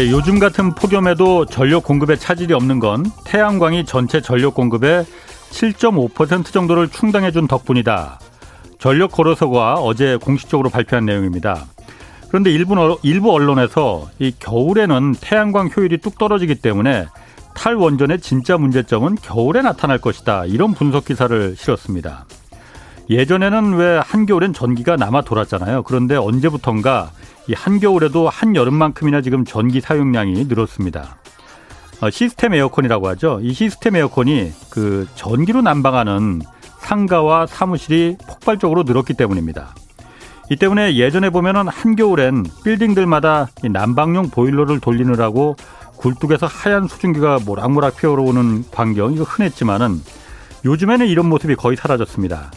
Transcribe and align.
네, 0.00 0.10
요즘 0.10 0.38
같은 0.38 0.74
폭염에도 0.74 1.44
전력 1.44 1.84
공급에 1.84 2.16
차질이 2.16 2.54
없는 2.54 2.78
건 2.78 3.04
태양광이 3.26 3.84
전체 3.84 4.22
전력 4.22 4.54
공급의 4.54 5.04
7.5% 5.50 6.46
정도를 6.46 6.88
충당해 6.88 7.30
준 7.30 7.46
덕분이다. 7.46 8.18
전력 8.78 9.12
거래소가 9.12 9.74
어제 9.74 10.16
공식적으로 10.16 10.70
발표한 10.70 11.04
내용입니다. 11.04 11.66
그런데 12.28 12.50
일부, 12.50 12.98
일부 13.02 13.30
언론에서 13.30 14.08
이 14.18 14.32
겨울에는 14.38 15.16
태양광 15.20 15.68
효율이 15.68 15.98
뚝 15.98 16.16
떨어지기 16.16 16.54
때문에 16.62 17.04
탈원전의 17.54 18.22
진짜 18.22 18.56
문제점은 18.56 19.16
겨울에 19.16 19.60
나타날 19.60 19.98
것이다. 19.98 20.46
이런 20.46 20.72
분석 20.72 21.04
기사를 21.04 21.56
실었습니다. 21.58 22.24
예전에는 23.10 23.74
왜 23.74 24.00
한겨울엔 24.02 24.54
전기가 24.54 24.96
남아 24.96 25.20
돌았잖아요. 25.22 25.82
그런데 25.82 26.16
언제부턴가 26.16 27.10
이 27.50 27.52
한겨울에도 27.52 28.28
한여름만큼이나 28.28 29.22
지금 29.22 29.44
전기 29.44 29.80
사용량이 29.80 30.44
늘었습니다. 30.44 31.16
어, 32.00 32.08
시스템 32.08 32.54
에어컨이라고 32.54 33.08
하죠. 33.08 33.40
이 33.42 33.52
시스템 33.52 33.96
에어컨이 33.96 34.52
그 34.70 35.08
전기로 35.16 35.60
난방하는 35.60 36.42
상가와 36.78 37.48
사무실이 37.48 38.18
폭발적으로 38.28 38.84
늘었기 38.84 39.14
때문입니다. 39.14 39.74
이 40.48 40.54
때문에 40.54 40.94
예전에 40.94 41.30
보면은 41.30 41.66
한겨울엔 41.66 42.46
빌딩들마다 42.62 43.48
난방용 43.68 44.30
보일러를 44.30 44.78
돌리느라고 44.78 45.56
굴뚝에서 45.96 46.46
하얀 46.46 46.86
수증기가 46.86 47.40
모락모락 47.44 47.96
피어오르는 47.96 48.66
광경 48.70 49.14
이거 49.14 49.24
흔했지만은 49.24 50.00
요즘에는 50.64 51.08
이런 51.08 51.28
모습이 51.28 51.56
거의 51.56 51.76
사라졌습니다. 51.76 52.52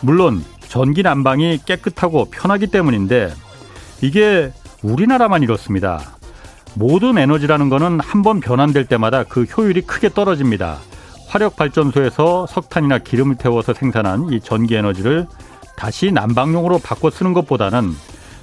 물론 0.00 0.42
전기 0.68 1.02
난방이 1.02 1.60
깨끗하고 1.66 2.30
편하기 2.30 2.68
때문인데 2.68 3.34
이게 4.00 4.52
우리나라만 4.82 5.42
이렇습니다. 5.42 6.00
모든 6.74 7.18
에너지라는 7.18 7.68
거는 7.68 8.00
한 8.00 8.22
번 8.22 8.40
변환될 8.40 8.86
때마다 8.86 9.24
그 9.24 9.44
효율이 9.44 9.82
크게 9.82 10.10
떨어집니다. 10.10 10.78
화력 11.28 11.56
발전소에서 11.56 12.46
석탄이나 12.46 12.98
기름을 12.98 13.36
태워서 13.36 13.74
생산한 13.74 14.32
이 14.32 14.40
전기 14.40 14.74
에너지를 14.76 15.26
다시 15.76 16.10
난방용으로 16.12 16.78
바꿔 16.78 17.10
쓰는 17.10 17.32
것보다는 17.32 17.92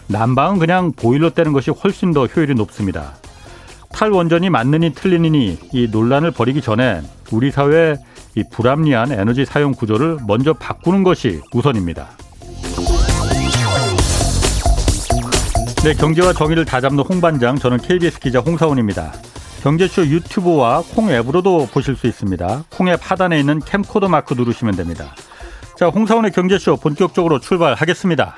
난방은 0.07 0.59
그냥 0.59 0.91
보일러 0.91 1.29
떼는 1.31 1.51
것이 1.53 1.71
훨씬 1.71 2.13
더 2.13 2.25
효율이 2.25 2.53
높습니다. 2.55 3.13
탈원전이 3.91 4.49
맞느니 4.49 4.93
틀리느니 4.93 5.57
이 5.71 5.87
논란을 5.89 6.31
벌이기 6.31 6.61
전에 6.61 7.01
우리 7.31 7.49
사회 7.49 7.95
이 8.35 8.43
불합리한 8.51 9.13
에너지 9.13 9.45
사용 9.45 9.71
구조를 9.71 10.17
먼저 10.27 10.53
바꾸는 10.53 11.03
것이 11.03 11.41
우선입니다. 11.53 12.09
네, 15.85 15.93
경제와 15.93 16.33
정의를 16.33 16.65
다잡는 16.65 17.03
홍반장, 17.03 17.57
저는 17.57 17.77
KBS 17.77 18.19
기자 18.19 18.39
홍사원입니다. 18.39 19.13
경제쇼 19.61 20.07
유튜브와 20.07 20.81
콩 20.81 21.11
앱으로도 21.11 21.67
보실 21.67 21.95
수 21.95 22.07
있습니다. 22.07 22.63
콩 22.71 22.87
앱 22.87 22.99
하단에 23.03 23.39
있는 23.39 23.59
캠코더 23.59 24.07
마크 24.07 24.33
누르시면 24.33 24.75
됩니다. 24.75 25.13
자, 25.77 25.89
홍사원의 25.89 26.31
경제쇼 26.31 26.77
본격적으로 26.77 27.39
출발하겠습니다. 27.39 28.35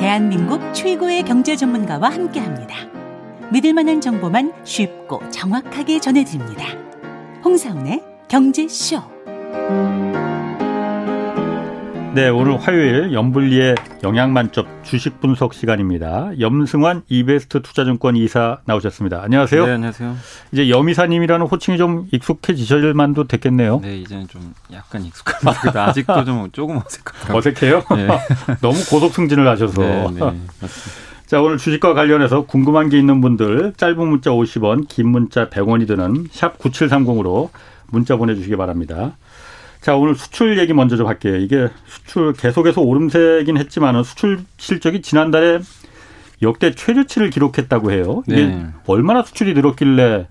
대한민국 0.00 0.72
최고의 0.72 1.24
경제 1.24 1.54
전문가와 1.54 2.08
함께 2.08 2.40
합니다. 2.40 2.74
믿을 3.52 3.74
만한 3.74 4.00
정보만 4.00 4.54
쉽고 4.64 5.28
정확하게 5.28 6.00
전해드립니다. 6.00 6.64
홍사원의 7.44 8.02
경제쇼. 8.28 9.02
네, 12.14 12.28
오늘 12.28 12.60
화요일 12.60 13.12
염불리의 13.12 13.74
영양만점 14.04 14.66
주식 14.84 15.20
분석 15.20 15.52
시간입니다. 15.52 16.30
염승환 16.38 17.02
이베스트 17.08 17.60
투자증권 17.62 18.14
이사 18.14 18.58
나오셨습니다. 18.66 19.20
안녕하세요. 19.24 19.66
네, 19.66 19.72
안녕하세요. 19.72 20.14
이제 20.52 20.70
염이사님이라는 20.70 21.46
호칭이 21.46 21.76
좀 21.76 22.06
익숙해지실 22.12 22.94
만도 22.94 23.24
됐겠네요. 23.24 23.80
네, 23.82 23.96
이제는 23.98 24.28
좀 24.28 24.54
약간 24.72 25.04
익숙합니다. 25.04 25.88
아직도 25.88 26.24
좀 26.24 26.48
조금 26.52 26.76
어색하고. 26.76 27.36
어색해요? 27.36 27.82
네. 27.96 28.06
너무 28.62 28.78
고속 28.88 29.12
승진을 29.12 29.48
하셔서. 29.48 29.82
네, 29.82 29.88
네, 30.12 30.20
맞습니다. 30.20 30.54
자, 31.26 31.40
오늘 31.42 31.58
주식과 31.58 31.94
관련해서 31.94 32.42
궁금한 32.42 32.90
게 32.90 32.98
있는 32.98 33.20
분들 33.20 33.72
짧은 33.76 34.06
문자 34.06 34.30
50원, 34.30 34.86
긴 34.86 35.08
문자 35.08 35.48
100원이 35.48 35.88
드는 35.88 36.28
샵 36.30 36.58
9730으로 36.58 37.48
문자 37.88 38.16
보내주시기 38.16 38.54
바랍니다. 38.54 39.16
자, 39.84 39.96
오늘 39.96 40.14
수출 40.14 40.58
얘기 40.58 40.72
먼저 40.72 40.96
좀 40.96 41.06
할게요. 41.06 41.36
이게 41.36 41.68
수출 41.84 42.32
계속해서 42.32 42.80
오름세긴 42.80 43.58
했지만은 43.58 44.02
수출 44.02 44.42
실적이 44.56 45.02
지난달에 45.02 45.60
역대 46.40 46.74
최저치를 46.74 47.28
기록했다고 47.28 47.92
해요. 47.92 48.22
이게 48.26 48.46
네. 48.46 48.66
얼마나 48.86 49.22
수출이 49.22 49.52
늘었길래 49.52 50.26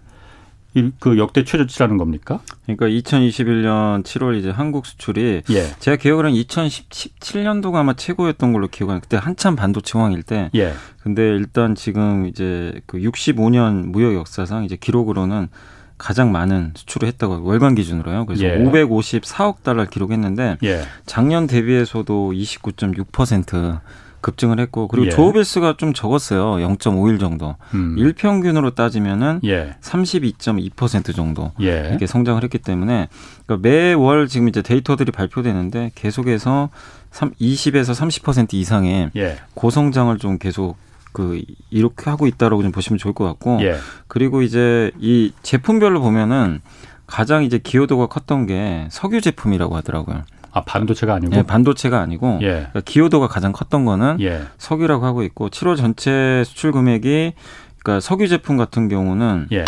그 0.97 1.19
역대 1.19 1.43
최저치라는 1.43 1.97
겁니까? 1.97 2.39
그러니까 2.65 2.87
2021년 2.87 4.03
7월 4.03 4.39
이제 4.39 4.49
한국 4.49 4.87
수출이 4.87 5.43
예. 5.51 5.63
제가 5.77 5.97
기억으로는 5.97 6.35
2017년도가 6.35 7.75
아마 7.75 7.93
최고였던 7.93 8.53
걸로 8.53 8.67
기억하는 8.67 9.01
그때 9.01 9.17
한참 9.17 9.55
반도체 9.55 9.99
황일 9.99 10.23
때. 10.23 10.49
예. 10.55 10.73
근데 11.03 11.27
일단 11.27 11.75
지금 11.75 12.25
이제 12.25 12.73
그 12.87 12.97
65년 12.97 13.91
무역 13.91 14.15
역사상 14.15 14.63
이제 14.63 14.77
기록으로는 14.77 15.49
가장 16.03 16.33
많은 16.33 16.73
수출을 16.75 17.07
했다고 17.07 17.45
월간 17.45 17.75
기준으로요. 17.75 18.25
그래서 18.25 18.43
예. 18.43 18.57
554억 18.57 19.63
달러를 19.63 19.89
기록했는데 19.89 20.57
예. 20.63 20.81
작년 21.05 21.47
대비해서도 21.47 22.33
29.6% 22.33 23.79
급증을 24.19 24.59
했고 24.59 24.89
그리고 24.89 25.07
예. 25.07 25.11
조업일수가 25.11 25.75
좀 25.77 25.93
적었어요. 25.93 26.55
0.5일 26.67 27.21
정도. 27.21 27.55
음. 27.73 27.95
일평균으로 27.97 28.71
따지면은 28.71 29.39
예. 29.45 29.75
32.2% 29.79 31.15
정도 31.15 31.53
예. 31.61 31.87
이렇게 31.89 32.05
성장을 32.05 32.43
했기 32.43 32.57
때문에 32.57 33.07
그러니까 33.45 33.69
매월 33.69 34.27
지금 34.27 34.49
이제 34.49 34.61
데이터들이 34.61 35.13
발표되는데 35.13 35.91
계속해서 35.95 36.69
20에서 37.13 37.95
30% 37.95 38.55
이상의 38.55 39.11
예. 39.15 39.37
고성장을 39.53 40.17
좀 40.17 40.37
계속 40.37 40.75
그 41.13 41.41
이렇게 41.69 42.09
하고 42.09 42.27
있다라고 42.27 42.61
좀 42.63 42.71
보시면 42.71 42.97
좋을 42.97 43.13
것 43.13 43.23
같고 43.23 43.59
예. 43.61 43.77
그리고 44.07 44.41
이제 44.41 44.91
이 44.99 45.31
제품별로 45.43 46.01
보면은 46.01 46.61
가장 47.07 47.43
이제 47.43 47.59
기여도가 47.59 48.07
컸던 48.07 48.47
게 48.47 48.87
석유 48.91 49.21
제품이라고 49.21 49.75
하더라고요. 49.77 50.23
아 50.51 50.61
반도체가 50.63 51.15
아니고 51.15 51.35
네, 51.35 51.43
반도체가 51.43 51.99
아니고 51.99 52.39
예. 52.41 52.47
그러니까 52.47 52.81
기여도가 52.81 53.27
가장 53.27 53.51
컸던 53.51 53.85
거는 53.85 54.17
예. 54.21 54.41
석유라고 54.57 55.05
하고 55.05 55.23
있고 55.23 55.49
7월 55.49 55.77
전체 55.77 56.43
수출 56.45 56.71
금액이 56.71 57.33
그러니까 57.83 57.99
석유 57.99 58.27
제품 58.27 58.57
같은 58.57 58.87
경우는 58.87 59.47
예. 59.51 59.65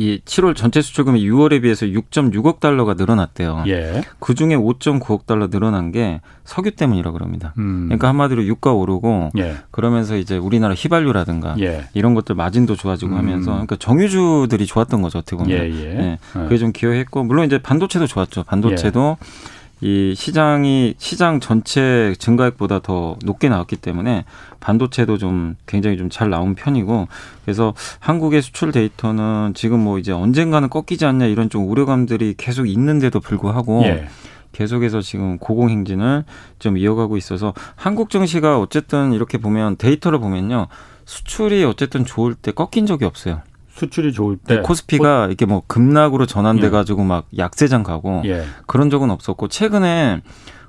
이 0.00 0.18
7월 0.24 0.56
전체 0.56 0.80
수출금이 0.80 1.22
6월에 1.28 1.60
비해서 1.60 1.84
6.6억 1.84 2.58
달러가 2.58 2.94
늘어났대요. 2.94 3.64
예. 3.66 4.00
그 4.18 4.34
중에 4.34 4.56
5.9억 4.56 5.26
달러 5.26 5.50
늘어난 5.50 5.92
게 5.92 6.22
석유 6.44 6.70
때문이라고 6.70 7.18
그럽니다. 7.18 7.52
음. 7.58 7.84
그러니까 7.88 8.08
한마디로 8.08 8.44
유가 8.44 8.72
오르고 8.72 9.32
예. 9.36 9.56
그러면서 9.70 10.16
이제 10.16 10.38
우리나라 10.38 10.72
휘발유라든가 10.72 11.56
예. 11.60 11.84
이런 11.92 12.14
것들 12.14 12.34
마진도 12.34 12.76
좋아지고 12.76 13.12
음. 13.12 13.18
하면서 13.18 13.50
그러니까 13.50 13.76
정유주들이 13.76 14.64
좋았던 14.64 15.02
거죠 15.02 15.18
어떻게 15.18 15.36
보면. 15.36 15.50
예, 15.50 15.68
예. 15.68 15.94
네. 15.94 16.18
그게 16.32 16.56
좀 16.56 16.72
기여했고 16.72 17.22
물론 17.24 17.44
이제 17.44 17.58
반도체도 17.58 18.06
좋았죠. 18.06 18.44
반도체도 18.44 19.18
예. 19.20 19.59
이 19.82 20.14
시장이 20.14 20.94
시장 20.98 21.40
전체 21.40 22.14
증가액보다 22.18 22.80
더 22.80 23.16
높게 23.24 23.48
나왔기 23.48 23.76
때문에 23.76 24.24
반도체도 24.60 25.16
좀 25.16 25.56
굉장히 25.66 25.96
좀 25.96 26.10
잘 26.10 26.28
나온 26.28 26.54
편이고 26.54 27.08
그래서 27.44 27.72
한국의 28.00 28.42
수출 28.42 28.72
데이터는 28.72 29.52
지금 29.54 29.80
뭐 29.80 29.98
이제 29.98 30.12
언젠가는 30.12 30.68
꺾이지 30.68 31.06
않냐 31.06 31.26
이런 31.26 31.48
좀 31.48 31.68
우려감들이 31.70 32.34
계속 32.36 32.66
있는데도 32.66 33.20
불구하고 33.20 33.82
예. 33.84 34.08
계속해서 34.52 35.00
지금 35.00 35.38
고공행진을 35.38 36.24
좀 36.58 36.76
이어가고 36.76 37.16
있어서 37.16 37.54
한국 37.76 38.10
증시가 38.10 38.58
어쨌든 38.58 39.12
이렇게 39.12 39.38
보면 39.38 39.76
데이터를 39.76 40.18
보면요 40.18 40.66
수출이 41.04 41.64
어쨌든 41.64 42.04
좋을 42.04 42.34
때 42.34 42.52
꺾인 42.52 42.86
적이 42.86 43.04
없어요. 43.04 43.40
수출이 43.80 44.12
좋을 44.12 44.36
때 44.36 44.56
네, 44.56 44.62
코스피가 44.62 45.26
이렇게 45.26 45.46
뭐 45.46 45.62
급락으로 45.66 46.26
전환돼 46.26 46.66
예. 46.66 46.70
가지고 46.70 47.04
막 47.04 47.26
약세장 47.36 47.82
가고 47.82 48.22
예. 48.26 48.44
그런 48.66 48.90
적은 48.90 49.10
없었고 49.10 49.48
최근에 49.48 50.22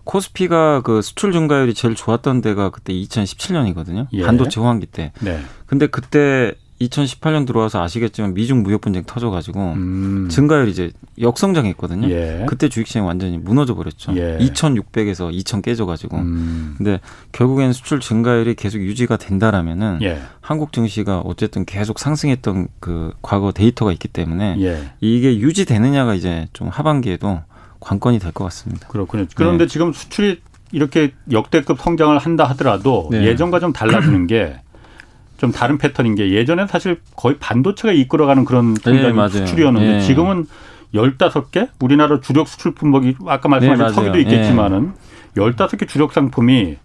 코스피가 0.03 0.81
그 0.81 1.01
수출 1.01 1.31
증가율이 1.31 1.73
제일 1.73 1.93
좋았던 1.93 2.41
데가 2.41 2.69
그때 2.69 2.93
2017년이거든요. 2.93 4.07
예. 4.13 4.23
반도체 4.23 4.59
호황기 4.59 4.87
때. 4.87 5.11
네. 5.19 5.39
근데 5.65 5.87
그때 5.87 6.55
2018년 6.87 7.45
들어와서 7.45 7.81
아시겠지만 7.81 8.33
미중 8.33 8.63
무역 8.63 8.81
분쟁 8.81 9.03
터져가지고 9.03 9.73
음. 9.73 10.27
증가율이 10.29 10.71
이제 10.71 10.91
역성장했거든요. 11.19 12.09
예. 12.09 12.45
그때 12.47 12.69
주식시장 12.69 13.03
이 13.03 13.07
완전히 13.07 13.37
무너져 13.37 13.75
버렸죠. 13.75 14.13
예. 14.15 14.37
2,600에서 14.39 15.33
2,000 15.33 15.61
깨져가지고. 15.61 16.17
음. 16.17 16.75
근데 16.77 16.99
결국엔 17.31 17.73
수출 17.73 17.99
증가율이 17.99 18.55
계속 18.55 18.79
유지가 18.79 19.17
된다라면은 19.17 19.99
예. 20.01 20.19
한국 20.41 20.73
증시가 20.73 21.19
어쨌든 21.19 21.65
계속 21.65 21.99
상승했던 21.99 22.67
그 22.79 23.13
과거 23.21 23.51
데이터가 23.51 23.91
있기 23.93 24.07
때문에 24.07 24.57
예. 24.59 24.91
이게 24.99 25.37
유지되느냐가 25.37 26.13
이제 26.15 26.47
좀 26.53 26.67
하반기에도 26.67 27.41
관건이 27.79 28.19
될 28.19 28.31
것 28.31 28.43
같습니다. 28.45 28.87
그렇군요. 28.87 29.25
그런데 29.35 29.65
네. 29.65 29.67
지금 29.67 29.91
수출이 29.91 30.39
이렇게 30.71 31.11
역대급 31.31 31.81
성장을 31.81 32.17
한다 32.17 32.45
하더라도 32.45 33.09
네. 33.11 33.25
예전과 33.25 33.59
좀 33.59 33.73
달라지는 33.73 34.25
게 34.27 34.55
좀 35.41 35.51
다른 35.51 35.79
패턴인 35.79 36.13
게 36.13 36.29
예전에 36.29 36.67
사실 36.67 37.01
거의 37.15 37.35
반도체가 37.39 37.91
이끌어가는 37.91 38.45
그런 38.45 38.75
성장 38.75 39.15
네, 39.15 39.27
수출이었는데 39.27 39.93
네. 39.93 40.01
지금은 40.01 40.45
열다섯 40.93 41.49
개 41.49 41.67
우리나라 41.79 42.19
주력 42.19 42.47
수출 42.47 42.75
품목이 42.75 43.15
아까 43.25 43.49
말씀하신 43.49 43.87
네, 43.87 43.91
석유도 43.91 44.19
있겠지만은 44.19 44.93
열다섯 45.35 45.79
개 45.79 45.87
주력 45.87 46.13
상품이 46.13 46.77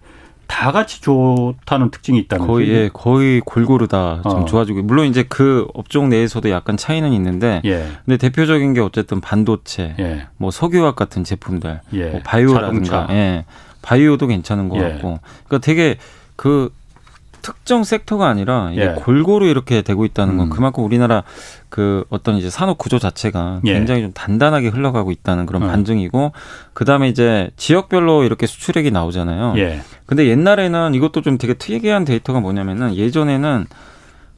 다 0.47 0.73
같이 0.73 1.03
좋다는 1.03 1.91
특징이 1.91 2.19
있다는 2.20 2.47
거의 2.47 2.69
예, 2.70 2.91
거의 2.91 3.43
골고루 3.44 3.88
다 3.88 4.23
어. 4.25 4.47
좋아지고 4.47 4.85
물론 4.85 5.05
이제 5.06 5.23
그 5.29 5.67
업종 5.75 6.09
내에서도 6.09 6.49
약간 6.49 6.79
차이는 6.79 7.12
있는데 7.12 7.61
예. 7.67 7.87
근데 8.06 8.17
대표적인 8.17 8.73
게 8.73 8.81
어쨌든 8.81 9.20
반도체, 9.20 9.97
예. 9.99 10.29
뭐 10.38 10.50
석유화학 10.50 10.97
같은 10.97 11.25
제품들, 11.25 11.81
예. 11.93 12.06
뭐 12.06 12.20
바이오라든가 12.25 13.09
예. 13.11 13.44
바이오도 13.82 14.29
괜찮은 14.29 14.70
것 14.70 14.79
예. 14.79 14.82
같고 14.82 15.19
그러니까 15.47 15.59
되게 15.59 15.99
그 16.37 16.70
특정 17.46 17.84
섹터가 17.84 18.26
아니라 18.26 18.70
이게 18.72 18.82
예. 18.82 18.94
골고루 18.96 19.46
이렇게 19.46 19.82
되고 19.82 20.04
있다는 20.04 20.37
건 20.37 20.48
음. 20.48 20.50
그만큼 20.50 20.82
우리나라 20.82 21.22
그 21.69 22.04
어떤 22.10 22.38
이제 22.38 22.50
산업 22.50 22.76
구조 22.76 22.98
자체가 22.98 23.60
예. 23.66 23.75
굉장히 23.75 24.02
좀 24.02 24.12
단단하게 24.12 24.66
흘러가고 24.66 25.12
있다는 25.12 25.46
그런 25.46 25.62
음. 25.62 25.69
반증이고 25.69 26.32
그다음에 26.72 27.08
이제 27.08 27.48
지역별로 27.56 28.25
이렇게 28.25 28.48
수출액이 28.48 28.90
나오잖아요. 28.90 29.54
예. 29.58 29.81
근데 30.06 30.26
옛날에는 30.26 30.94
이것도 30.94 31.22
좀 31.22 31.38
되게 31.38 31.54
특이한 31.54 32.04
데이터가 32.04 32.40
뭐냐면은 32.40 32.96
예전에는 32.96 33.66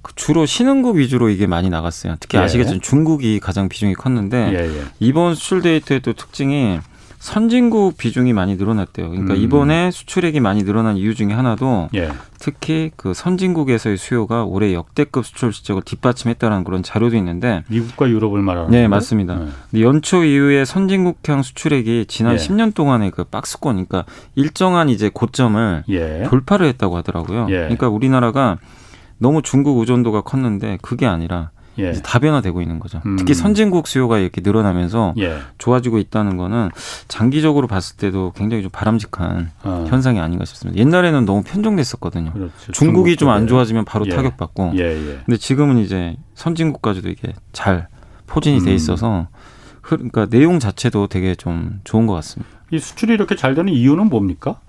그 0.03 0.13
주로 0.15 0.45
신흥국 0.45 0.97
위주로 0.97 1.31
이게 1.31 1.47
많이 1.47 1.71
나갔어요. 1.71 2.17
특히 2.21 2.37
예. 2.37 2.43
아시겠지만 2.43 2.83
중국이 2.83 3.41
가장 3.41 3.71
비중이 3.71 3.95
컸는데 3.95 4.53
예, 4.53 4.67
예. 4.67 4.83
이번 5.01 5.35
수출 5.35 5.63
데이터의 5.63 6.01
또 6.01 6.13
특징이 6.13 6.79
선진국 7.19 7.97
비중이 7.99 8.33
많이 8.33 8.57
늘어났대요. 8.57 9.11
그러니까 9.11 9.35
음. 9.35 9.41
이번에 9.41 9.91
수출액이 9.91 10.41
많이 10.41 10.65
늘어난 10.65 10.97
이유 10.97 11.15
중에 11.15 11.33
하나도 11.33 11.89
예. 11.95 12.11
특히 12.39 12.93
그 12.97 13.13
선진국에서의 13.13 13.97
수요가 13.97 14.45
올해 14.45 14.73
역대급 14.73 15.27
수출 15.27 15.53
실적을 15.53 15.83
뒷받침했다는 15.83 16.63
그런 16.65 16.83
자료도 16.83 17.17
있는데 17.17 17.65
미국과 17.69 18.09
유럽을 18.09 18.41
말하는 18.41 18.71
네, 18.71 18.87
맞습니다. 18.87 19.35
네. 19.35 19.47
근데 19.71 19.85
연초 19.85 20.23
이후에 20.23 20.65
선진국향 20.65 21.43
수출액이 21.43 22.07
지난 22.07 22.35
예. 22.35 22.37
10년 22.37 22.73
동안의 22.73 23.11
그 23.11 23.25
박스권 23.25 23.75
그러니까 23.75 24.05
일정한 24.37 24.89
이제 24.89 25.11
고점을 25.13 25.85
예. 25.89 26.23
돌파를 26.29 26.67
했다고 26.67 26.97
하더라고요. 26.99 27.47
예. 27.51 27.57
그러니까 27.57 27.89
우리나라가 27.89 28.59
너무 29.19 29.43
중국 29.43 29.79
의존도가 29.81 30.21
컸는데 30.21 30.79
그게 30.83 31.07
아니라 31.07 31.51
예. 31.79 31.93
다변화되고 31.93 32.61
있는 32.61 32.81
거죠. 32.81 33.01
음. 33.07 33.17
특히 33.17 33.35
선진국 33.35 33.87
수요가 33.87 34.19
이렇게 34.19 34.41
늘어나면서 34.41 35.15
예. 35.19 35.39
좋아지고 35.59 35.99
있다는 35.99 36.37
거는 36.37 36.71
장기적으로 37.09 37.67
봤을 37.67 37.97
때도 37.97 38.33
굉장히 38.37 38.63
좀 38.63 38.71
바람직한 38.73 39.51
어. 39.63 39.87
현상이 39.89 40.19
아닌가 40.21 40.45
싶습니다. 40.45 40.79
옛날에는 40.81 41.25
너무 41.25 41.43
편중됐었거든요. 41.43 42.33
그렇죠. 42.33 42.73
중국이 42.73 43.17
좀 43.17 43.29
안 43.29 43.47
좋아지면 43.47 43.85
바로 43.85 44.07
예. 44.07 44.11
타격받고. 44.11 44.73
예, 44.77 44.81
예. 44.81 45.19
근데 45.27 45.37
지금은 45.37 45.79
이제 45.79 46.17
선진국까지도 46.35 47.09
이게 47.11 47.35
잘 47.53 47.89
포진이 48.27 48.61
돼 48.61 48.71
음. 48.71 48.75
있어서 48.77 49.29
그러니까 49.83 50.27
내용 50.27 50.59
자체도 50.59 51.07
되게 51.09 51.35
좀 51.35 51.81
좋은 51.85 52.07
것 52.07 52.15
같습니다. 52.15 52.51
이 52.71 52.79
수출이 52.79 53.13
이렇게 53.15 53.37
잘 53.37 53.55
되는 53.55 53.73
이유는 53.73 54.09
뭡니까? 54.09 54.61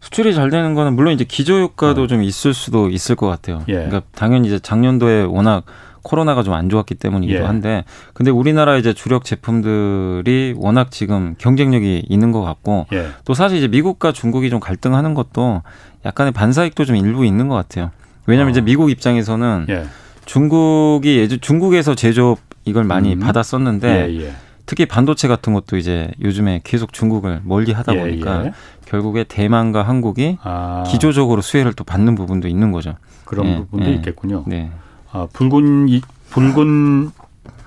수출이 0.00 0.34
잘 0.34 0.50
되는 0.50 0.74
거는 0.74 0.94
물론 0.94 1.14
이제 1.14 1.24
기저 1.24 1.58
효과도 1.60 2.02
어. 2.02 2.06
좀 2.06 2.22
있을 2.22 2.54
수도 2.54 2.88
있을 2.90 3.14
것 3.14 3.28
같아요. 3.28 3.62
예. 3.68 3.74
그러니까 3.74 4.02
당연히 4.14 4.48
이제 4.48 4.58
작년도에 4.58 5.22
워낙 5.24 5.64
코로나가 6.02 6.42
좀 6.42 6.52
안 6.52 6.68
좋았기 6.68 6.96
때문이기도 6.96 7.40
예. 7.40 7.44
한데 7.44 7.84
근데 8.12 8.30
우리나라 8.30 8.76
이제 8.76 8.92
주력 8.92 9.24
제품들이 9.24 10.54
워낙 10.56 10.90
지금 10.90 11.34
경쟁력이 11.38 12.04
있는 12.08 12.30
것 12.30 12.42
같고 12.42 12.86
예. 12.92 13.08
또 13.24 13.34
사실 13.34 13.58
이제 13.58 13.68
미국과 13.68 14.12
중국이 14.12 14.50
좀 14.50 14.60
갈등하는 14.60 15.14
것도 15.14 15.62
약간의 16.04 16.32
반사익도 16.32 16.84
좀 16.84 16.96
일부 16.96 17.24
있는 17.24 17.48
것 17.48 17.54
같아요. 17.54 17.90
왜냐하면 18.26 18.50
어. 18.50 18.52
이제 18.52 18.60
미국 18.60 18.90
입장에서는 18.90 19.66
예. 19.70 19.84
중국이 20.26 21.16
예전 21.18 21.40
중국에서 21.40 21.94
제조업 21.94 22.38
이걸 22.64 22.84
많이 22.84 23.14
음. 23.14 23.20
받았었는데 23.20 24.08
예, 24.10 24.20
예. 24.20 24.32
특히 24.66 24.86
반도체 24.86 25.26
같은 25.28 25.52
것도 25.54 25.76
이제 25.76 26.10
요즘에 26.22 26.60
계속 26.64 26.92
중국을 26.92 27.40
멀리 27.44 27.72
하다 27.72 27.94
예, 27.94 27.98
보니까 27.98 28.52
결국에 28.86 29.24
대만과 29.24 29.82
한국이 29.82 30.38
아. 30.42 30.84
기조적으로 30.86 31.42
수혜를 31.42 31.72
또 31.72 31.82
받는 31.82 32.14
부분도 32.14 32.46
있는 32.46 32.72
거죠. 32.72 32.94
그런 33.24 33.56
부분도 33.56 33.90
있겠군요. 33.90 34.44
네. 34.46 34.70
아, 35.12 35.28
붉은 35.32 35.88
이, 35.88 36.00
붉은 36.30 37.10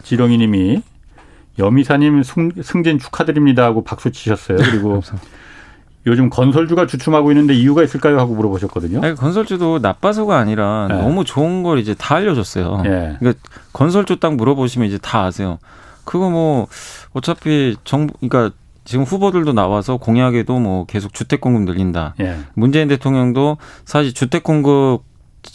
지렁이님이 0.03 0.81
여미사님 1.57 2.23
승, 2.23 2.51
승진 2.61 2.99
축하드립니다 2.99 3.63
하고 3.63 3.83
박수 3.83 4.11
치셨어요. 4.11 4.57
그리고 4.57 5.01
요즘 6.07 6.29
건설주가 6.29 6.85
주춤하고 6.85 7.31
있는데 7.31 7.53
이유가 7.55 7.83
있을까요? 7.83 8.19
하고 8.19 8.35
물어보셨거든요. 8.35 9.01
아니, 9.03 9.15
건설주도 9.15 9.79
나빠서가 9.79 10.37
아니라 10.37 10.87
네. 10.89 10.97
너무 10.97 11.23
좋은 11.23 11.63
걸 11.63 11.79
이제 11.79 11.95
다 11.95 12.15
알려줬어요. 12.15 12.81
네. 12.83 13.15
그러니까 13.19 13.41
건설주 13.73 14.19
딱 14.19 14.35
물어보시면 14.35 14.87
이제 14.87 14.99
다 14.99 15.23
아세요. 15.23 15.57
그거 16.03 16.29
뭐 16.29 16.67
어차피 17.13 17.75
정부, 17.83 18.13
그러니까 18.19 18.55
지금 18.83 19.03
후보들도 19.03 19.53
나와서 19.53 19.97
공약에도 19.97 20.59
뭐 20.59 20.85
계속 20.85 21.11
주택 21.11 21.41
공급 21.41 21.63
늘린다. 21.63 22.13
예. 22.19 22.37
문재인 22.53 22.87
대통령도 22.87 23.57
사실 23.83 24.13
주택 24.13 24.43
공급 24.43 25.01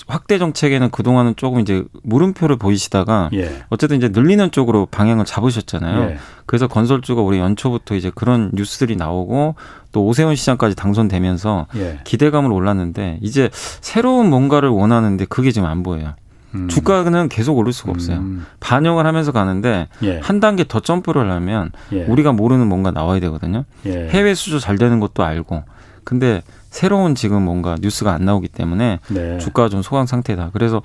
확대 0.07 0.39
정책에는 0.39 0.91
그동안은 0.91 1.35
조금 1.37 1.61
이제 1.61 1.85
물음표를 2.03 2.57
보이시다가 2.57 3.31
예. 3.35 3.63
어쨌든 3.69 3.97
이제 3.97 4.09
늘리는 4.09 4.51
쪽으로 4.51 4.87
방향을 4.87 5.25
잡으셨잖아요. 5.25 6.11
예. 6.11 6.17
그래서 6.47 6.67
건설주가 6.67 7.23
올해 7.23 7.39
연초부터 7.39 7.95
이제 7.95 8.11
그런 8.15 8.51
뉴스들이 8.55 8.97
나오고 8.97 9.55
또 9.93 10.07
오세훈 10.07 10.35
시장까지 10.37 10.75
당선되면서 10.77 11.67
예. 11.77 12.01
기대감을 12.05 12.53
올랐는데 12.53 13.19
이제 13.23 13.51
새로운 13.53 14.31
뭔가를 14.31 14.69
원하는데 14.69 15.25
그게 15.27 15.51
지금 15.51 15.69
안 15.69 15.83
보여요. 15.83 16.15
음. 16.55 16.69
주가는 16.69 17.29
계속 17.29 17.57
오를 17.59 17.73
수가 17.73 17.93
없어요. 17.93 18.19
음. 18.19 18.45
반영을 18.59 19.07
하면서 19.07 19.33
가는데 19.33 19.89
예. 20.03 20.19
한 20.19 20.41
단계 20.41 20.65
더 20.65 20.81
점프를 20.81 21.23
하려면 21.23 21.71
예. 21.93 22.05
우리가 22.05 22.33
모르는 22.33 22.67
뭔가 22.67 22.91
나와야 22.91 23.21
되거든요. 23.21 23.65
예. 23.87 24.09
해외 24.09 24.35
수주 24.35 24.59
잘 24.59 24.77
되는 24.77 24.99
것도 25.01 25.23
알고 25.23 25.63
근데 26.05 26.43
새로운 26.71 27.15
지금 27.15 27.43
뭔가 27.43 27.77
뉴스가 27.81 28.13
안 28.13 28.25
나오기 28.25 28.49
때문에 28.49 29.01
네. 29.09 29.39
주가가 29.39 29.69
좀 29.69 29.83
소강 29.83 30.07
상태다. 30.07 30.51
그래서 30.53 30.83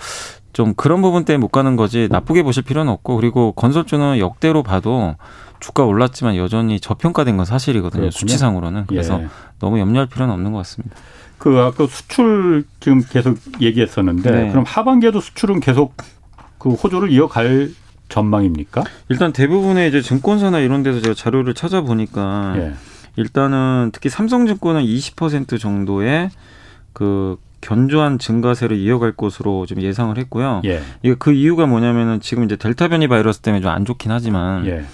좀 0.51 0.74
그런 0.74 1.01
부분 1.01 1.25
때문에 1.25 1.41
못 1.41 1.50
가는 1.50 1.75
거지 1.75 2.07
나쁘게 2.10 2.43
보실 2.43 2.63
필요는 2.63 2.91
없고 2.91 3.15
그리고 3.17 3.51
건설주는 3.53 4.19
역대로 4.19 4.63
봐도 4.63 5.15
주가 5.60 5.83
올랐지만 5.83 6.36
여전히 6.36 6.79
저평가된 6.79 7.38
건 7.38 7.45
사실이거든요. 7.45 8.01
그렇군요. 8.01 8.12
수치상으로는. 8.12 8.86
그래서 8.88 9.21
예. 9.21 9.27
너무 9.60 9.79
염려할 9.79 10.07
필요는 10.07 10.33
없는 10.33 10.51
것 10.51 10.60
같습니다. 10.60 10.95
그 11.38 11.60
아까 11.60 11.86
수출 11.88 12.65
지금 12.79 13.01
계속 13.10 13.38
얘기했었는데 13.62 14.31
네. 14.31 14.50
그럼 14.50 14.63
하반기에도 14.65 15.19
수출은 15.21 15.60
계속 15.60 15.95
그 16.57 16.71
호조를 16.71 17.12
이어갈 17.12 17.71
전망입니까? 18.10 18.83
일단 19.10 19.33
대부분의 19.33 19.89
이제 19.89 20.01
증권사나 20.01 20.60
이런 20.60 20.83
데서 20.83 21.01
제가 21.01 21.13
자료를 21.13 21.53
찾아보니까 21.53 22.53
예. 22.57 22.74
일단은 23.15 23.91
특히 23.93 24.10
삼성증권은 24.10 24.81
20% 24.84 25.60
정도의 25.60 26.29
그 26.93 27.38
견조한 27.62 28.19
증가세를 28.19 28.77
이어갈 28.77 29.12
것으로 29.13 29.65
좀 29.65 29.81
예상을 29.81 30.15
했고요. 30.17 30.62
예. 30.65 30.81
이게 31.01 31.15
그 31.17 31.31
이유가 31.31 31.65
뭐냐면은 31.65 32.19
지금 32.19 32.43
이제 32.43 32.55
델타 32.55 32.89
변이 32.89 33.07
바이러스 33.07 33.39
때문에 33.39 33.62
좀 33.62 33.72
안 33.72 33.86
좋긴 33.86 34.12
하지만 34.12 34.65
예. 34.67 34.86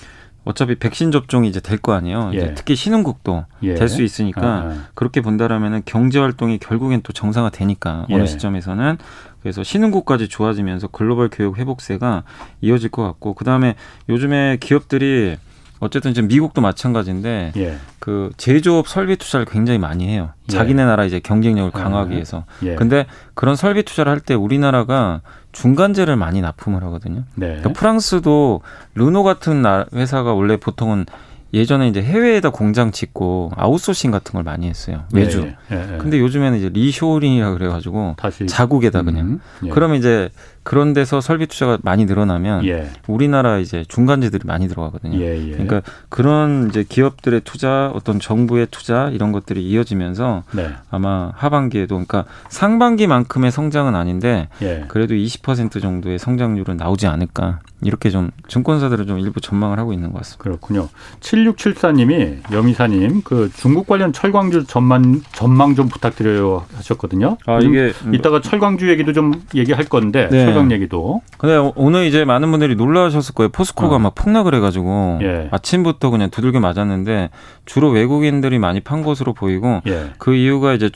어차피 0.45 0.75
백신 0.75 1.11
접종이 1.11 1.47
이제 1.49 1.59
될 1.59 1.77
거 1.79 1.93
아니에요. 1.93 2.31
예. 2.33 2.53
특히 2.55 2.75
신흥국도 2.75 3.45
예. 3.63 3.73
될수 3.75 4.01
있으니까 4.01 4.41
아, 4.41 4.47
아. 4.71 4.85
그렇게 4.95 5.21
본다라면은 5.21 5.81
경제 5.85 6.19
활동이 6.19 6.57
결국엔 6.59 7.01
또 7.03 7.11
정상화 7.13 7.49
되니까 7.49 8.05
어느 8.09 8.21
예. 8.21 8.25
시점에서는 8.25 8.97
그래서 9.41 9.63
신흥국까지 9.63 10.29
좋아지면서 10.29 10.87
글로벌 10.87 11.29
교육 11.29 11.57
회복세가 11.57 12.23
이어질 12.61 12.89
것 12.89 13.03
같고 13.03 13.33
그 13.33 13.43
다음에 13.43 13.75
요즘에 14.07 14.57
기업들이 14.61 15.35
어쨌든 15.81 16.13
지금 16.13 16.29
미국도 16.29 16.61
마찬가지인데 16.61 17.51
예. 17.57 17.75
그 17.99 18.29
제조업 18.37 18.87
설비 18.87 19.17
투자를 19.17 19.45
굉장히 19.45 19.79
많이 19.79 20.07
해요. 20.07 20.29
예. 20.49 20.53
자기네 20.53 20.85
나라 20.85 21.03
이제 21.05 21.19
경쟁력을 21.19 21.71
강화하기 21.71 22.11
아, 22.11 22.13
위해서. 22.13 22.45
예. 22.63 22.75
근데 22.75 23.07
그런 23.33 23.55
설비 23.55 23.83
투자를 23.83 24.11
할 24.11 24.21
때 24.21 24.35
우리나라가 24.35 25.21
중간재를 25.51 26.15
많이 26.15 26.39
납품을 26.39 26.83
하거든요. 26.83 27.23
네. 27.35 27.47
그러니까 27.47 27.73
프랑스도 27.73 28.61
르노 28.93 29.23
같은 29.23 29.63
회사가 29.93 30.33
원래 30.33 30.55
보통은 30.57 31.07
예전에 31.53 31.87
이제 31.89 32.01
해외에다 32.01 32.51
공장 32.51 32.91
짓고 32.91 33.51
아웃소싱 33.57 34.11
같은 34.11 34.33
걸 34.33 34.43
많이 34.43 34.69
했어요. 34.69 35.03
외주. 35.11 35.41
예, 35.41 35.57
예, 35.75 35.93
예. 35.95 35.97
근데 35.97 36.17
요즘에는 36.19 36.57
이제 36.59 36.69
리쇼링이라 36.69 37.51
그래가지고 37.53 38.15
자국에다 38.47 39.01
그냥. 39.01 39.25
음, 39.25 39.39
예. 39.65 39.69
그러면 39.69 39.97
이제 39.97 40.29
그런 40.63 40.93
데서 40.93 41.21
설비 41.21 41.47
투자가 41.47 41.79
많이 41.81 42.05
늘어나면 42.05 42.65
예. 42.65 42.89
우리나라 43.07 43.57
이제 43.57 43.83
중간재들이 43.87 44.43
많이 44.45 44.67
들어가거든요. 44.67 45.19
예, 45.19 45.37
예. 45.37 45.51
그러니까 45.51 45.81
그런 46.09 46.67
이제 46.69 46.83
기업들의 46.87 47.41
투자, 47.43 47.91
어떤 47.95 48.19
정부의 48.19 48.67
투자 48.69 49.09
이런 49.09 49.31
것들이 49.31 49.67
이어지면서 49.67 50.43
네. 50.51 50.69
아마 50.89 51.31
하반기에도 51.35 51.95
그러니까 51.95 52.25
상반기만큼의 52.49 53.51
성장은 53.51 53.95
아닌데 53.95 54.49
예. 54.61 54.85
그래도 54.87 55.15
20% 55.15 55.81
정도의 55.81 56.19
성장률은 56.19 56.77
나오지 56.77 57.07
않을까 57.07 57.59
이렇게 57.83 58.11
좀 58.11 58.29
증권사들은 58.47 59.07
좀 59.07 59.19
일부 59.19 59.41
전망을 59.41 59.79
하고 59.79 59.93
있는 59.93 60.11
것 60.11 60.19
같습니다. 60.19 60.43
그렇군요. 60.43 60.89
7674님이 61.19 62.51
영희사님 62.51 63.23
그 63.23 63.49
중국 63.55 63.87
관련 63.87 64.13
철광주 64.13 64.65
전망 64.65 65.21
전망 65.31 65.73
좀 65.73 65.87
부탁드려요 65.87 66.65
하셨거든요. 66.75 67.37
아 67.47 67.59
이게 67.59 67.93
이따가 68.13 68.41
철광주 68.41 68.89
얘기도 68.89 69.13
좀 69.13 69.33
얘기할 69.55 69.85
건데 69.85 70.29
네. 70.29 70.50
철강 70.53 70.71
얘기도. 70.71 71.21
근데 71.37 71.57
오늘 71.75 72.05
이제 72.05 72.25
많은 72.25 72.51
분들이 72.51 72.75
놀라셨을 72.75 73.33
거예요. 73.33 73.49
포스코가 73.49 73.95
어. 73.95 73.99
막 73.99 74.15
폭락을 74.15 74.55
해가지고 74.55 75.19
예. 75.21 75.49
아침부터 75.51 76.09
그냥 76.09 76.29
두들겨 76.29 76.59
맞았는데 76.59 77.29
주로 77.65 77.89
외국인들이 77.89 78.59
많이 78.59 78.79
판 78.79 79.01
것으로 79.03 79.33
보이고 79.33 79.81
예. 79.87 80.11
그 80.17 80.35
이유가 80.35 80.73
이제 80.73 80.89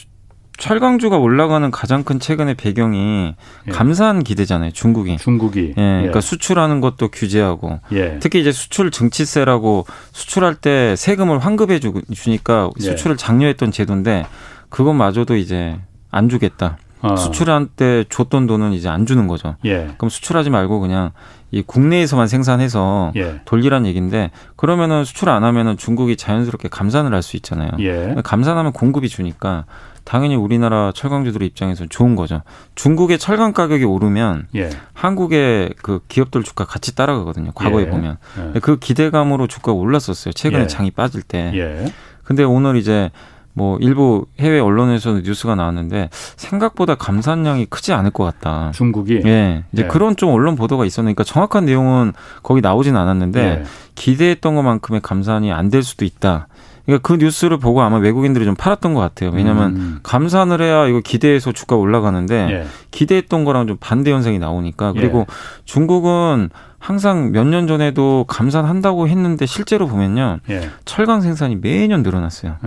철강주가 0.57 1.17
올라가는 1.17 1.69
가장 1.69 2.03
큰 2.03 2.19
최근의 2.19 2.55
배경이 2.55 3.35
예. 3.67 3.71
감산 3.71 4.23
기대잖아요. 4.23 4.71
중국이. 4.71 5.17
중국이. 5.17 5.69
예, 5.69 5.73
그러니까 5.73 6.17
예. 6.17 6.21
수출하는 6.21 6.81
것도 6.81 7.09
규제하고 7.09 7.79
예. 7.91 8.19
특히 8.19 8.39
이제 8.39 8.51
수출 8.51 8.91
증치세라고 8.91 9.85
수출할 10.13 10.55
때 10.55 10.95
세금을 10.95 11.39
환급해 11.39 11.79
주니까 11.79 12.69
예. 12.79 12.83
수출을 12.83 13.17
장려했던 13.17 13.71
제도인데 13.71 14.25
그것마저도 14.69 15.35
이제 15.35 15.77
안 16.09 16.29
주겠다. 16.29 16.77
어. 17.11 17.15
수출할 17.15 17.67
때 17.75 18.03
줬던 18.09 18.47
돈은 18.47 18.73
이제 18.73 18.89
안 18.89 19.05
주는 19.05 19.27
거죠. 19.27 19.55
예. 19.65 19.93
그럼 19.97 20.09
수출하지 20.09 20.49
말고 20.49 20.79
그냥 20.79 21.11
이 21.51 21.61
국내에서만 21.61 22.27
생산해서 22.27 23.11
예. 23.15 23.41
돌리란 23.45 23.85
얘기인데 23.85 24.31
그러면은 24.55 25.05
수출 25.05 25.29
안 25.29 25.43
하면은 25.43 25.77
중국이 25.77 26.17
자연스럽게 26.17 26.69
감산을 26.69 27.13
할 27.13 27.21
수 27.21 27.35
있잖아요. 27.37 27.69
예. 27.79 28.15
감산하면 28.23 28.71
공급이 28.73 29.09
주니까 29.09 29.65
당연히 30.03 30.35
우리나라 30.35 30.91
철강주들의 30.93 31.47
입장에서는 31.47 31.89
좋은 31.89 32.15
거죠. 32.15 32.41
중국의 32.75 33.17
철강 33.17 33.53
가격이 33.53 33.83
오르면 33.85 34.47
예. 34.55 34.69
한국의 34.93 35.73
그 35.81 36.01
기업들 36.07 36.43
주가 36.43 36.65
같이 36.65 36.95
따라가거든요. 36.95 37.51
과거에 37.55 37.85
예. 37.85 37.89
보면 37.89 38.17
예. 38.55 38.59
그 38.59 38.77
기대감으로 38.77 39.47
주가가 39.47 39.71
올랐었어요. 39.73 40.33
최근에 40.33 40.63
예. 40.63 40.67
장이 40.67 40.91
빠질 40.91 41.21
때. 41.23 41.51
예. 41.55 41.91
근데 42.23 42.43
오늘 42.43 42.75
이제 42.75 43.11
뭐 43.57 43.77
일부 43.79 44.25
해외 44.39 44.59
언론에서도 44.59 45.21
뉴스가 45.21 45.55
나왔는데 45.55 46.09
생각보다 46.11 46.95
감산량이 46.95 47.65
크지 47.67 47.93
않을 47.93 48.11
것 48.11 48.23
같다. 48.25 48.71
중국이. 48.75 49.21
예. 49.25 49.63
이제 49.71 49.83
예. 49.83 49.87
그런 49.87 50.15
좀 50.17 50.29
언론 50.31 50.55
보도가 50.55 50.85
있었으니까 50.85 51.23
정확한 51.23 51.65
내용은 51.65 52.11
거기 52.43 52.59
나오진 52.61 52.97
않았는데 52.97 53.41
예. 53.41 53.63
기대했던 53.95 54.55
것만큼의 54.55 54.99
감산이 55.01 55.51
안 55.53 55.69
될 55.69 55.81
수도 55.83 56.03
있다. 56.05 56.47
그러니까 56.85 57.07
그 57.07 57.15
뉴스를 57.17 57.57
보고 57.57 57.81
아마 57.81 57.97
외국인들이 57.97 58.45
좀 58.45 58.53
팔았던 58.55 58.93
것 58.93 58.99
같아요. 58.99 59.31
왜냐하면 59.33 59.75
음. 59.75 59.99
감산을 60.03 60.61
해야 60.61 60.85
이거 60.85 60.99
기대해서 60.99 61.51
주가 61.51 61.75
올라가는데 61.77 62.47
예. 62.51 62.65
기대했던 62.91 63.45
거랑 63.45 63.65
좀 63.67 63.77
반대 63.79 64.11
현상이 64.11 64.37
나오니까 64.37 64.91
그리고 64.93 65.19
예. 65.21 65.25
중국은 65.63 66.49
항상 66.77 67.31
몇 67.31 67.45
년 67.45 67.65
전에도 67.67 68.25
감산한다고 68.27 69.07
했는데 69.07 69.45
실제로 69.47 69.87
보면요 69.87 70.39
예. 70.51 70.69
철강 70.85 71.21
생산이 71.21 71.55
매년 71.55 72.03
늘어났어요. 72.03 72.57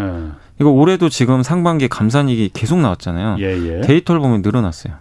예. 0.61 0.63
이거 0.63 0.71
올해도 0.71 1.09
지금 1.09 1.43
상반기 1.43 1.89
감산이익이 1.89 2.51
계속 2.53 2.79
나왔잖아요. 2.81 3.37
예, 3.41 3.45
예. 3.45 3.81
데이터를 3.81 4.21
보면 4.21 4.43
늘어났어요. 4.43 4.95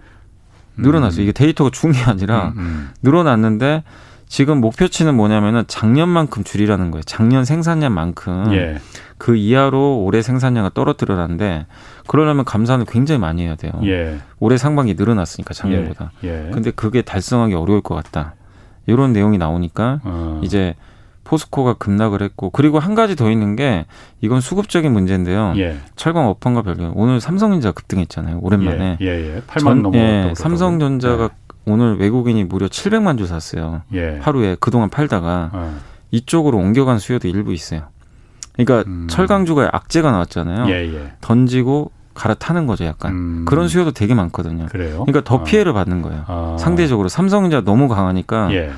늘어났어요. 0.77 1.21
음. 1.21 1.23
이게 1.23 1.31
데이터가 1.31 1.71
중요한 1.71 2.03
게 2.03 2.11
아니라 2.11 2.53
음, 2.55 2.59
음. 2.59 2.89
늘어났는데 3.01 3.83
지금 4.27 4.59
목표치는 4.59 5.15
뭐냐면은 5.15 5.63
작년만큼 5.67 6.43
줄이라는 6.43 6.91
거예요. 6.91 7.03
작년 7.03 7.45
생산량만큼 7.45 8.53
예. 8.53 8.79
그 9.17 9.35
이하로 9.35 10.03
올해 10.03 10.21
생산량을 10.21 10.71
떨어뜨려놨는데 10.73 11.65
그러려면 12.07 12.45
감산을 12.45 12.85
굉장히 12.85 13.19
많이 13.19 13.43
해야 13.43 13.55
돼요. 13.55 13.71
예. 13.85 14.17
올해 14.39 14.57
상반기 14.57 14.93
늘어났으니까 14.95 15.53
작년보다. 15.53 16.11
예. 16.25 16.47
예. 16.47 16.51
근데 16.51 16.71
그게 16.71 17.01
달성하기 17.01 17.53
어려울 17.55 17.81
것 17.81 17.95
같다. 17.95 18.35
이런 18.85 19.13
내용이 19.13 19.37
나오니까 19.37 20.01
어. 20.03 20.41
이제 20.43 20.75
포스코가 21.27 21.73
급락을 21.73 22.21
했고 22.21 22.49
그리고 22.49 22.79
한 22.79 22.95
가지 22.95 23.17
더 23.17 23.29
있는 23.29 23.57
게 23.57 23.85
이건 24.21 24.39
수급적인 24.39 24.91
문제인데요. 24.91 25.53
예. 25.57 25.77
철강 25.97 26.27
업황과 26.27 26.61
별개 26.61 26.89
오늘 26.93 27.19
삼성전자 27.19 27.73
급등했잖아요. 27.73 28.39
오랜만에. 28.41 28.97
예, 29.01 29.05
예. 29.05 29.35
예. 29.35 29.41
8만 29.41 29.81
넘어. 29.81 29.97
예, 29.97 30.33
삼성전자가 30.35 31.27
네. 31.27 31.33
오늘 31.65 31.99
외국인이 31.99 32.45
무려 32.45 32.67
700만 32.67 33.17
주 33.17 33.27
샀어요. 33.27 33.81
예. 33.93 34.19
하루에 34.21 34.55
그동안 34.59 34.89
팔다가 34.89 35.51
어. 35.51 35.77
이쪽으로 36.11 36.57
옮겨간 36.57 36.97
수요도 36.97 37.27
일부 37.27 37.53
있어요. 37.53 37.83
그러니까 38.53 38.89
음. 38.89 39.07
철강주가 39.09 39.69
악재가 39.73 40.09
나왔잖아요. 40.11 40.73
예, 40.73 40.93
예. 40.93 41.11
던지고 41.19 41.91
갈아타는 42.13 42.67
거죠, 42.67 42.85
약간. 42.85 43.11
음. 43.11 43.45
그런 43.45 43.67
수요도 43.67 43.91
되게 43.91 44.15
많거든요. 44.15 44.67
그래요? 44.67 45.03
그러니까 45.05 45.21
더 45.25 45.35
어. 45.35 45.43
피해를 45.43 45.73
받는 45.73 46.01
거예요. 46.01 46.23
아. 46.27 46.55
상대적으로 46.57 47.09
삼성전자 47.09 47.61
너무 47.61 47.89
강하니까 47.89 48.53
예. 48.53 48.71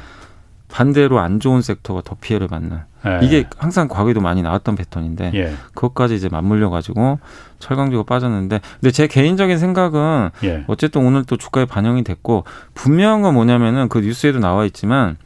반대로 0.72 1.20
안 1.20 1.40
좋은 1.40 1.62
섹터가 1.62 2.02
더 2.04 2.16
피해를 2.20 2.48
받는. 2.48 2.80
예. 3.06 3.20
이게 3.24 3.46
항상 3.58 3.88
과거에도 3.88 4.22
많이 4.22 4.42
나왔던 4.42 4.76
패턴인데 4.76 5.32
예. 5.34 5.54
그것까지 5.74 6.16
이제 6.16 6.30
맞물려 6.30 6.70
가지고 6.70 7.20
철강주가 7.60 8.04
빠졌는데 8.04 8.60
근데 8.80 8.92
제 8.92 9.08
개인적인 9.08 9.58
생각은 9.58 10.30
예. 10.44 10.64
어쨌든 10.68 11.06
오늘 11.06 11.24
또 11.24 11.38
주가에 11.38 11.66
반영이 11.66 12.04
됐고 12.04 12.44
분명한 12.74 13.22
건 13.22 13.34
뭐냐면은 13.34 13.90
그 13.90 14.00
뉴스에도 14.00 14.40
나와 14.40 14.66
있지만 14.66 15.18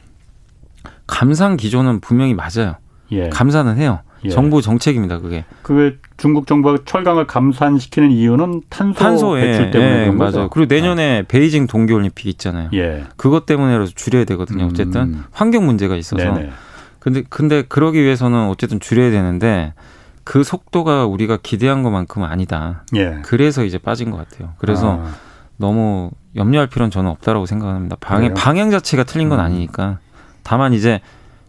감산 1.06 1.56
기조는 1.56 2.00
분명히 2.00 2.34
맞아요. 2.34 2.76
예. 3.12 3.28
감산은 3.28 3.76
해요. 3.76 4.00
예. 4.24 4.30
정부 4.30 4.62
정책입니다, 4.62 5.18
그게. 5.18 5.44
그 5.62 5.98
중국 6.16 6.46
정부가 6.46 6.78
철강을 6.84 7.26
감산시키는 7.26 8.10
이유는 8.10 8.62
탄소, 8.68 8.98
탄소 8.98 9.32
배출 9.34 9.70
때문에 9.70 10.06
예, 10.06 10.10
맞아요. 10.10 10.48
그리고 10.50 10.72
내년에 10.72 11.20
아. 11.20 11.24
베이징 11.26 11.66
동계올림픽 11.66 12.26
있잖아요. 12.26 12.70
예. 12.74 13.04
그것 13.16 13.46
때문에라도 13.46 13.90
줄여야 13.94 14.24
되거든요. 14.24 14.66
어쨌든 14.66 15.00
음. 15.02 15.24
환경 15.32 15.66
문제가 15.66 15.96
있어서. 15.96 16.22
네네. 16.22 16.50
근데 16.98 17.22
근데 17.28 17.62
그러기 17.62 18.02
위해서는 18.02 18.48
어쨌든 18.48 18.80
줄여야 18.80 19.10
되는데 19.10 19.74
그 20.24 20.42
속도가 20.42 21.04
우리가 21.04 21.38
기대한 21.42 21.82
것만큼은 21.82 22.26
아니다. 22.26 22.84
예. 22.96 23.18
그래서 23.24 23.64
이제 23.64 23.76
빠진 23.78 24.10
것 24.10 24.16
같아요. 24.16 24.54
그래서 24.58 25.00
아. 25.02 25.14
너무 25.56 26.10
염려할 26.34 26.68
필요는 26.68 26.90
저는 26.90 27.10
없다라고 27.10 27.46
생각합니다. 27.46 27.96
방향, 28.00 28.34
방향 28.34 28.70
자체가 28.70 29.04
틀린 29.04 29.28
건 29.28 29.38
음. 29.38 29.44
아니니까. 29.44 29.98
다만 30.42 30.72
이제 30.72 31.00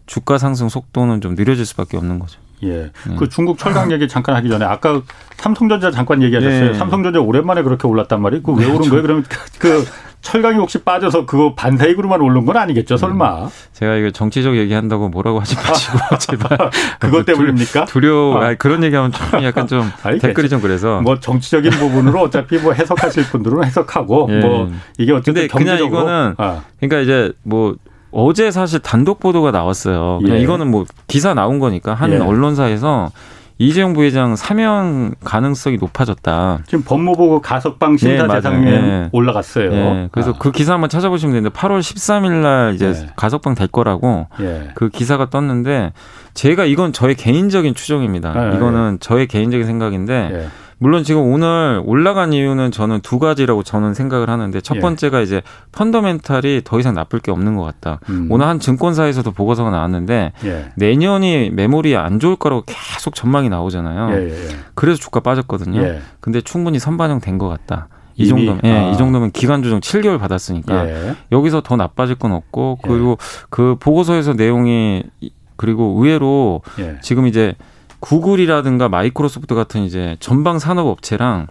주가 0.06 0.38
상승 0.38 0.68
속도는 0.68 1.20
좀 1.20 1.34
느려질 1.34 1.66
수밖에 1.66 1.96
없는 1.96 2.18
거죠. 2.18 2.40
예. 2.62 2.90
음. 3.08 3.16
그 3.18 3.28
중국 3.28 3.58
철강 3.58 3.92
얘기 3.92 4.08
잠깐 4.08 4.36
하기 4.36 4.48
전에 4.48 4.64
아까 4.64 5.00
삼성전자 5.36 5.90
잠깐 5.90 6.22
얘기하셨어요. 6.22 6.72
네. 6.72 6.74
삼성전자 6.74 7.20
오랜만에 7.20 7.62
그렇게 7.62 7.86
올랐단 7.86 8.20
말이에요. 8.22 8.42
그왜 8.42 8.66
네, 8.66 8.72
오른 8.72 8.88
거예요? 8.88 9.02
그러면 9.02 9.24
그 9.58 9.84
철강이 10.22 10.56
혹시 10.56 10.78
빠져서 10.82 11.24
그거 11.26 11.54
반사익으로만 11.54 12.20
오른 12.20 12.44
건 12.46 12.56
아니겠죠, 12.56 12.96
설마? 12.96 13.44
음. 13.44 13.48
제가 13.74 13.94
이거 13.96 14.10
정치적 14.10 14.56
얘기한다고 14.56 15.08
뭐라고 15.08 15.38
하지 15.38 15.54
마시고 15.54 15.98
제발. 16.18 16.58
그것 16.98 17.24
때문입니까? 17.26 17.84
두려워. 17.84 18.42
아. 18.42 18.54
그런 18.54 18.82
얘기하면 18.82 19.12
좀 19.12 19.44
약간 19.44 19.68
좀 19.68 19.88
아니, 20.02 20.18
댓글이 20.18 20.48
좀 20.48 20.60
그래서. 20.60 21.00
뭐 21.02 21.20
정치적인 21.20 21.70
부분으로 21.72 22.22
어차피 22.22 22.56
뭐 22.58 22.72
해석하실 22.72 23.24
분들은 23.24 23.62
해석하고 23.64 24.28
예. 24.30 24.40
뭐 24.40 24.72
이게 24.98 25.12
어쨌든 25.12 25.46
경제적으로. 25.46 26.04
그냥 26.04 26.06
이거는 26.06 26.34
아. 26.38 26.62
그러니까 26.80 27.00
이제 27.02 27.32
뭐 27.44 27.76
어제 28.18 28.50
사실 28.50 28.80
단독 28.80 29.20
보도가 29.20 29.50
나왔어요. 29.50 30.20
예. 30.28 30.38
이거는 30.38 30.70
뭐 30.70 30.86
기사 31.06 31.34
나온 31.34 31.58
거니까 31.58 31.92
한 31.92 32.12
예. 32.12 32.16
언론사에서 32.16 33.10
이재용 33.58 33.92
부회장 33.92 34.36
사면 34.36 35.14
가능성이 35.22 35.76
높아졌다. 35.76 36.60
지금 36.66 36.82
법무부 36.82 37.42
가석방 37.42 37.98
심사 37.98 38.26
네, 38.26 38.34
대상에 38.34 38.70
네. 38.70 39.08
올라갔어요. 39.12 39.70
네. 39.70 40.08
그래서 40.12 40.30
아. 40.30 40.34
그 40.38 40.50
기사 40.50 40.72
한번 40.72 40.88
찾아보시면 40.88 41.34
되는데 41.34 41.54
8월 41.54 41.80
13일 41.80 42.32
날 42.42 42.74
이제 42.74 42.92
네. 42.92 43.06
가석방 43.16 43.54
될 43.54 43.68
거라고 43.68 44.28
예. 44.40 44.70
그 44.74 44.88
기사가 44.88 45.28
떴는데 45.28 45.92
제가 46.32 46.64
이건 46.64 46.94
저의 46.94 47.16
개인적인 47.16 47.74
추정입니다. 47.74 48.32
네. 48.32 48.56
이거는 48.56 48.96
저의 49.00 49.26
개인적인 49.26 49.66
생각인데 49.66 50.30
예. 50.32 50.46
물론 50.78 51.04
지금 51.04 51.22
오늘 51.32 51.80
올라간 51.86 52.34
이유는 52.34 52.70
저는 52.70 53.00
두 53.00 53.18
가지라고 53.18 53.62
저는 53.62 53.94
생각을 53.94 54.28
하는데 54.28 54.60
첫 54.60 54.76
예. 54.76 54.80
번째가 54.80 55.20
예. 55.20 55.22
이제 55.22 55.42
펀더멘탈이 55.72 56.62
더 56.64 56.78
이상 56.78 56.94
나쁠 56.94 57.20
게 57.20 57.30
없는 57.30 57.56
것 57.56 57.62
같다. 57.64 58.00
음. 58.10 58.28
오늘 58.30 58.46
한 58.46 58.60
증권사에서도 58.60 59.30
보고서가 59.32 59.70
나왔는데 59.70 60.32
예. 60.44 60.72
내년이 60.76 61.50
메모리 61.50 61.96
안 61.96 62.20
좋을 62.20 62.36
거라고 62.36 62.62
계속 62.66 63.14
전망이 63.14 63.48
나오잖아요. 63.48 64.16
예, 64.18 64.28
예, 64.28 64.48
예. 64.48 64.48
그래서 64.74 65.00
주가 65.00 65.20
빠졌거든요. 65.20 65.80
근데 66.20 66.40
충분히 66.42 66.78
선반영 66.78 67.20
된 67.20 67.38
것 67.38 67.48
같다. 67.48 67.88
이 68.18 68.26
정도면 68.28 68.60
예, 68.64 68.72
아. 68.72 68.90
이 68.90 68.96
정도면 68.96 69.30
기간 69.30 69.62
조정 69.62 69.80
7개월 69.80 70.18
받았으니까 70.18 70.88
예. 70.88 71.16
여기서 71.32 71.60
더 71.62 71.76
나빠질 71.76 72.14
건 72.16 72.32
없고 72.32 72.78
그리고 72.82 73.12
예. 73.12 73.46
그 73.50 73.76
보고서에서 73.78 74.32
내용이 74.34 75.02
그리고 75.56 75.94
의외로 75.98 76.62
예. 76.78 76.98
지금 77.02 77.26
이제 77.26 77.54
구글이라든가 78.00 78.88
마이크로소프트 78.88 79.54
같은 79.54 79.82
이제 79.82 80.16
전방 80.20 80.58
산업 80.58 80.86
업체랑 80.86 81.46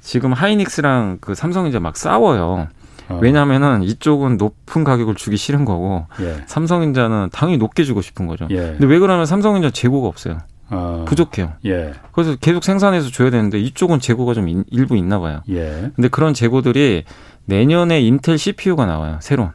지금 0.00 0.32
하이닉스랑 0.32 1.18
그 1.20 1.34
삼성이 1.34 1.70
이제 1.70 1.78
막 1.78 1.96
싸워요. 1.96 2.68
어. 3.08 3.18
왜냐하면은 3.20 3.82
이쪽은 3.82 4.36
높은 4.36 4.84
가격을 4.84 5.14
주기 5.14 5.36
싫은 5.36 5.64
거고 5.64 6.06
예. 6.20 6.42
삼성전자는 6.46 7.30
당연히 7.32 7.58
높게 7.58 7.84
주고 7.84 8.02
싶은 8.02 8.26
거죠. 8.26 8.46
예. 8.50 8.56
근데 8.56 8.86
왜 8.86 8.98
그러면 8.98 9.26
삼성전자 9.26 9.70
재고가 9.70 10.08
없어요. 10.08 10.38
어. 10.70 11.04
부족해요. 11.06 11.52
예. 11.66 11.92
그래서 12.12 12.36
계속 12.40 12.64
생산해서 12.64 13.10
줘야 13.10 13.30
되는데 13.30 13.58
이쪽은 13.60 14.00
재고가 14.00 14.34
좀 14.34 14.48
인, 14.48 14.64
일부 14.70 14.96
있나 14.96 15.20
봐요. 15.20 15.40
예. 15.48 15.90
근데 15.94 16.08
그런 16.08 16.34
재고들이 16.34 17.04
내년에 17.44 18.00
인텔 18.00 18.38
CPU가 18.38 18.86
나와요. 18.86 19.18
새로운. 19.20 19.50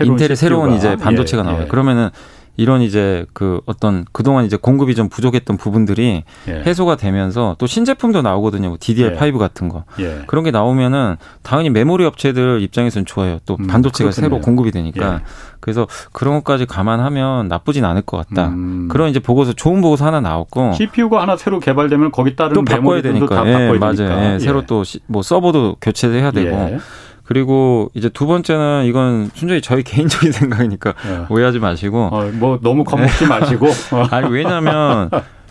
인텔의 0.00 0.16
CPU가. 0.18 0.34
새로운 0.34 0.72
이제 0.72 0.96
반도체가 0.96 1.42
예. 1.42 1.46
나와요. 1.46 1.64
예. 1.64 1.68
그러면은 1.68 2.10
이런 2.56 2.82
이제 2.82 3.26
그 3.32 3.60
어떤 3.66 4.04
그동안 4.12 4.44
이제 4.44 4.56
공급이 4.56 4.94
좀 4.94 5.08
부족했던 5.08 5.56
부분들이 5.56 6.22
예. 6.48 6.52
해소가 6.52 6.96
되면서 6.96 7.56
또 7.58 7.66
신제품도 7.66 8.22
나오거든요. 8.22 8.68
뭐 8.68 8.76
DDR5 8.78 9.34
예. 9.34 9.38
같은 9.38 9.68
거. 9.68 9.84
예. 9.98 10.22
그런 10.26 10.44
게 10.44 10.50
나오면은 10.50 11.16
당연히 11.42 11.70
메모리 11.70 12.04
업체들 12.04 12.62
입장에서는 12.62 13.06
좋아요. 13.06 13.38
또 13.46 13.56
음, 13.58 13.66
반도체가 13.66 14.10
그렇군요. 14.10 14.28
새로 14.28 14.40
공급이 14.40 14.70
되니까. 14.70 15.14
예. 15.14 15.18
그래서 15.60 15.86
그런 16.12 16.34
것까지 16.34 16.66
감안하면 16.66 17.48
나쁘진 17.48 17.84
않을 17.86 18.02
것 18.02 18.18
같다. 18.18 18.48
음. 18.48 18.88
그런 18.90 19.08
이제 19.10 19.18
보고서 19.18 19.52
좋은 19.54 19.80
보고서 19.80 20.04
하나 20.06 20.20
나왔고 20.20 20.74
CPU가 20.74 21.22
하나 21.22 21.36
새로 21.36 21.58
개발되면 21.58 22.10
거기 22.12 22.36
따른 22.36 22.52
또 22.54 22.62
바꿔야 22.64 23.00
되니까. 23.02 23.34
다 23.34 23.48
예, 23.48 23.52
바꿔야 23.52 23.78
맞아요. 23.78 24.34
예, 24.34 24.38
새로 24.38 24.62
또 24.66 24.84
뭐 25.06 25.22
서버도 25.22 25.76
교체해야 25.80 26.30
되고 26.30 26.78
그리고 27.24 27.90
이제 27.94 28.08
두 28.08 28.26
번째는 28.26 28.84
이건 28.86 29.30
순전히 29.34 29.60
저희 29.60 29.82
개인적인 29.84 30.32
생각이니까 30.32 30.92
네. 30.92 31.26
오해하지 31.28 31.58
마시고. 31.58 32.08
어, 32.12 32.30
뭐 32.34 32.58
너무 32.62 32.84
겁먹지 32.84 33.26
마시고. 33.26 33.68
아니 34.10 34.30
왜냐하면 34.30 35.10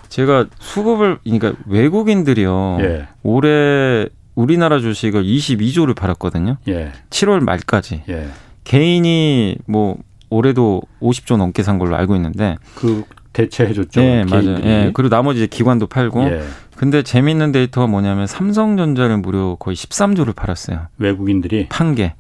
제가 0.09 0.45
수급을 0.59 1.17
그러니까 1.23 1.53
외국인들이요. 1.65 2.77
예. 2.81 3.07
올해 3.23 4.07
우리나라 4.35 4.79
주식을 4.79 5.23
22조를 5.23 5.95
팔았거든요. 5.95 6.57
예. 6.67 6.91
7월 7.09 7.39
말까지. 7.43 8.03
예. 8.09 8.27
개인이 8.63 9.57
뭐 9.65 9.97
올해도 10.29 10.81
50조 11.01 11.37
넘게 11.37 11.63
산 11.63 11.77
걸로 11.79 11.95
알고 11.95 12.15
있는데 12.15 12.55
그 12.75 13.03
대체해줬죠. 13.33 13.99
네, 13.99 14.23
맞아요. 14.25 14.59
예. 14.63 14.91
그리고 14.93 15.09
나머지 15.09 15.39
이제 15.39 15.47
기관도 15.47 15.87
팔고. 15.87 16.23
예. 16.25 16.43
근데 16.75 17.01
재밌는 17.03 17.51
데이터가 17.51 17.87
뭐냐면 17.87 18.27
삼성전자를 18.27 19.17
무려 19.17 19.55
거의 19.59 19.75
13조를 19.75 20.35
팔았어요. 20.35 20.87
외국인들이 20.97 21.67
판 21.69 21.95
게. 21.95 22.13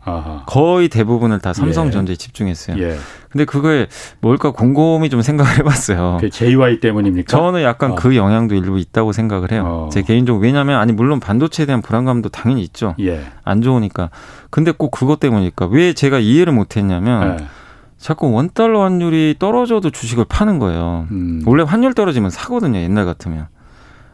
거의 0.45 0.89
대부분을 0.89 1.39
다 1.39 1.53
삼성전자에 1.53 2.13
예. 2.13 2.15
집중했어요. 2.15 2.77
예. 2.81 2.97
근데 3.29 3.45
그거에 3.45 3.87
뭘까 4.21 4.51
곰곰이 4.51 5.09
좀 5.09 5.21
생각을 5.21 5.57
해봤어요. 5.59 6.17
그 6.21 6.29
JY 6.29 6.79
때문입니까? 6.79 7.35
저는 7.35 7.63
약간 7.63 7.91
어. 7.93 7.95
그 7.95 8.15
영향도 8.15 8.55
일부 8.55 8.77
있다고 8.77 9.11
생각을 9.11 9.51
해요. 9.51 9.63
어. 9.65 9.89
제 9.91 10.01
개인적으로 10.01 10.43
왜냐하면 10.43 10.79
아니 10.79 10.93
물론 10.93 11.19
반도체에 11.19 11.65
대한 11.65 11.81
불안감도 11.81 12.29
당연히 12.29 12.61
있죠. 12.63 12.95
예. 12.99 13.21
안 13.43 13.61
좋으니까. 13.61 14.11
근데 14.49 14.71
꼭 14.71 14.91
그것 14.91 15.19
때문일까? 15.19 15.67
왜 15.67 15.93
제가 15.93 16.19
이해를 16.19 16.53
못했냐면. 16.53 17.39
예. 17.39 17.45
자꾸 18.03 18.29
원 18.33 18.49
달러 18.53 18.83
환율이 18.83 19.35
떨어져도 19.39 19.89
주식을 19.89 20.25
파는 20.27 20.59
거예요. 20.59 21.07
음. 21.11 21.41
원래 21.45 21.63
환율 21.63 21.93
떨어지면 21.93 22.31
사거든요. 22.31 22.79
옛날 22.79 23.05
같으면. 23.05 23.47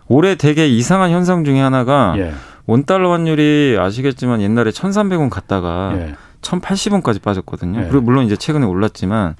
올해 0.10 0.36
되게 0.36 0.68
이상한 0.68 1.12
현상 1.12 1.46
중에 1.46 1.62
하나가 1.62 2.16
예. 2.18 2.34
원달러 2.66 3.12
환율이 3.14 3.78
아시겠지만 3.80 4.42
옛날에 4.42 4.72
1,300원 4.72 5.30
갔다가 5.30 5.94
예. 5.96 6.16
1,080원까지 6.42 7.22
빠졌거든요. 7.22 7.80
예. 7.80 7.88
그리고 7.88 8.02
물론 8.02 8.26
이제 8.26 8.36
최근에 8.36 8.66
올랐지만 8.66 9.36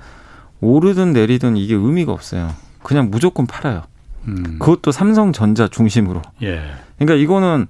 오르든 0.62 1.14
내리든 1.14 1.58
이게 1.58 1.74
의미가 1.74 2.12
없어요. 2.12 2.50
그냥 2.84 3.10
무조건 3.10 3.48
팔아요. 3.48 3.84
음. 4.28 4.58
그것도 4.60 4.92
삼성전자 4.92 5.68
중심으로. 5.68 6.22
예. 6.44 6.62
그러니까 6.98 7.16
이거는 7.16 7.68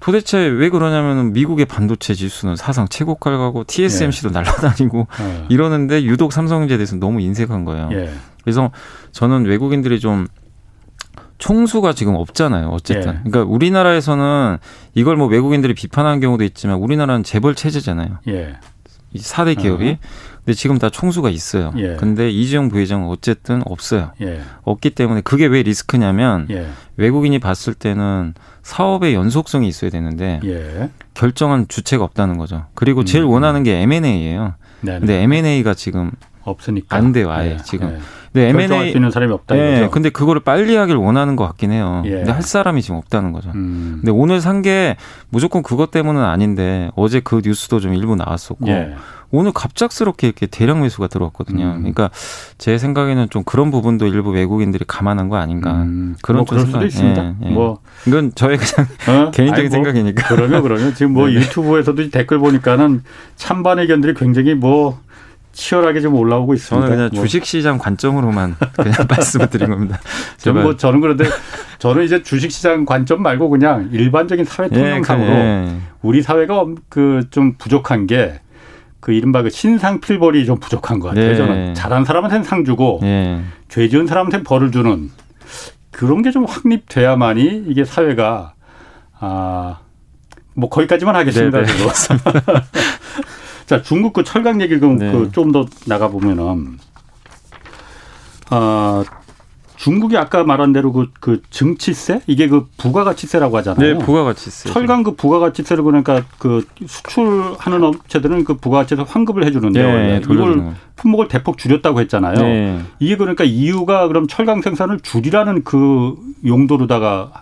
도대체 0.00 0.38
왜 0.38 0.68
그러냐면은 0.68 1.32
미국의 1.32 1.64
반도체 1.66 2.12
지수는 2.12 2.56
사상 2.56 2.88
최고가를 2.88 3.38
가고 3.38 3.64
TSMC도 3.64 4.30
예. 4.30 4.32
날아다니고 4.32 5.00
어. 5.00 5.46
이러는데 5.48 6.02
유독 6.04 6.32
삼성전자에 6.32 6.76
대해서 6.76 6.96
너무 6.96 7.20
인색한 7.20 7.64
거예요. 7.64 7.88
예. 7.92 8.10
그래서 8.42 8.72
저는 9.12 9.46
외국인들이 9.46 10.00
좀 10.00 10.26
총수가 11.42 11.94
지금 11.94 12.14
없잖아요. 12.14 12.68
어쨌든. 12.68 13.14
예. 13.14 13.18
그러니까 13.24 13.42
우리나라에서는 13.42 14.58
이걸 14.94 15.16
뭐 15.16 15.26
외국인들이 15.26 15.74
비판하는 15.74 16.20
경우도 16.20 16.44
있지만 16.44 16.76
우리나라는 16.76 17.24
재벌 17.24 17.56
체제잖아요. 17.56 18.18
예. 18.28 18.54
이 19.12 19.18
4대 19.18 19.58
기업이. 19.58 19.90
어. 19.90 19.96
근데 20.36 20.54
지금 20.54 20.78
다 20.78 20.88
총수가 20.88 21.30
있어요. 21.30 21.72
예. 21.78 21.96
근데 21.96 22.30
이재용 22.30 22.68
부회장은 22.68 23.08
어쨌든 23.08 23.60
없어요. 23.66 24.12
예. 24.20 24.40
없기 24.62 24.90
때문에 24.90 25.20
그게 25.22 25.46
왜 25.46 25.64
리스크냐면 25.64 26.46
예. 26.50 26.68
외국인이 26.96 27.40
봤을 27.40 27.74
때는 27.74 28.34
사업의 28.62 29.14
연속성이 29.14 29.66
있어야 29.66 29.90
되는데 29.90 30.38
예. 30.44 30.90
결정한 31.14 31.66
주체가 31.66 32.04
없다는 32.04 32.38
거죠. 32.38 32.66
그리고 32.74 33.02
제일 33.04 33.24
음. 33.24 33.30
원하는 33.30 33.64
게 33.64 33.80
M&A예요. 33.82 34.54
네네. 34.82 34.98
근데 35.00 35.22
M&A가 35.22 35.74
지금 35.74 36.12
없으니까 36.44 36.96
안 36.96 37.10
돼요, 37.10 37.32
아예 37.32 37.54
예. 37.54 37.56
지금. 37.64 37.98
네, 38.34 38.48
M&A 38.48 38.68
수 38.68 38.96
있는 38.96 39.10
사람이 39.10 39.32
없다 39.32 39.54
네, 39.54 39.76
이거죠. 39.76 39.90
근데 39.90 40.08
그거를 40.10 40.40
빨리 40.42 40.74
하길 40.76 40.96
원하는 40.96 41.36
것 41.36 41.44
같긴 41.46 41.70
해요. 41.72 42.02
예. 42.06 42.10
근데 42.10 42.32
할 42.32 42.42
사람이 42.42 42.80
지금 42.82 42.96
없다는 42.96 43.32
거죠. 43.32 43.50
음. 43.54 43.98
근데 44.00 44.10
오늘 44.12 44.40
산 44.40 44.62
게 44.62 44.96
무조건 45.28 45.62
그것 45.64 45.90
때문은 45.90 46.22
아닌데 46.22 46.90
어제 46.94 47.18
그 47.20 47.42
뉴스도 47.44 47.80
좀 47.80 47.94
일부 47.94 48.14
나왔었고 48.14 48.68
예. 48.68 48.94
오늘 49.32 49.50
갑작스럽게 49.52 50.26
이렇게 50.28 50.46
대량 50.46 50.82
매수가 50.82 51.08
들어왔거든요. 51.08 51.64
음. 51.64 51.76
그러니까 51.78 52.10
제 52.58 52.78
생각에는 52.78 53.28
좀 53.30 53.42
그런 53.44 53.70
부분도 53.70 54.06
일부 54.06 54.30
외국인들이 54.30 54.84
감안한 54.86 55.28
거 55.30 55.36
아닌가. 55.36 55.72
음. 55.82 56.14
그런 56.22 56.40
뭐 56.40 56.44
그럴 56.46 56.66
수도 56.66 56.84
있습니다. 56.86 57.24
예, 57.24 57.34
예. 57.46 57.50
뭐 57.50 57.78
이건 58.06 58.32
저의 58.34 58.58
그냥 58.58 58.88
어? 59.08 59.30
개인적인 59.34 59.70
뭐 59.70 59.76
생각이니까. 59.76 60.28
그러면 60.28 60.62
그러면 60.62 60.94
지금 60.94 61.14
뭐 61.14 61.28
유튜브에서도 61.32 62.10
댓글 62.10 62.38
보니까는 62.38 63.02
찬반 63.36 63.78
의견들이 63.80 64.14
굉장히 64.14 64.54
뭐 64.54 65.00
치열하게 65.52 66.00
좀 66.00 66.14
올라오고 66.14 66.54
있습니다. 66.54 66.86
저는 66.86 66.96
그냥 66.96 67.10
뭐. 67.14 67.22
주식시장 67.24 67.78
관점으로만 67.78 68.56
그냥 68.76 68.94
말씀을 69.08 69.48
드린 69.50 69.70
겁니다. 69.70 70.00
저는 70.38 70.62
뭐 70.62 70.76
저는 70.76 71.00
그런데 71.00 71.24
저는 71.78 72.04
이제 72.04 72.22
주식시장 72.22 72.84
관점 72.84 73.22
말고 73.22 73.48
그냥 73.50 73.88
일반적인 73.92 74.44
사회 74.44 74.68
예, 74.72 74.74
통념상으로 74.74 75.30
예, 75.32 75.76
우리 76.02 76.22
사회가 76.22 76.64
그 76.88 77.22
좀 77.30 77.54
부족한 77.58 78.06
게 78.06 78.38
그 79.00 79.10
이른바 79.12 79.42
그 79.42 79.50
신상 79.50 80.00
필벌이 80.00 80.46
좀 80.46 80.60
부족한 80.60 81.00
것 81.00 81.08
같아요. 81.08 81.30
예. 81.30 81.34
저는 81.34 81.74
잘한 81.74 82.04
사람한테는 82.04 82.44
상 82.44 82.64
주고 82.64 83.00
예. 83.02 83.40
죄 83.68 83.88
지은 83.88 84.06
사람한테는 84.06 84.44
벌을 84.44 84.70
주는 84.70 85.10
그런 85.90 86.22
게 86.22 86.30
좀 86.30 86.44
확립돼야만이 86.44 87.64
이게 87.66 87.84
사회가 87.84 88.54
아 89.18 89.76
뭐 90.54 90.68
거기까지만 90.68 91.16
하겠습니다. 91.16 91.62
네, 91.62 91.66
네. 91.66 91.72
자, 93.66 93.82
중국 93.82 94.12
그 94.12 94.24
철강 94.24 94.60
얘기를 94.60 94.80
그 94.80 94.86
네. 94.86 95.12
그좀 95.12 95.52
더 95.52 95.66
나가 95.86 96.08
보면은 96.08 96.78
아 98.50 99.04
중국이 99.82 100.16
아까 100.16 100.44
말한 100.44 100.72
대로 100.72 100.92
그, 100.92 101.10
그 101.18 101.42
증치세 101.50 102.20
이게 102.28 102.46
그 102.46 102.68
부가가치세라고 102.76 103.56
하잖아요. 103.56 103.98
네, 103.98 104.04
부가가치세. 104.04 104.70
철강 104.70 105.02
그 105.02 105.16
부가가치세를 105.16 105.82
그러니까 105.82 106.22
그 106.38 106.64
수출하는 106.86 107.82
업체들은 107.82 108.44
그 108.44 108.54
부가가치세 108.54 109.02
환급을 109.04 109.44
해주는데요. 109.44 109.86
네, 109.86 110.20
이걸 110.22 110.74
품목을 110.94 111.26
대폭 111.26 111.58
줄였다고 111.58 112.00
했잖아요. 112.00 112.34
네. 112.34 112.80
이게 113.00 113.16
그러니까 113.16 113.42
이유가 113.42 114.06
그럼 114.06 114.28
철강 114.28 114.62
생산을 114.62 115.00
줄이라는 115.00 115.64
그 115.64 116.14
용도로다가 116.46 117.41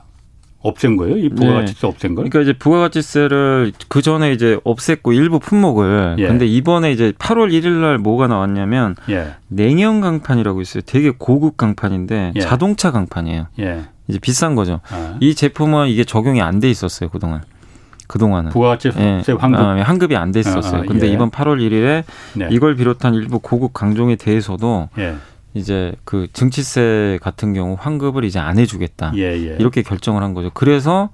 없앤 0.62 0.96
거예요? 0.96 1.16
이 1.16 1.28
부가가치세 1.30 1.80
네. 1.80 1.86
없앤 1.86 2.14
거예요? 2.14 2.28
그러니까 2.28 2.40
이제 2.50 2.58
부가가치세를 2.58 3.72
그 3.88 4.02
전에 4.02 4.32
이제 4.32 4.58
없앴고 4.64 5.14
일부 5.14 5.38
품목을 5.38 6.16
예. 6.18 6.26
근데 6.26 6.46
이번에 6.46 6.92
이제 6.92 7.12
8월 7.18 7.50
1일 7.50 7.68
날 7.80 7.98
뭐가 7.98 8.26
나왔냐면 8.26 8.94
예. 9.08 9.34
냉연 9.48 10.00
강판이라고 10.00 10.60
있어요. 10.60 10.82
되게 10.84 11.12
고급 11.16 11.56
강판인데 11.56 12.32
예. 12.36 12.40
자동차 12.40 12.90
강판이에요. 12.90 13.46
예. 13.60 13.84
이제 14.08 14.18
비싼 14.18 14.54
거죠. 14.54 14.80
아. 14.90 15.16
이 15.20 15.34
제품은 15.34 15.88
이게 15.88 16.04
적용이 16.04 16.42
안 16.42 16.60
돼 16.60 16.68
있었어요 16.68 17.08
그동안. 17.08 17.42
그동안은 18.06 18.50
부가가치세 18.50 19.00
예. 19.00 19.22
환급 19.38 19.60
아, 19.60 19.76
환급이 19.82 20.16
안 20.16 20.32
돼 20.32 20.40
있었어요. 20.40 20.80
아, 20.80 20.82
아, 20.82 20.86
근데 20.86 21.06
예. 21.08 21.12
이번 21.12 21.30
8월 21.30 21.58
1일에 21.58 22.02
네. 22.34 22.48
이걸 22.50 22.74
비롯한 22.74 23.14
일부 23.14 23.38
고급 23.38 23.72
강종에 23.72 24.16
대해서도 24.16 24.88
예. 24.98 25.14
이제 25.54 25.92
그 26.04 26.28
증치세 26.32 27.18
같은 27.22 27.54
경우 27.54 27.76
환급을 27.78 28.24
이제 28.24 28.38
안 28.38 28.58
해주겠다 28.58 29.12
예, 29.16 29.32
예. 29.32 29.56
이렇게 29.58 29.82
결정을 29.82 30.22
한 30.22 30.34
거죠. 30.34 30.50
그래서 30.54 31.10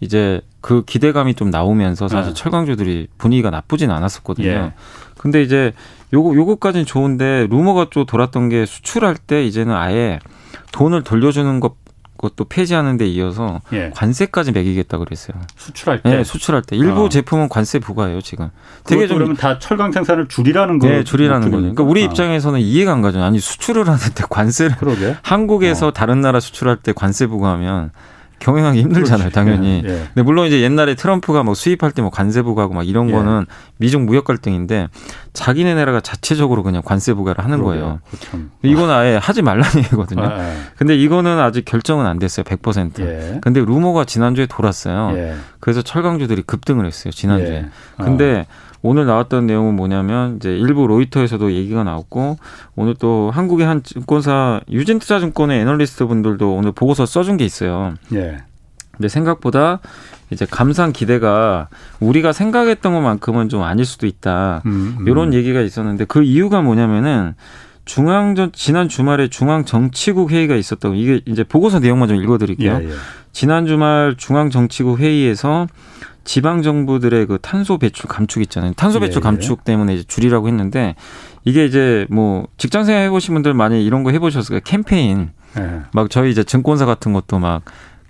이제 0.00 0.40
그 0.60 0.84
기대감이 0.84 1.34
좀 1.34 1.50
나오면서 1.50 2.08
사실 2.08 2.34
네. 2.34 2.34
철강주들이 2.34 3.08
분위기가 3.18 3.50
나쁘진 3.50 3.90
않았었거든요. 3.90 4.48
예. 4.48 4.72
근데 5.16 5.42
이제 5.42 5.72
요거 6.12 6.34
요거까지는 6.34 6.84
좋은데 6.86 7.46
루머가 7.48 7.88
좀 7.90 8.04
돌았던 8.04 8.48
게 8.48 8.66
수출할 8.66 9.16
때 9.16 9.44
이제는 9.44 9.74
아예 9.74 10.18
돈을 10.72 11.02
돌려주는 11.02 11.60
것 11.60 11.76
그것도 12.26 12.46
폐지하는 12.46 12.96
데 12.96 13.06
이어서 13.06 13.60
예. 13.72 13.90
관세까지 13.94 14.52
매기겠다 14.52 14.98
그랬어요. 14.98 15.36
수출할 15.56 16.02
때. 16.02 16.10
네, 16.10 16.24
수출할 16.24 16.62
때. 16.62 16.76
일부 16.76 17.04
어. 17.04 17.08
제품은 17.08 17.48
관세 17.48 17.78
부과예요, 17.78 18.20
지금. 18.20 18.50
되게 18.84 19.06
좀 19.06 19.18
그러면 19.18 19.36
다 19.36 19.58
철강 19.58 19.92
생산을 19.92 20.28
줄이라는 20.28 20.78
거 20.78 20.88
네, 20.88 21.04
줄이라는 21.04 21.50
거죠. 21.50 21.56
그러니까 21.58 21.82
우리 21.84 22.02
아. 22.02 22.06
입장에서는 22.06 22.60
이해가 22.60 22.92
안 22.92 23.02
가죠. 23.02 23.22
아니, 23.22 23.38
수출을 23.38 23.86
하는데 23.86 24.24
관세를 24.28 24.76
그러게? 24.76 25.16
한국에서 25.22 25.88
어. 25.88 25.92
다른 25.92 26.20
나라 26.20 26.40
수출할 26.40 26.76
때 26.76 26.92
관세 26.92 27.26
부과하면 27.26 27.90
경영하기 28.38 28.80
힘들잖아요, 28.82 29.30
당연히. 29.30 29.82
예, 29.84 29.88
예. 29.88 30.02
근데 30.14 30.22
물론 30.22 30.46
이제 30.46 30.60
옛날에 30.60 30.94
트럼프가 30.94 31.42
뭐 31.42 31.54
수입할 31.54 31.90
때 31.92 32.02
뭐 32.02 32.10
관세 32.10 32.42
부과하고 32.42 32.74
막 32.74 32.86
이런 32.86 33.08
예. 33.08 33.12
거는 33.12 33.46
미중 33.78 34.04
무역 34.06 34.24
갈등인데 34.24 34.88
자기네 35.32 35.74
나라가 35.74 36.00
자체적으로 36.00 36.62
그냥 36.62 36.82
관세 36.84 37.14
부과를 37.14 37.42
하는 37.44 37.58
그러게요. 37.58 37.80
거예요. 37.82 38.00
그참. 38.10 38.50
이건 38.62 38.90
아예 38.90 39.16
하지 39.16 39.42
말라는 39.42 39.78
얘기거든요. 39.84 40.22
아, 40.24 40.38
예. 40.50 40.56
근데 40.76 40.94
이거는 40.96 41.38
아직 41.40 41.64
결정은 41.64 42.06
안 42.06 42.18
됐어요, 42.18 42.44
100%. 42.44 43.00
예. 43.00 43.38
근데 43.42 43.60
루머가 43.60 44.04
지난주에 44.04 44.46
돌았어요. 44.46 45.12
예. 45.16 45.34
그래서 45.60 45.82
철강주들이 45.82 46.42
급등을 46.42 46.86
했어요, 46.86 47.10
지난주에. 47.12 47.66
근데 47.96 48.46
어. 48.48 48.65
오늘 48.86 49.06
나왔던 49.06 49.46
내용은 49.46 49.74
뭐냐면 49.74 50.36
이제 50.36 50.56
일부 50.56 50.86
로이터에서도 50.86 51.52
얘기가 51.52 51.84
나왔고 51.84 52.38
오늘 52.76 52.94
또 52.94 53.30
한국의 53.32 53.66
한 53.66 53.82
증권사 53.82 54.60
유진투자증권의 54.70 55.60
애널리스트 55.60 56.06
분들도 56.06 56.54
오늘 56.54 56.72
보고서 56.72 57.04
써준 57.06 57.36
게 57.36 57.44
있어요. 57.44 57.94
예. 58.14 58.38
근데 58.92 59.08
생각보다 59.08 59.80
이제 60.30 60.46
감상 60.48 60.92
기대가 60.92 61.68
우리가 62.00 62.32
생각했던 62.32 62.92
것만큼은 62.92 63.48
좀 63.48 63.62
아닐 63.62 63.84
수도 63.84 64.06
있다. 64.06 64.62
음, 64.66 64.96
음. 65.00 65.08
이런 65.08 65.34
얘기가 65.34 65.60
있었는데 65.60 66.06
그 66.06 66.22
이유가 66.22 66.62
뭐냐면은 66.62 67.34
중앙전 67.84 68.50
지난 68.52 68.88
주말에 68.88 69.28
중앙 69.28 69.64
정치국 69.64 70.32
회의가 70.32 70.56
있었다고 70.56 70.94
이게 70.94 71.20
이제 71.26 71.44
보고서 71.44 71.78
내용만 71.78 72.08
좀 72.08 72.16
읽어드릴게요. 72.16 72.80
예, 72.82 72.86
예. 72.86 72.90
지난 73.32 73.66
주말 73.66 74.16
중앙 74.16 74.50
정치국 74.50 74.98
회의에서 74.98 75.68
지방 76.26 76.60
정부들의 76.60 77.26
그 77.26 77.38
탄소 77.40 77.78
배출 77.78 78.08
감축 78.08 78.42
있잖아요. 78.42 78.74
탄소 78.74 79.00
배출 79.00 79.16
예, 79.16 79.20
예. 79.20 79.22
감축 79.22 79.64
때문에 79.64 79.94
이제 79.94 80.04
줄이라고 80.06 80.48
했는데 80.48 80.96
이게 81.44 81.64
이제 81.64 82.06
뭐 82.10 82.48
직장 82.58 82.84
생활 82.84 83.04
해보신 83.04 83.32
분들 83.34 83.54
많이 83.54 83.84
이런 83.86 84.02
거 84.02 84.10
해보셨을 84.10 84.48
거예요. 84.48 84.60
캠페인 84.64 85.30
예. 85.56 85.82
막 85.92 86.10
저희 86.10 86.30
이제 86.30 86.44
증권사 86.44 86.84
같은 86.84 87.12
것도 87.12 87.38
막 87.38 87.62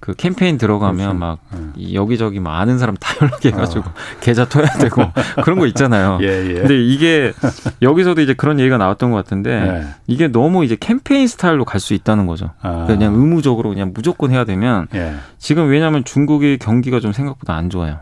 그 0.06 0.14
캠페인 0.14 0.56
들어가면 0.56 0.96
그렇죠. 0.96 1.18
막 1.18 1.38
네. 1.76 1.94
여기저기 1.94 2.38
막 2.38 2.60
아는 2.60 2.78
사람 2.78 2.96
다 2.96 3.12
연락해가지고 3.20 3.80
어. 3.80 3.92
계좌 4.22 4.44
터야 4.48 4.66
되고 4.78 5.02
그런 5.42 5.58
거 5.58 5.66
있잖아요. 5.66 6.18
예, 6.22 6.26
예. 6.26 6.54
근데 6.54 6.80
이게 6.80 7.32
여기서도 7.82 8.20
이제 8.22 8.32
그런 8.32 8.60
얘기가 8.60 8.78
나왔던 8.78 9.10
것 9.10 9.16
같은데 9.16 9.50
예. 9.50 9.86
이게 10.06 10.28
너무 10.28 10.64
이제 10.64 10.76
캠페인 10.78 11.26
스타일로 11.26 11.64
갈 11.64 11.80
수 11.80 11.92
있다는 11.94 12.26
거죠. 12.26 12.50
아. 12.62 12.84
그냥 12.86 13.14
의무적으로 13.14 13.70
그냥 13.70 13.92
무조건 13.94 14.30
해야 14.30 14.44
되면 14.44 14.86
예. 14.94 15.14
지금 15.38 15.68
왜냐하면 15.68 16.04
중국의 16.04 16.58
경기가 16.58 17.00
좀 17.00 17.12
생각보다 17.12 17.54
안 17.54 17.68
좋아요. 17.68 17.98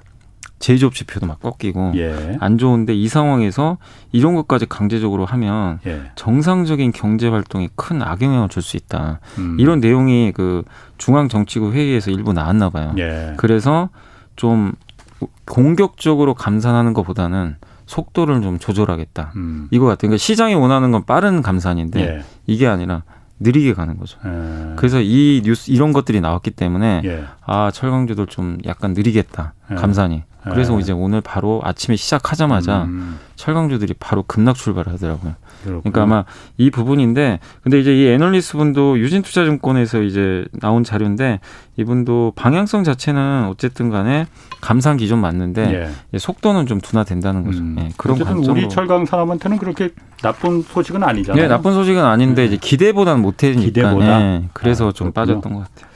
제조업 0.59 0.95
지표도 0.95 1.27
막 1.27 1.41
꺾이고 1.41 1.93
예. 1.97 2.37
안 2.41 2.57
좋은데 2.59 2.95
이 2.95 3.09
상황에서 3.09 3.77
이런 4.13 4.35
것까지 4.35 4.67
강제적으로 4.67 5.25
하면 5.27 5.79
예. 5.87 6.03
정상적인 6.15 6.93
경제 6.93 7.29
활동에 7.29 7.69
큰 7.77 8.03
악영향을 8.03 8.49
줄 8.49 8.63
수 8.63 8.77
있다. 8.79 9.21
음. 9.39 9.57
이런 9.61 9.81
내용이 9.81 10.33
그 10.33 10.63
중앙 10.97 11.29
정치국 11.29 11.75
회의에서 11.75 12.11
일부 12.11 12.33
나왔나 12.33 12.71
봐요. 12.71 12.95
예. 12.99 13.35
그래서 13.37 13.91
좀 14.37 14.73
공격적으로 15.47 16.35
감산하는 16.35 16.95
것보다는 16.95 17.57
속도를 17.87 18.41
좀 18.41 18.59
조절하겠다. 18.59 19.33
음. 19.37 19.69
이거 19.71 19.85
같아요. 19.85 20.09
그러니까 20.09 20.19
시장이 20.19 20.55
원하는 20.55 20.91
건 20.91 21.05
빠른 21.05 21.43
감산인데 21.43 22.01
예. 22.01 22.25
이게 22.47 22.67
아니라 22.67 23.03
느리게 23.41 23.75
가는 23.75 23.99
거죠. 23.99 24.19
예. 24.25 24.75
그래서 24.77 25.01
이 25.03 25.43
뉴스 25.45 25.71
이런 25.71 25.93
것들이 25.93 26.21
나왔기 26.23 26.53
때문에 26.53 27.03
예. 27.05 27.25
아 27.45 27.71
철강주들 27.71 28.27
좀 28.29 28.59
약간 28.65 28.95
느리겠다 28.95 29.53
예. 29.73 29.75
감산이. 29.75 30.23
그래서 30.51 30.75
네. 30.75 30.81
이제 30.81 30.93
오늘 30.93 31.21
바로 31.21 31.61
아침에 31.65 31.97
시작하자마자 31.97 32.85
음. 32.85 33.19
철강주들이 33.37 33.95
바로 33.99 34.23
급락 34.27 34.57
출발을 34.57 34.93
하더라고요. 34.93 35.35
그렇구나. 35.65 35.81
그러니까 35.81 36.03
아마 36.03 36.25
이 36.59 36.71
부분인데 36.71 37.41
근데 37.63 37.81
이제 37.81 37.95
이 37.95 38.07
애널리스트 38.09 38.59
분도 38.59 38.99
유진투자증권에서 38.99 40.03
이제 40.03 40.45
나온 40.53 40.85
자료인데 40.85 41.41
이분도 41.77 42.35
방향성 42.37 42.85
자체는 42.85 43.47
어쨌든 43.49 43.89
간에 43.89 44.27
감산 44.61 44.97
기존 44.97 45.21
맞는데 45.21 45.91
예. 46.13 46.19
속도는 46.19 46.67
좀 46.67 46.81
둔화된다는 46.81 47.45
거죠. 47.45 47.59
음. 47.61 47.77
예, 47.79 47.89
그런 47.97 48.21
어쨌든 48.21 48.45
우리 48.51 48.69
철강 48.69 49.07
산업한테는 49.07 49.59
그렇게 49.59 49.91
나쁜 50.23 50.63
소식은 50.63 51.03
아니잖아요. 51.03 51.43
네, 51.43 51.49
나쁜 51.49 51.73
소식은 51.73 52.05
아닌데 52.05 52.43
네. 52.43 52.49
이제 52.49 52.57
기대보다는 52.57 53.23
못해니까 53.23 53.63
기대보다? 53.63 54.21
예, 54.21 54.45
그래서 54.53 54.89
아, 54.89 54.93
좀 54.93 55.13
빠졌던 55.13 55.53
것 55.53 55.61
같아요. 55.61 55.94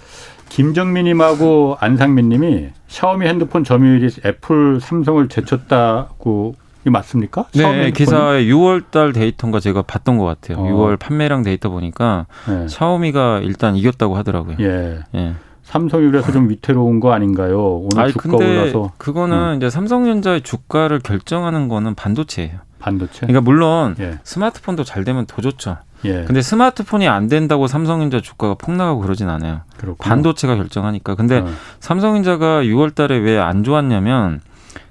김정민님하고 0.58 1.76
안상민님이 1.78 2.70
샤오미 2.88 3.28
핸드폰 3.28 3.62
점유율이 3.62 4.08
애플, 4.26 4.80
삼성을 4.80 5.28
제쳤다고 5.28 6.56
이 6.84 6.90
맞습니까? 6.90 7.46
네, 7.54 7.92
기사에 7.92 8.44
6월달 8.46 9.14
데이터인가 9.14 9.60
제가 9.60 9.82
봤던 9.82 10.18
것 10.18 10.24
같아요. 10.24 10.58
어. 10.58 10.68
6월 10.68 10.98
판매량 10.98 11.44
데이터 11.44 11.68
보니까 11.70 12.26
네. 12.48 12.66
샤오미가 12.66 13.38
일단 13.44 13.76
이겼다고 13.76 14.16
하더라고요. 14.16 14.56
예. 14.58 14.98
예. 15.14 15.34
삼성이 15.62 16.10
그래서 16.10 16.32
좀 16.32 16.48
위태로운 16.48 16.98
거 16.98 17.12
아닌가요? 17.12 17.76
오늘 17.76 18.00
아니, 18.02 18.12
주가 18.12 18.36
올라서. 18.36 18.92
그거는 18.98 19.52
음. 19.52 19.56
이제 19.58 19.70
삼성전자의 19.70 20.40
주가를 20.40 20.98
결정하는 20.98 21.68
거는 21.68 21.94
반도체예요. 21.94 22.58
반도체. 22.80 23.26
그러니까 23.26 23.42
물론 23.42 23.94
예. 24.00 24.18
스마트폰도 24.24 24.82
잘 24.82 25.04
되면 25.04 25.24
더 25.26 25.40
좋죠. 25.40 25.76
예. 26.04 26.24
근데 26.24 26.42
스마트폰이 26.42 27.08
안 27.08 27.28
된다고 27.28 27.66
삼성전자 27.66 28.20
주가가 28.20 28.54
폭락하고 28.54 29.00
그러진 29.00 29.28
않아요. 29.28 29.62
그렇구나. 29.76 30.08
반도체가 30.08 30.56
결정하니까. 30.56 31.14
근데 31.14 31.38
어. 31.38 31.48
삼성전자가 31.80 32.62
6월 32.62 32.94
달에 32.94 33.16
왜 33.18 33.38
안 33.38 33.64
좋았냐면 33.64 34.40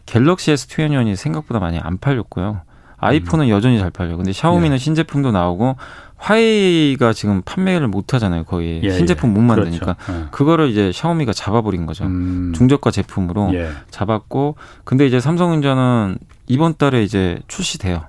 갤럭시 0.05 0.53
S21이 0.53 1.15
생각보다 1.15 1.59
많이 1.59 1.79
안 1.79 1.97
팔렸고요. 1.97 2.61
아이폰은 2.99 3.45
음. 3.45 3.49
여전히 3.49 3.77
잘 3.79 3.91
팔려. 3.91 4.17
근데 4.17 4.33
샤오미는 4.33 4.75
예. 4.75 4.77
신제품도 4.79 5.31
나오고 5.31 5.75
화웨이가 6.17 7.13
지금 7.13 7.41
판매를 7.43 7.87
못 7.87 8.13
하잖아요. 8.13 8.43
거의 8.43 8.81
예, 8.83 8.91
신제품 8.91 9.33
못 9.33 9.41
만드니까 9.41 9.93
그렇죠. 9.93 10.13
예. 10.23 10.25
그거를 10.31 10.69
이제 10.69 10.91
샤오미가 10.91 11.31
잡아버린 11.33 11.85
거죠. 11.85 12.05
음. 12.05 12.53
중저가 12.55 12.89
제품으로 12.91 13.51
예. 13.53 13.69
잡았고 13.91 14.55
근데 14.83 15.05
이제 15.05 15.19
삼성전자는 15.19 16.17
이번 16.47 16.75
달에 16.75 17.03
이제 17.03 17.39
출시돼요. 17.47 18.03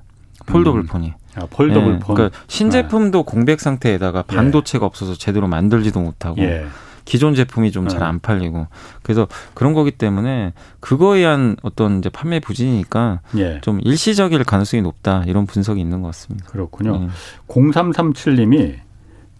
폴더블 0.46 0.80
음. 0.80 0.86
폰이. 0.86 1.12
아, 1.40 1.46
폴더블 1.50 1.94
예, 1.94 1.98
폰. 1.98 2.14
그러니까 2.14 2.38
신제품도 2.46 3.20
아. 3.20 3.22
공백 3.22 3.60
상태에다가 3.60 4.24
예. 4.30 4.34
반도체가 4.36 4.84
없어서 4.86 5.14
제대로 5.14 5.48
만들지도 5.48 6.00
못하고 6.00 6.40
예. 6.42 6.66
기존 7.04 7.34
제품이 7.34 7.72
좀 7.72 7.88
잘안 7.88 8.16
음. 8.16 8.18
팔리고 8.18 8.66
그래서 9.02 9.26
그런 9.54 9.72
거기 9.72 9.90
때문에 9.90 10.52
그거에 10.80 11.20
의한 11.20 11.56
어떤 11.62 11.98
이제 12.00 12.10
판매 12.10 12.38
부진이니까 12.38 13.20
예. 13.38 13.60
좀 13.62 13.80
일시적일 13.82 14.44
가능성이 14.44 14.82
높다 14.82 15.24
이런 15.26 15.46
분석이 15.46 15.80
있는 15.80 16.02
것 16.02 16.08
같습니다. 16.08 16.46
그렇군요. 16.50 17.00
예. 17.04 17.08
0337님이 17.48 18.74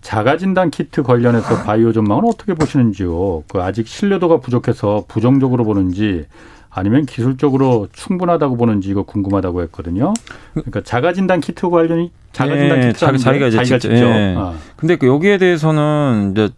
자가진단 0.01 0.71
키트 0.71 1.03
관련해서 1.03 1.63
바이오 1.65 1.93
전망은 1.93 2.25
어떻게 2.27 2.55
보시는지요? 2.55 3.45
그 3.49 3.63
아직 3.63 3.87
신뢰도가 3.87 4.41
부족해서 4.41 5.05
부정적으로 5.07 5.65
보는지 5.65 6.25
아니면 6.71 7.07
기술적으로 7.07 7.89
충분하다고 7.93 8.57
보는지 8.57 8.91
이거 8.91 9.03
궁금하다고 9.03 9.63
했거든요. 9.63 10.15
그러니까 10.53 10.83
자가 10.83 11.13
진단 11.13 11.41
키트 11.41 11.69
관련이 11.71 12.11
자가 12.33 12.57
진단 12.57 12.83
예, 12.83 12.87
키트 12.89 12.99
자기, 12.99 13.19
자기가 13.19 13.47
이제 13.49 13.57
자기가 13.57 13.79
직접. 13.79 13.97
예. 13.97 14.35
아. 14.37 14.55
근데 14.77 14.97
그 14.97 15.07
여기에 15.07 15.39
대해서는 15.39 16.33
이제 16.33 16.51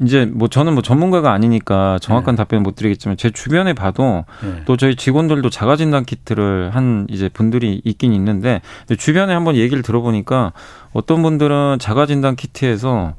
이제 0.00 0.26
뭐 0.26 0.48
저는 0.48 0.74
뭐 0.74 0.82
전문가가 0.82 1.32
아니니까 1.32 1.98
정확한 2.00 2.34
네. 2.34 2.36
답변 2.36 2.62
못 2.62 2.76
드리겠지만 2.76 3.16
제 3.16 3.30
주변에 3.30 3.72
봐도 3.72 4.24
네. 4.42 4.62
또 4.66 4.76
저희 4.76 4.94
직원들도 4.94 5.48
자가 5.50 5.76
진단 5.76 6.04
키트를 6.04 6.70
한 6.74 7.06
이제 7.08 7.28
분들이 7.28 7.80
있긴 7.84 8.12
있는데 8.12 8.60
주변에 8.98 9.32
한번 9.32 9.56
얘기를 9.56 9.82
들어보니까 9.82 10.52
어떤 10.92 11.22
분들은 11.22 11.78
자가 11.80 12.06
진단 12.06 12.36
키트에서 12.36 13.14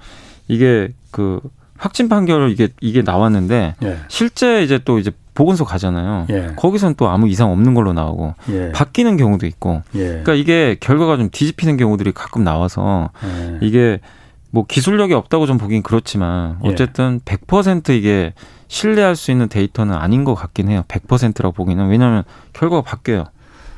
이게 0.47 0.93
그 1.11 1.39
확진 1.79 2.09
판결 2.09 2.51
이게 2.51 2.67
이게 2.81 3.01
나왔는데 3.01 3.75
네. 3.79 3.97
실제 4.09 4.61
이제 4.63 4.79
또 4.83 4.99
이제 4.99 5.11
보건소 5.33 5.63
가잖아요. 5.63 6.27
예. 6.29 6.47
거기선 6.57 6.95
또 6.95 7.07
아무 7.07 7.29
이상 7.29 7.51
없는 7.51 7.73
걸로 7.73 7.93
나오고 7.93 8.35
예. 8.51 8.71
바뀌는 8.73 9.15
경우도 9.15 9.47
있고. 9.47 9.81
예. 9.95 10.07
그러니까 10.07 10.33
이게 10.33 10.75
결과가 10.79 11.15
좀 11.15 11.29
뒤집히는 11.31 11.77
경우들이 11.77 12.11
가끔 12.11 12.43
나와서 12.43 13.09
예. 13.23 13.59
이게 13.61 13.99
뭐 14.51 14.65
기술력이 14.65 15.13
없다고 15.13 15.45
좀 15.45 15.57
보긴 15.57 15.81
그렇지만 15.81 16.59
예. 16.65 16.69
어쨌든 16.69 17.21
100% 17.21 17.91
이게 17.91 18.33
신뢰할 18.67 19.15
수 19.15 19.31
있는 19.31 19.47
데이터는 19.47 19.95
아닌 19.95 20.25
것 20.25 20.35
같긴 20.35 20.67
해요. 20.67 20.83
100%라고 20.89 21.53
보기는 21.53 21.87
왜냐하면 21.87 22.23
결과가 22.51 22.81
바뀌어요. 22.81 23.25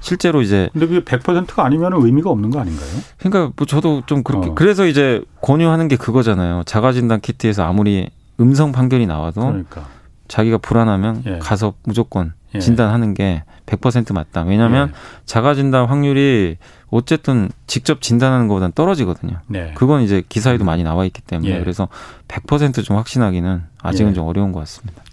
실제로 0.02 0.42
이제 0.42 0.70
근데 0.74 0.88
그게 0.88 1.00
100%가 1.00 1.64
아니면 1.64 1.94
의미가 1.94 2.30
없는 2.30 2.50
거 2.50 2.60
아닌가요? 2.60 2.90
그러니까 3.20 3.54
뭐 3.56 3.66
저도 3.66 4.04
좀 4.06 4.24
그렇게 4.24 4.50
어. 4.50 4.56
그래서 4.56 4.86
이제 4.86 5.24
권유하는 5.42 5.88
게 5.88 5.96
그거잖아요. 5.96 6.64
자가 6.66 6.92
진단 6.92 7.22
키트에서 7.22 7.64
아무리 7.64 8.10
음성 8.40 8.72
판결이 8.72 9.06
나와도 9.08 9.42
그러니까. 9.42 9.88
자기가 10.28 10.58
불안하면 10.58 11.24
예. 11.28 11.40
가서 11.40 11.74
무조건 11.84 12.34
예. 12.56 12.60
진단하는 12.60 13.14
게 13.14 13.44
100% 13.68 14.14
맞다. 14.14 14.42
왜냐하면 14.42 14.90
예. 14.90 14.94
자가 15.26 15.54
진단 15.54 15.86
확률이 15.86 16.58
어쨌든 16.90 17.50
직접 17.68 18.02
진단하는 18.02 18.48
것보다는 18.48 18.74
떨어지거든요. 18.74 19.38
네. 19.48 19.74
그건 19.76 20.02
이제 20.02 20.24
기사에도 20.28 20.66
많이 20.66 20.84
나와 20.84 21.06
있기 21.06 21.22
때문에 21.22 21.56
예. 21.56 21.60
그래서 21.60 21.88
100%좀 22.28 22.98
확신하기는 22.98 23.62
아직은 23.82 24.12
예. 24.12 24.14
좀 24.16 24.26
어려운 24.28 24.52
것 24.52 24.60
같습니다. 24.62 25.04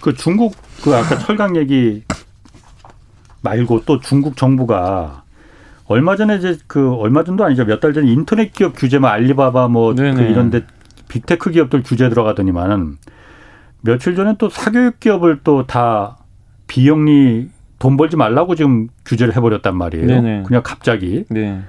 그 0.00 0.14
중국 0.14 0.56
그 0.82 0.94
아까 0.94 1.18
철강 1.24 1.56
얘기 1.56 2.02
말고 3.44 3.82
또 3.86 4.00
중국 4.00 4.36
정부가 4.36 5.22
얼마 5.86 6.16
전에 6.16 6.36
이제 6.36 6.56
그 6.66 6.94
얼마 6.94 7.22
전도 7.22 7.44
아니죠 7.44 7.64
몇 7.66 7.78
달 7.80 7.92
전에 7.92 8.10
인터넷 8.10 8.52
기업 8.52 8.72
규제 8.74 8.98
뭐 8.98 9.10
알리바바 9.10 9.68
뭐 9.68 9.94
그 9.94 10.22
이런데 10.22 10.62
빅테크 11.08 11.50
기업들 11.52 11.82
규제 11.84 12.08
들어가더니만은 12.08 12.96
며칠 13.82 14.16
전에 14.16 14.34
또 14.38 14.48
사교육 14.48 14.98
기업을 14.98 15.40
또 15.44 15.64
다 15.66 16.16
비영리 16.66 17.48
돈 17.78 17.96
벌지 17.98 18.16
말라고 18.16 18.54
지금 18.54 18.88
규제를 19.04 19.36
해버렸단 19.36 19.76
말이에요. 19.76 20.06
네네. 20.06 20.42
그냥 20.46 20.62
갑자기. 20.64 21.24
네. 21.28 21.60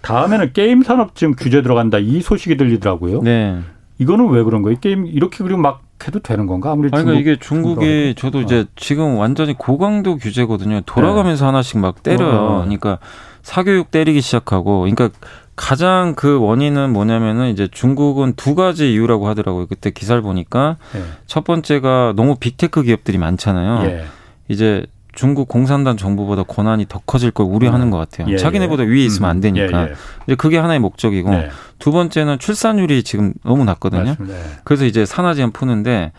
다음에는 0.00 0.54
게임 0.54 0.82
산업 0.82 1.14
지금 1.14 1.34
규제 1.34 1.60
들어간다 1.60 1.98
이 1.98 2.22
소식이 2.22 2.56
들리더라고요. 2.56 3.20
네. 3.20 3.58
이거는 3.98 4.28
왜 4.30 4.42
그런 4.42 4.62
거예요? 4.62 4.78
게임 4.80 5.06
이렇게 5.06 5.44
그리고 5.44 5.60
막 5.60 5.82
해도 6.06 6.20
되는 6.20 6.46
건가? 6.46 6.72
아무리 6.72 6.90
아니, 6.92 7.04
그러니까 7.04 7.20
이게 7.20 7.38
중국이 7.38 8.14
저도 8.16 8.40
이제 8.40 8.60
어. 8.60 8.64
지금 8.76 9.16
완전히 9.16 9.54
고강도 9.54 10.16
규제거든요. 10.16 10.80
돌아가면서 10.86 11.44
네. 11.44 11.46
하나씩 11.46 11.78
막 11.78 12.02
때려요. 12.02 12.36
어. 12.36 12.54
그러니까 12.58 12.98
사교육 13.42 13.90
때리기 13.90 14.20
시작하고, 14.20 14.80
그러니까 14.80 15.10
가장 15.56 16.14
그 16.14 16.40
원인은 16.40 16.92
뭐냐면은 16.92 17.50
이제 17.50 17.68
중국은 17.70 18.32
두 18.34 18.54
가지 18.54 18.92
이유라고 18.92 19.28
하더라고요. 19.28 19.66
그때 19.66 19.90
기사를 19.90 20.20
보니까 20.22 20.76
네. 20.94 21.02
첫 21.26 21.44
번째가 21.44 22.14
너무 22.16 22.36
빅테크 22.36 22.82
기업들이 22.82 23.18
많잖아요. 23.18 23.90
예. 23.90 24.04
이제 24.48 24.86
중국 25.20 25.48
공산당 25.48 25.98
정부보다 25.98 26.44
권한이 26.44 26.86
더 26.88 26.98
커질 27.04 27.30
걸 27.30 27.44
우려하는 27.44 27.88
음. 27.88 27.90
것 27.90 27.98
같아요. 27.98 28.26
예, 28.32 28.38
자기네보다 28.38 28.84
예. 28.84 28.88
위에 28.88 29.04
있으면 29.04 29.28
안 29.28 29.36
음. 29.36 29.40
되니까. 29.42 29.82
예, 29.82 29.90
예. 29.90 29.94
이제 30.26 30.34
그게 30.34 30.56
하나의 30.56 30.78
목적이고 30.78 31.28
네. 31.28 31.50
두 31.78 31.92
번째는 31.92 32.38
출산율이 32.38 33.02
지금 33.02 33.34
너무 33.44 33.66
낮거든요. 33.66 34.04
맞습니다. 34.04 34.34
그래서 34.64 34.86
이제 34.86 35.04
산하 35.04 35.34
제한 35.34 35.50
푸는데 35.50 36.12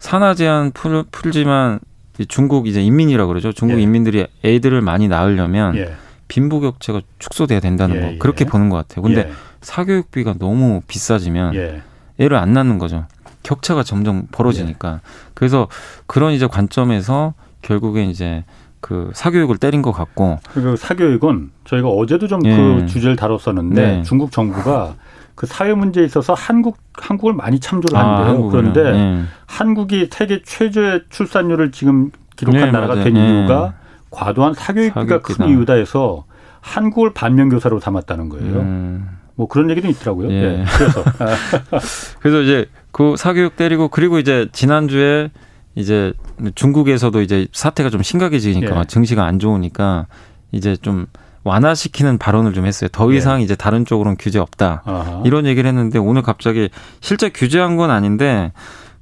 산하 0.00 0.34
제한 0.34 0.72
풀, 0.72 1.02
풀지만 1.10 1.80
중국 2.28 2.66
이제 2.66 2.82
인민이라고 2.82 3.26
그러죠. 3.28 3.52
중국 3.54 3.78
예. 3.78 3.82
인민들이 3.84 4.26
애들을 4.44 4.82
많이 4.82 5.08
낳으려면 5.08 5.74
예. 5.76 5.94
빈부격차가 6.28 7.00
축소돼야 7.18 7.58
된다는 7.58 8.02
거 8.02 8.18
그렇게 8.18 8.44
보는 8.44 8.68
것 8.68 8.76
같아요. 8.76 9.02
근데 9.02 9.32
사교육비가 9.62 10.34
너무 10.38 10.82
비싸지면 10.86 11.80
애를 12.18 12.36
안 12.36 12.52
낳는 12.52 12.76
거죠. 12.76 13.06
격차가 13.44 13.82
점점 13.82 14.26
벌어지니까. 14.30 15.00
그래서 15.32 15.68
그런 16.06 16.34
이제 16.34 16.46
관점에서 16.46 17.32
결국에 17.62 18.04
이제 18.04 18.44
그 18.80 19.10
사교육을 19.14 19.58
때린 19.58 19.80
것 19.80 19.92
같고. 19.92 20.38
그리고 20.52 20.76
사교육은 20.76 21.50
저희가 21.64 21.88
어제도 21.88 22.26
좀그 22.28 22.80
예. 22.82 22.86
주제를 22.86 23.16
다뤘었는데 23.16 23.80
네. 23.80 24.02
중국 24.02 24.32
정부가 24.32 24.96
그 25.34 25.46
사회 25.46 25.72
문제에 25.72 26.04
있어서 26.04 26.34
한국 26.34 26.76
한국을 26.94 27.32
많이 27.32 27.58
참조를 27.60 27.98
하는데요. 27.98 28.46
아, 28.46 28.50
그런데 28.50 28.80
예. 28.84 29.22
한국이 29.46 30.08
세계 30.10 30.42
최저의 30.42 31.04
출산율을 31.10 31.70
지금 31.70 32.10
기록한 32.36 32.68
예, 32.68 32.70
나라가 32.70 32.94
맞아요. 32.94 33.04
된 33.04 33.16
예. 33.16 33.20
이유가 33.20 33.74
과도한 34.10 34.54
사교육비가. 34.54 35.20
큰 35.20 35.48
이유다 35.48 35.74
해서 35.74 36.24
한국을 36.60 37.14
반면교사로 37.14 37.80
삼았다는 37.80 38.28
거예요. 38.28 38.60
음. 38.60 39.08
뭐 39.34 39.48
그런 39.48 39.70
얘기도 39.70 39.88
있더라고요. 39.88 40.30
예. 40.30 40.42
네. 40.42 40.64
그래서 40.76 41.04
그래서 42.20 42.40
이제 42.42 42.66
그 42.90 43.14
사교육 43.16 43.56
때리고 43.56 43.88
그리고 43.88 44.18
이제 44.18 44.48
지난주에 44.52 45.30
이제 45.74 46.12
중국에서도 46.54 47.20
이제 47.22 47.46
사태가 47.52 47.90
좀 47.90 48.02
심각해지니까 48.02 48.80
예. 48.80 48.84
증시가 48.86 49.24
안 49.24 49.38
좋으니까 49.38 50.06
이제 50.50 50.76
좀 50.76 51.06
완화시키는 51.44 52.18
발언을 52.18 52.52
좀 52.52 52.66
했어요. 52.66 52.88
더 52.92 53.12
이상 53.12 53.40
예. 53.40 53.44
이제 53.44 53.54
다른 53.54 53.84
쪽으로는 53.84 54.16
규제 54.18 54.38
없다. 54.38 54.82
아하. 54.84 55.22
이런 55.24 55.46
얘기를 55.46 55.66
했는데 55.68 55.98
오늘 55.98 56.22
갑자기 56.22 56.68
실제 57.00 57.30
규제한 57.30 57.76
건 57.76 57.90
아닌데 57.90 58.52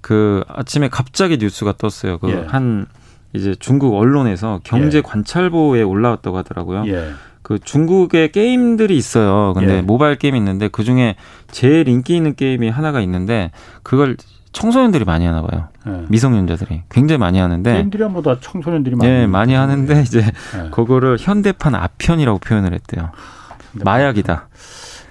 그 0.00 0.44
아침에 0.48 0.88
갑자기 0.88 1.38
뉴스가 1.38 1.74
떴어요. 1.76 2.18
그한 2.18 2.86
예. 3.34 3.38
이제 3.38 3.54
중국 3.58 3.96
언론에서 3.96 4.60
경제 4.64 4.98
예. 4.98 5.02
관찰보에 5.02 5.82
올라왔다고 5.82 6.36
하더라고요. 6.38 6.84
예. 6.86 7.10
그 7.42 7.58
중국에 7.58 8.28
게임들이 8.28 8.96
있어요. 8.96 9.54
근데 9.54 9.78
예. 9.78 9.82
모바일 9.82 10.16
게임 10.16 10.36
있는데 10.36 10.68
그 10.68 10.84
중에 10.84 11.16
제일 11.50 11.88
인기 11.88 12.16
있는 12.16 12.34
게임이 12.36 12.68
하나가 12.68 13.00
있는데 13.00 13.50
그걸 13.82 14.16
청소년들이 14.52 15.04
많이 15.04 15.26
하나 15.26 15.42
봐요. 15.42 15.68
네. 15.86 16.04
미성년자들이 16.08 16.82
굉장히 16.90 17.18
많이 17.18 17.38
하는데 17.38 17.72
게임들이 17.72 18.04
뭐다 18.04 18.40
청소년들이 18.40 18.96
많이 18.96 19.10
네, 19.10 19.26
많이 19.26 19.54
하는데 19.54 19.94
네. 19.94 20.02
이제 20.02 20.20
네. 20.22 20.70
그거를 20.70 21.16
현대판 21.20 21.74
아편이라고 21.74 22.38
표현을 22.38 22.74
했대요. 22.74 23.10
마약이다. 23.72 24.48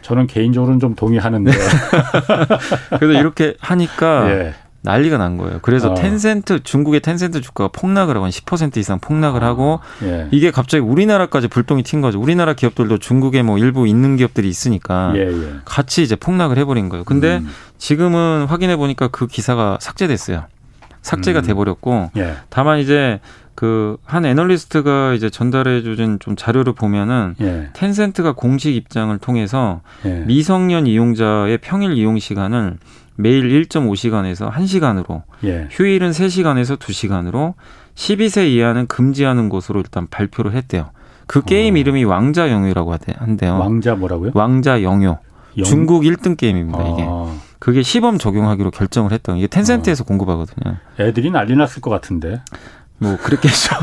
저는 0.02 0.28
개인적으로는 0.28 0.80
좀 0.80 0.96
동의하는데. 0.96 1.52
그래서 3.00 3.20
이렇게 3.20 3.56
하니까 3.60 4.30
예. 4.32 4.54
난리가 4.82 5.18
난 5.18 5.38
거예요. 5.38 5.60
그래서 5.62 5.92
어. 5.92 5.94
텐센트 5.94 6.64
중국의 6.64 7.02
텐센트 7.02 7.42
주가가 7.42 7.70
폭락을 7.74 8.16
하고 8.16 8.26
한 8.26 8.32
10% 8.32 8.78
이상 8.78 9.00
폭락을 9.00 9.44
어. 9.44 9.48
하고 9.48 9.80
예. 10.04 10.28
이게 10.32 10.52
갑자기 10.52 10.82
우리나라까지 10.82 11.48
불똥이 11.48 11.84
튄 11.84 12.02
거죠. 12.02 12.20
우리나라 12.20 12.54
기업들도 12.54 12.98
중국에 13.00 13.44
뭐 13.44 13.58
일부 13.58 13.88
있는 13.88 14.16
기업들이 14.16 14.48
있으니까 14.48 15.14
예, 15.16 15.28
예. 15.28 15.54
같이 15.66 16.02
이제 16.02 16.16
폭락을 16.16 16.58
해버린 16.58 16.90
거예요. 16.90 17.04
근데 17.04 17.38
음. 17.38 17.50
지금은 17.78 18.46
확인해 18.48 18.78
보니까 18.78 19.10
그 19.10 19.28
기사가 19.28 19.78
삭제됐어요. 19.82 20.46
삭제가 21.02 21.40
음. 21.40 21.46
돼버렸고 21.46 22.12
예. 22.18 22.36
다만 22.50 22.80
이제 22.80 23.20
그 23.56 23.98
한 24.06 24.26
애널리스트가 24.26 25.14
이제 25.16 25.30
전달해 25.30 25.82
주신 25.82 26.18
좀 26.20 26.38
자료를 26.38 26.72
보면은 26.72 27.36
예. 27.42 27.70
텐센트가 27.74 28.32
공식 28.32 28.74
입장을 28.74 29.18
통해서 29.18 29.82
예. 30.06 30.24
미성년 30.26 30.88
이용자의 30.88 31.58
평일 31.58 31.98
이용 31.98 32.18
시간을 32.18 32.78
매일 33.20 33.50
1.5시간에서 33.50 34.50
1시간으로 34.50 35.24
예. 35.44 35.68
휴일은 35.70 36.12
3시간에서 36.12 36.78
2시간으로 36.78 37.54
12세 37.96 38.48
이하는 38.48 38.88
금지하는 38.88 39.50
것으로 39.50 39.82
일단 39.82 40.08
발표를 40.08 40.54
했대요. 40.54 40.92
그 41.28 41.44
게임 41.44 41.76
어. 41.76 41.78
이름이 41.78 42.06
왕자 42.06 42.50
영유라고 42.50 42.96
한대요. 43.18 43.60
왕자 43.60 43.96
뭐라고요? 43.96 44.32
왕자 44.36 44.82
영유. 44.84 45.18
영... 45.58 45.66
중국 45.66 46.04
1등 46.04 46.38
게임입니다, 46.38 46.80
이게. 46.80 47.04
어. 47.06 47.38
그게 47.60 47.84
시범 47.84 48.20
적용하기로 48.20 48.72
결정을 48.72 49.12
했던 49.12 49.36
이게 49.36 49.48
텐센트에서 49.48 50.06
어. 50.06 50.08
공급하거든요. 50.08 50.78
애들이 50.98 51.30
난리 51.30 51.58
났을 51.58 51.82
것 51.82 51.90
같은데. 51.90 52.42
뭐 53.00 53.18
그랬겠죠. 53.18 53.76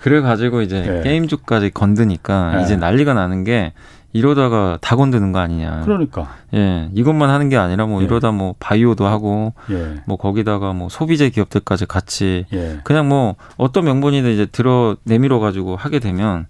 그래 0.00 0.20
가지고 0.20 0.62
이제 0.62 0.82
네. 0.82 1.02
게임주까지 1.02 1.70
건드니까 1.70 2.56
네. 2.56 2.62
이제 2.62 2.76
난리가 2.76 3.14
나는 3.14 3.42
게 3.42 3.72
이러다가 4.12 4.78
다 4.80 4.96
건드는 4.96 5.32
거 5.32 5.38
아니냐. 5.38 5.82
그러니까. 5.84 6.34
예, 6.54 6.90
이것만 6.92 7.30
하는 7.30 7.48
게 7.48 7.56
아니라 7.56 7.86
뭐 7.86 8.00
예. 8.02 8.04
이러다 8.04 8.30
뭐 8.30 8.54
바이오도 8.58 9.06
하고 9.06 9.54
예. 9.70 9.96
뭐 10.06 10.16
거기다가 10.16 10.72
뭐 10.72 10.88
소비재 10.88 11.30
기업들까지 11.30 11.86
같이 11.86 12.44
예. 12.52 12.80
그냥 12.84 13.08
뭐 13.08 13.36
어떤 13.56 13.84
명분이든 13.84 14.30
이제 14.30 14.46
들어 14.46 14.96
내밀어 15.04 15.38
가지고 15.38 15.76
하게 15.76 15.98
되면 15.98 16.46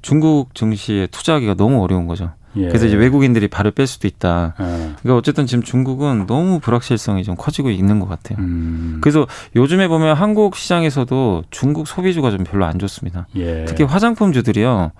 중국 0.00 0.54
증시에 0.54 1.06
투자하기가 1.08 1.54
너무 1.54 1.82
어려운 1.82 2.06
거죠. 2.06 2.32
예. 2.56 2.68
그래서 2.68 2.86
이제 2.86 2.96
외국인들이 2.96 3.48
발을 3.48 3.70
뺄 3.70 3.86
수도 3.86 4.06
있다. 4.06 4.54
예. 4.60 4.64
그러니까 4.64 5.16
어쨌든 5.16 5.46
지금 5.46 5.62
중국은 5.62 6.26
너무 6.26 6.60
불확실성이 6.60 7.24
좀 7.24 7.34
커지고 7.36 7.70
있는 7.70 8.00
것 8.00 8.08
같아요. 8.08 8.38
음. 8.38 8.98
그래서 9.00 9.26
요즘에 9.56 9.88
보면 9.88 10.16
한국 10.16 10.56
시장에서도 10.56 11.44
중국 11.50 11.86
소비주가 11.86 12.30
좀 12.30 12.44
별로 12.44 12.64
안 12.64 12.78
좋습니다. 12.78 13.26
예. 13.36 13.64
특히 13.66 13.84
화장품주들이요. 13.84 14.92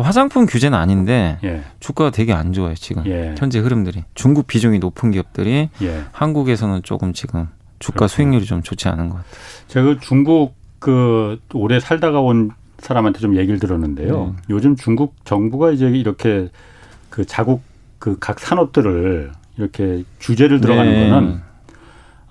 화장품 0.00 0.46
규제는 0.46 0.76
아닌데 0.78 1.38
예. 1.44 1.62
주가가 1.80 2.10
되게 2.10 2.32
안 2.32 2.52
좋아요 2.52 2.74
지금 2.74 3.04
예. 3.06 3.34
현재 3.38 3.58
흐름들이 3.58 4.04
중국 4.14 4.46
비중이 4.46 4.78
높은 4.78 5.10
기업들이 5.10 5.68
예. 5.82 6.04
한국에서는 6.12 6.82
조금 6.82 7.12
지금 7.12 7.48
주가 7.78 7.94
그렇구나. 7.94 8.08
수익률이 8.08 8.44
좀 8.44 8.62
좋지 8.62 8.88
않은 8.88 9.08
것 9.08 9.16
같아요. 9.16 9.32
제가 9.68 9.86
그 9.86 9.98
중국 10.00 10.54
그 10.78 11.38
오래 11.54 11.80
살다가 11.80 12.20
온 12.20 12.50
사람한테 12.78 13.18
좀 13.20 13.36
얘기를 13.36 13.58
들었는데요. 13.58 14.34
네. 14.36 14.42
요즘 14.50 14.76
중국 14.76 15.14
정부가 15.24 15.70
이제 15.70 15.86
이렇게 15.88 16.48
그 17.10 17.24
자국 17.24 17.62
그 17.98 18.16
각 18.18 18.40
산업들을 18.40 19.30
이렇게 19.58 20.04
규제를 20.20 20.60
들어가는 20.60 20.90
네. 20.90 21.10
거는 21.10 21.40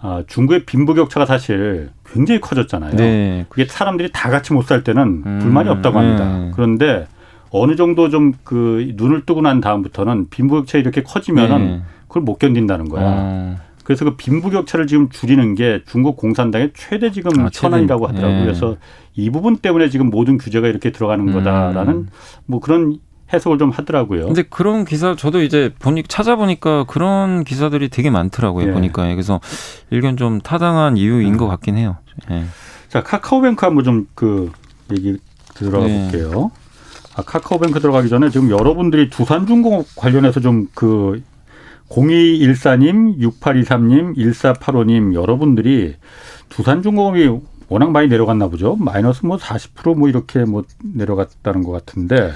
아, 0.02 0.24
중국의 0.28 0.66
빈부격차가 0.66 1.26
사실 1.26 1.90
굉장히 2.12 2.40
커졌잖아요. 2.42 2.96
네. 2.96 3.46
그게 3.50 3.66
사람들이 3.66 4.12
다 4.14 4.30
같이 4.30 4.54
못 4.54 4.64
살 4.64 4.84
때는 4.84 5.24
음. 5.26 5.40
불만이 5.42 5.70
없다고 5.70 6.00
합니다. 6.00 6.38
네. 6.38 6.52
그런데 6.56 7.08
어느 7.52 7.76
정도 7.76 8.10
좀 8.10 8.34
그 8.44 8.92
눈을 8.96 9.26
뜨고 9.26 9.42
난 9.42 9.62
다음부터는 9.62 10.30
빈부격차 10.30 10.78
이렇게 10.78 11.04
커지면은 11.04 11.66
네. 11.66 11.82
그걸 12.08 12.24
못 12.24 12.40
견딘다는 12.40 12.90
거야. 12.90 13.04
아. 13.06 13.56
그래서 13.84 14.06
그 14.06 14.16
빈부격차를 14.18 14.86
지금 14.88 15.10
줄이는 15.10 15.56
게 15.56 15.82
중국 15.88 16.16
공산당의 16.18 16.72
최대 16.76 17.12
지금 17.12 17.32
아, 17.40 17.50
현안이라고 17.52 18.08
하더라고요. 18.08 18.38
네. 18.40 18.44
그래서 18.46 18.78
이 19.16 19.30
부분 19.30 19.58
때문에 19.58 19.90
지금 19.90 20.10
모든 20.10 20.38
규제가 20.38 20.68
이렇게 20.68 20.92
들어가는 20.92 21.28
음. 21.28 21.34
거다라는 21.34 22.08
뭐 22.46 22.60
그런 22.60 23.00
해석을 23.34 23.58
좀 23.58 23.70
하더라고요. 23.70 24.26
근데 24.26 24.44
그런 24.44 24.86
기사 24.86 25.16
저도 25.16 25.42
이제 25.44 25.72
보니 25.80 26.04
찾아보니까 26.08 26.86
그런 26.86 27.44
기사들이 27.44 27.90
되게 27.90 28.10
많더라고요. 28.10 28.70
예. 28.70 28.72
보니까 28.72 29.08
그래서 29.08 29.40
일견 29.92 30.18
좀 30.18 30.40
타당한 30.42 30.98
이유인 30.98 31.34
음. 31.34 31.38
것 31.38 31.48
같긴 31.48 31.78
해요. 31.78 31.98
예. 32.32 32.44
자 32.88 33.04
카카오뱅크 33.04 33.66
한번 33.66 33.84
좀 33.84 34.08
그 34.16 34.52
얘기 34.92 35.18
들어가 35.56 35.86
네. 35.86 36.10
볼게요. 36.10 36.52
아, 37.16 37.22
카카오뱅크 37.24 37.80
들어가기 37.80 38.10
전에 38.10 38.30
지금 38.30 38.50
여러분들이 38.50 39.10
두산중공업 39.10 39.88
관련해서 39.96 40.40
좀그 40.40 41.22
0214님, 41.90 43.20
6823님, 43.20 44.16
1485님 44.16 45.14
여러분들이 45.16 45.96
두산중공업이 46.50 47.40
워낙 47.68 47.92
많이 47.92 48.08
내려갔나 48.08 48.48
보죠. 48.48 48.76
마이너스 48.76 49.26
뭐 49.26 49.38
40%뭐 49.38 50.08
이렇게 50.08 50.46
뭐 50.46 50.64
내려갔다는 50.84 51.64
것 51.64 51.72
같은데 51.72 52.32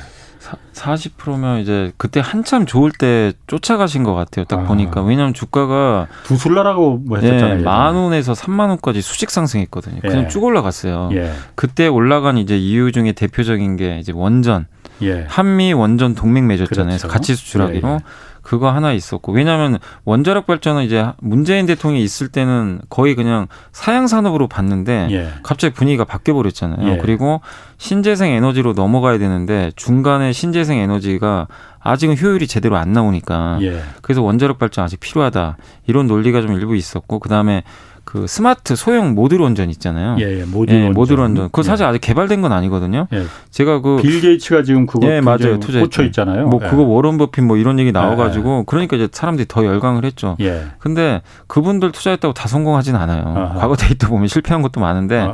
40%면 0.73 1.60
이제 1.60 1.91
그때 1.97 2.19
한참 2.19 2.65
좋을 2.65 2.91
때 2.91 3.34
쫓아가신 3.47 4.03
것 4.03 4.13
같아요. 4.13 4.45
딱 4.45 4.62
아. 4.62 4.63
보니까 4.63 5.01
왜냐하면 5.01 5.34
주가가 5.34 6.08
두 6.23 6.36
술라라고 6.36 6.97
뭐 7.06 7.17
했었잖아요. 7.17 7.60
예, 7.60 7.63
만 7.63 7.95
원에서 7.95 8.34
3만 8.34 8.69
원까지 8.69 9.01
수직 9.01 9.29
상승했거든요. 9.32 10.01
예. 10.03 10.08
그냥 10.08 10.29
쭉 10.29 10.43
올라갔어요. 10.43 11.10
예. 11.13 11.32
그때 11.56 11.88
올라간 11.88 12.38
이제 12.38 12.58
이유 12.58 12.91
중에 12.91 13.13
대표적인 13.13 13.77
게 13.77 13.99
이제 13.99 14.12
원전, 14.13 14.65
예. 15.01 15.25
한미 15.27 15.73
원전 15.73 16.15
동맹 16.15 16.47
맺었잖아요. 16.47 16.97
그렇죠. 16.97 17.08
같이 17.08 17.36
수출하기로. 17.36 17.99
그거 18.43 18.69
하나 18.69 18.91
있었고 18.91 19.32
왜냐하면 19.32 19.79
원자력 20.03 20.45
발전은 20.45 20.84
이제 20.84 21.06
문재인 21.19 21.65
대통령이 21.65 22.03
있을 22.03 22.27
때는 22.27 22.82
거의 22.89 23.15
그냥 23.15 23.47
사양 23.71 24.06
산업으로 24.06 24.47
봤는데 24.47 25.08
예. 25.12 25.29
갑자기 25.43 25.73
분위기가 25.73 26.03
바뀌어 26.03 26.34
버렸잖아요. 26.36 26.91
예. 26.91 26.97
그리고 26.97 27.41
신재생 27.77 28.32
에너지로 28.34 28.73
넘어가야 28.73 29.17
되는데 29.17 29.71
중간에 29.75 30.34
신재생 30.34 30.77
에너지가 30.77 31.47
아직은 31.79 32.17
효율이 32.17 32.47
제대로 32.47 32.77
안 32.77 32.91
나오니까 32.91 33.60
예. 33.62 33.82
그래서 34.01 34.21
원자력 34.21 34.60
발전 34.60 34.84
아직 34.84 34.99
필요하다 34.99 35.58
이런 35.88 36.08
논리가 36.08 36.41
좀 36.41 36.53
일부 36.53 36.75
있었고 36.75 37.19
그 37.19 37.29
다음에 37.29 37.63
그 38.05 38.27
스마트 38.27 38.75
소형 38.75 39.15
모듈 39.15 39.39
원전 39.41 39.69
있잖아요. 39.71 40.17
예, 40.19 40.41
예 40.41 40.43
모듈, 40.45 40.69
예, 40.75 40.83
원전. 40.83 40.93
모듈 40.93 41.19
원전. 41.19 41.45
그거 41.45 41.63
사실 41.63 41.85
예. 41.85 41.89
아직 41.89 41.99
개발된 41.99 42.41
건 42.41 42.51
아니거든요. 42.51 43.07
예. 43.13 43.23
제가 43.49 43.81
그 43.81 43.97
빌 44.01 44.21
게이츠가 44.21 44.63
지금 44.63 44.85
그거 44.85 45.07
예, 45.07 45.21
맞아요. 45.21 45.59
투자 45.59 45.79
꽂혀 45.79 46.03
있잖아요. 46.03 46.47
뭐 46.47 46.59
예. 46.63 46.67
그거 46.69 46.83
워런 46.83 47.17
버핏 47.17 47.43
뭐 47.43 47.57
이런 47.57 47.79
얘기 47.79 47.91
나와 47.91 48.15
가지고 48.15 48.59
예. 48.59 48.63
그러니까 48.67 48.97
이제 48.97 49.07
사람들이 49.11 49.47
더 49.47 49.65
열광을 49.65 50.05
했죠. 50.05 50.35
예. 50.41 50.65
근데 50.79 51.21
그분들 51.47 51.91
투자했다고 51.91 52.33
다 52.33 52.47
성공하진 52.47 52.95
않아요. 52.95 53.23
아하. 53.35 53.59
과거 53.59 53.75
데이터 53.75 54.07
보면 54.09 54.27
실패한 54.27 54.61
것도 54.61 54.79
많은데 54.79 55.19
아하. 55.19 55.33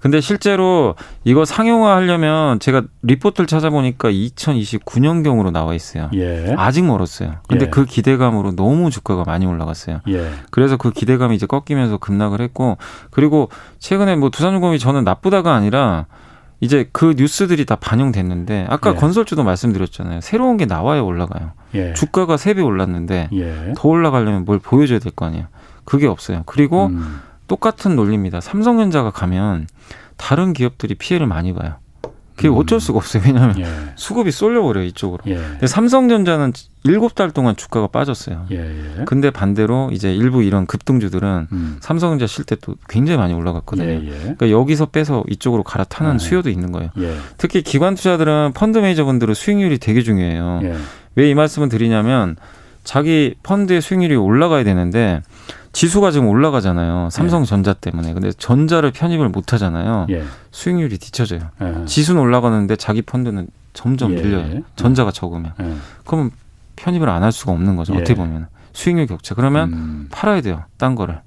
근데 0.00 0.20
실제로 0.20 0.94
이거 1.24 1.44
상용화 1.44 1.94
하려면 1.96 2.58
제가 2.60 2.82
리포트를 3.02 3.46
찾아보니까 3.46 4.10
2029년경으로 4.10 5.50
나와 5.52 5.74
있어요. 5.74 6.10
예. 6.14 6.54
아직 6.56 6.84
멀었어요. 6.84 7.34
근데 7.48 7.68
그 7.68 7.84
기대감으로 7.84 8.56
너무 8.56 8.90
주가가 8.90 9.24
많이 9.26 9.46
올라갔어요. 9.46 10.00
그래서 10.50 10.76
그 10.76 10.90
기대감이 10.90 11.34
이제 11.34 11.46
꺾이면서 11.46 11.98
급락을 12.10 12.40
했고 12.40 12.76
그리고 13.10 13.48
최근에 13.78 14.16
뭐 14.16 14.30
두산중공업이 14.30 14.78
저는 14.78 15.04
나쁘다가 15.04 15.54
아니라 15.54 16.06
이제 16.60 16.88
그 16.92 17.14
뉴스들이 17.16 17.64
다 17.64 17.76
반영됐는데 17.76 18.66
아까 18.68 18.90
예. 18.90 18.94
건설주도 18.94 19.44
말씀드렸잖아요. 19.44 20.20
새로운 20.20 20.58
게 20.58 20.66
나와야 20.66 21.00
올라가요. 21.00 21.52
예. 21.74 21.94
주가가 21.94 22.36
세 22.36 22.52
배 22.54 22.60
올랐는데 22.60 23.28
예. 23.32 23.72
더 23.76 23.88
올라가려면 23.88 24.44
뭘 24.44 24.58
보여줘야 24.58 24.98
될 24.98 25.12
거 25.12 25.24
아니에요. 25.26 25.46
그게 25.84 26.06
없어요. 26.06 26.42
그리고 26.46 26.86
음. 26.86 27.20
똑같은 27.46 27.96
논리입니다. 27.96 28.40
삼성전자가 28.40 29.10
가면 29.10 29.66
다른 30.18 30.52
기업들이 30.52 30.94
피해를 30.94 31.26
많이 31.26 31.54
봐요. 31.54 31.76
그게 32.40 32.48
음. 32.48 32.56
어쩔 32.56 32.80
수가 32.80 32.98
없어요. 32.98 33.22
왜냐하면 33.26 33.58
예. 33.60 33.66
수급이 33.96 34.30
쏠려버려요 34.30 34.84
이쪽으로. 34.84 35.22
예. 35.26 35.34
근데 35.36 35.66
삼성전자는 35.66 36.52
일곱 36.84 37.14
달 37.14 37.30
동안 37.30 37.56
주가가 37.56 37.86
빠졌어요. 37.88 38.46
예, 38.50 38.56
예. 38.56 39.04
근데 39.04 39.30
반대로 39.30 39.90
이제 39.92 40.14
일부 40.14 40.42
이런 40.42 40.66
급등주들은 40.66 41.48
음. 41.52 41.76
삼성전자 41.80 42.26
실때또 42.26 42.76
굉장히 42.88 43.18
많이 43.18 43.34
올라갔거든요. 43.34 43.88
예, 43.88 44.06
예. 44.06 44.18
그러니까 44.18 44.50
여기서 44.50 44.86
빼서 44.86 45.24
이쪽으로 45.28 45.62
갈아타는 45.62 46.12
아, 46.14 46.18
수요도 46.18 46.50
있는 46.50 46.72
거예요. 46.72 46.90
특히 47.36 47.62
기관 47.62 47.94
투자들은 47.94 48.52
펀드 48.54 48.78
매니저분들은 48.78 49.34
수익률이 49.34 49.78
되게 49.78 50.02
중요해요. 50.02 50.60
왜 51.16 51.30
이 51.30 51.34
말씀을 51.34 51.68
드리냐면 51.68 52.36
자기 52.84 53.34
펀드의 53.42 53.80
수익률이 53.82 54.16
올라가야 54.16 54.64
되는데 54.64 55.22
지수가 55.72 56.10
지금 56.10 56.28
올라가잖아요. 56.28 57.10
삼성전자 57.10 57.72
때문에. 57.74 58.12
근데 58.12 58.32
전자를 58.32 58.90
편입을 58.90 59.28
못 59.28 59.52
하잖아요. 59.52 60.06
예. 60.10 60.24
수익률이 60.50 60.98
뒤쳐져요. 60.98 61.40
예. 61.62 61.84
지수는 61.86 62.20
올라가는데 62.20 62.76
자기 62.76 63.02
펀드는 63.02 63.46
점점 63.72 64.12
예. 64.12 64.22
밀려요. 64.22 64.62
전자가 64.76 65.10
적으면. 65.12 65.52
예. 65.60 65.74
그러면 66.04 66.30
편입을 66.76 67.08
안 67.08 67.22
할 67.22 67.30
수가 67.32 67.52
없는 67.52 67.76
거죠. 67.76 67.92
어떻게 67.94 68.12
예. 68.12 68.16
보면. 68.16 68.48
수익률 68.72 69.06
격차. 69.06 69.34
그러면 69.34 69.72
음. 69.72 70.08
팔아야 70.10 70.40
돼요. 70.40 70.64
딴 70.76 70.94
거를. 70.94 71.20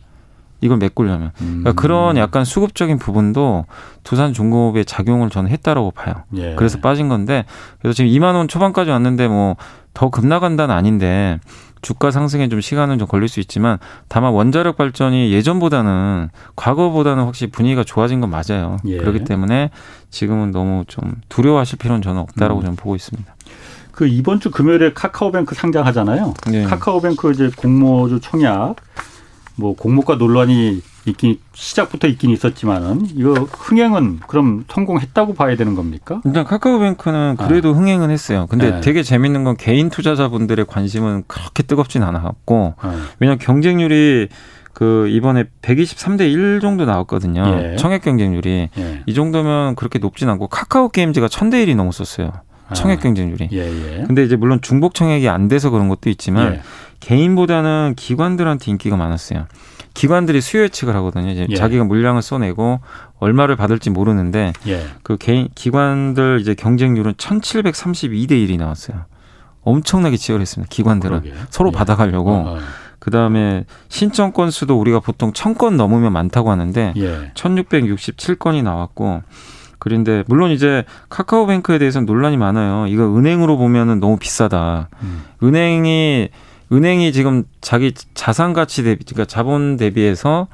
이걸 0.61 0.77
메꾸려면. 0.77 1.31
그러니까 1.37 1.71
음. 1.71 1.75
그런 1.75 2.17
약간 2.17 2.45
수급적인 2.45 2.97
부분도 2.97 3.65
두산 4.03 4.31
중공업의 4.33 4.85
작용을 4.85 5.29
저는 5.29 5.51
했다라고 5.51 5.91
봐요. 5.91 6.23
예. 6.35 6.55
그래서 6.55 6.79
빠진 6.79 7.09
건데 7.09 7.43
그래서 7.81 7.93
지금 7.95 8.09
2만 8.11 8.35
원 8.35 8.47
초반까지 8.47 8.89
왔는데 8.91 9.27
뭐 9.29 9.55
더 9.95 10.09
급나간다는 10.09 10.73
아닌데 10.73 11.39
주가 11.83 12.09
상승에 12.09 12.49
좀 12.49 12.61
시간은 12.61 12.97
좀 12.97 13.07
걸릴 13.07 13.27
수 13.27 13.39
있지만 13.39 13.77
다만 14.07 14.33
원자력 14.33 14.77
발전이 14.77 15.31
예전보다는 15.31 16.29
과거보다는 16.55 17.25
확실히 17.25 17.51
분위기가 17.51 17.83
좋아진 17.83 18.21
건 18.21 18.31
맞아요. 18.31 18.77
예. 18.85 18.97
그렇기 18.97 19.25
때문에 19.25 19.69
지금은 20.09 20.51
너무 20.51 20.85
좀 20.87 21.13
두려워하실 21.29 21.77
필요는 21.77 22.01
저는 22.01 22.21
없다라고 22.21 22.61
음. 22.61 22.63
저는 22.63 22.75
보고 22.77 22.95
있습니다. 22.95 23.35
그 23.91 24.07
이번 24.07 24.39
주 24.39 24.49
금요일에 24.49 24.93
카카오뱅크 24.93 25.53
상장하잖아요. 25.53 26.33
예. 26.53 26.63
카카오뱅크 26.63 27.31
이제 27.31 27.51
공모주 27.55 28.19
청약 28.21 28.77
뭐 29.55 29.75
공모가 29.75 30.15
논란이 30.15 30.81
있긴 31.05 31.39
시작부터 31.53 32.07
있긴 32.07 32.29
있었지만은 32.29 33.07
이거 33.15 33.33
흥행은 33.33 34.21
그럼 34.27 34.63
성공했다고 34.69 35.33
봐야 35.33 35.55
되는 35.55 35.75
겁니까? 35.75 36.21
일단 36.25 36.45
카카오뱅크는 36.45 37.37
그래도 37.37 37.69
아. 37.69 37.73
흥행은 37.73 38.09
했어요. 38.09 38.47
근데 38.49 38.71
네. 38.71 38.81
되게 38.81 39.03
재밌는 39.03 39.43
건 39.43 39.57
개인 39.57 39.89
투자자분들의 39.89 40.65
관심은 40.65 41.23
그렇게 41.27 41.63
뜨겁진 41.63 42.03
않았고 42.03 42.75
네. 42.83 42.89
왜냐하면 43.19 43.39
경쟁률이 43.39 44.29
그 44.73 45.07
이번에 45.09 45.45
123대 45.61 46.31
1 46.31 46.59
정도 46.59 46.85
나왔거든요. 46.85 47.43
예. 47.45 47.75
청약 47.75 48.01
경쟁률이 48.01 48.69
예. 48.75 49.03
이 49.05 49.13
정도면 49.13 49.75
그렇게 49.75 49.99
높진 49.99 50.29
않고 50.29 50.47
카카오 50.47 50.89
게임즈가 50.89 51.27
1000대 51.27 51.65
1이 51.65 51.75
넘었었어요. 51.75 52.31
청약 52.73 52.99
아. 52.99 53.01
경쟁률이. 53.01 53.49
예, 53.51 53.59
예. 53.59 54.03
근데 54.07 54.23
이제 54.23 54.35
물론 54.35 54.61
중복 54.61 54.95
청약이 54.95 55.29
안 55.29 55.47
돼서 55.47 55.69
그런 55.69 55.89
것도 55.89 56.09
있지만 56.09 56.53
예. 56.53 56.61
개인보다는 57.01 57.93
기관들한테 57.95 58.71
인기가 58.71 58.95
많았어요. 58.97 59.45
기관들이 59.93 60.41
수요 60.41 60.63
예측을 60.63 60.95
하거든요. 60.97 61.29
이제 61.29 61.45
예. 61.49 61.55
자기가 61.55 61.83
물량을 61.83 62.21
써내고 62.21 62.79
얼마를 63.19 63.55
받을지 63.55 63.89
모르는데 63.89 64.53
예. 64.67 64.85
그 65.03 65.17
개인 65.17 65.49
기관들 65.53 66.39
이제 66.41 66.55
경쟁률은 66.55 67.13
1,732대 67.13 68.31
1이 68.31 68.57
나왔어요. 68.57 69.05
엄청나게 69.61 70.17
치열했습니다. 70.17 70.69
기관들은 70.69 71.21
그러게. 71.21 71.39
서로 71.49 71.69
예. 71.69 71.77
받아가려고. 71.77 72.31
어, 72.31 72.55
어. 72.55 72.59
그 72.99 73.11
다음에 73.11 73.65
신청 73.89 74.31
건수도 74.31 74.79
우리가 74.79 75.01
보통 75.01 75.33
1,000건 75.33 75.75
넘으면 75.75 76.13
많다고 76.13 76.49
하는데 76.49 76.93
예. 76.95 77.31
1,667건이 77.33 78.63
나왔고 78.63 79.23
그런데 79.77 80.23
물론 80.27 80.51
이제 80.51 80.85
카카오뱅크에 81.09 81.77
대해서는 81.79 82.05
논란이 82.05 82.37
많아요. 82.37 82.87
이거 82.87 83.03
은행으로 83.17 83.57
보면은 83.57 83.99
너무 83.99 84.15
비싸다. 84.17 84.87
음. 85.01 85.23
은행이 85.43 86.29
은행이 86.73 87.13
지금 87.13 87.43
자기 87.61 87.93
자산 88.13 88.53
가치 88.53 88.83
대비 88.83 89.05
그러니까 89.05 89.25
자본 89.25 89.77
대비해서 89.77 90.47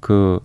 그 0.00 0.40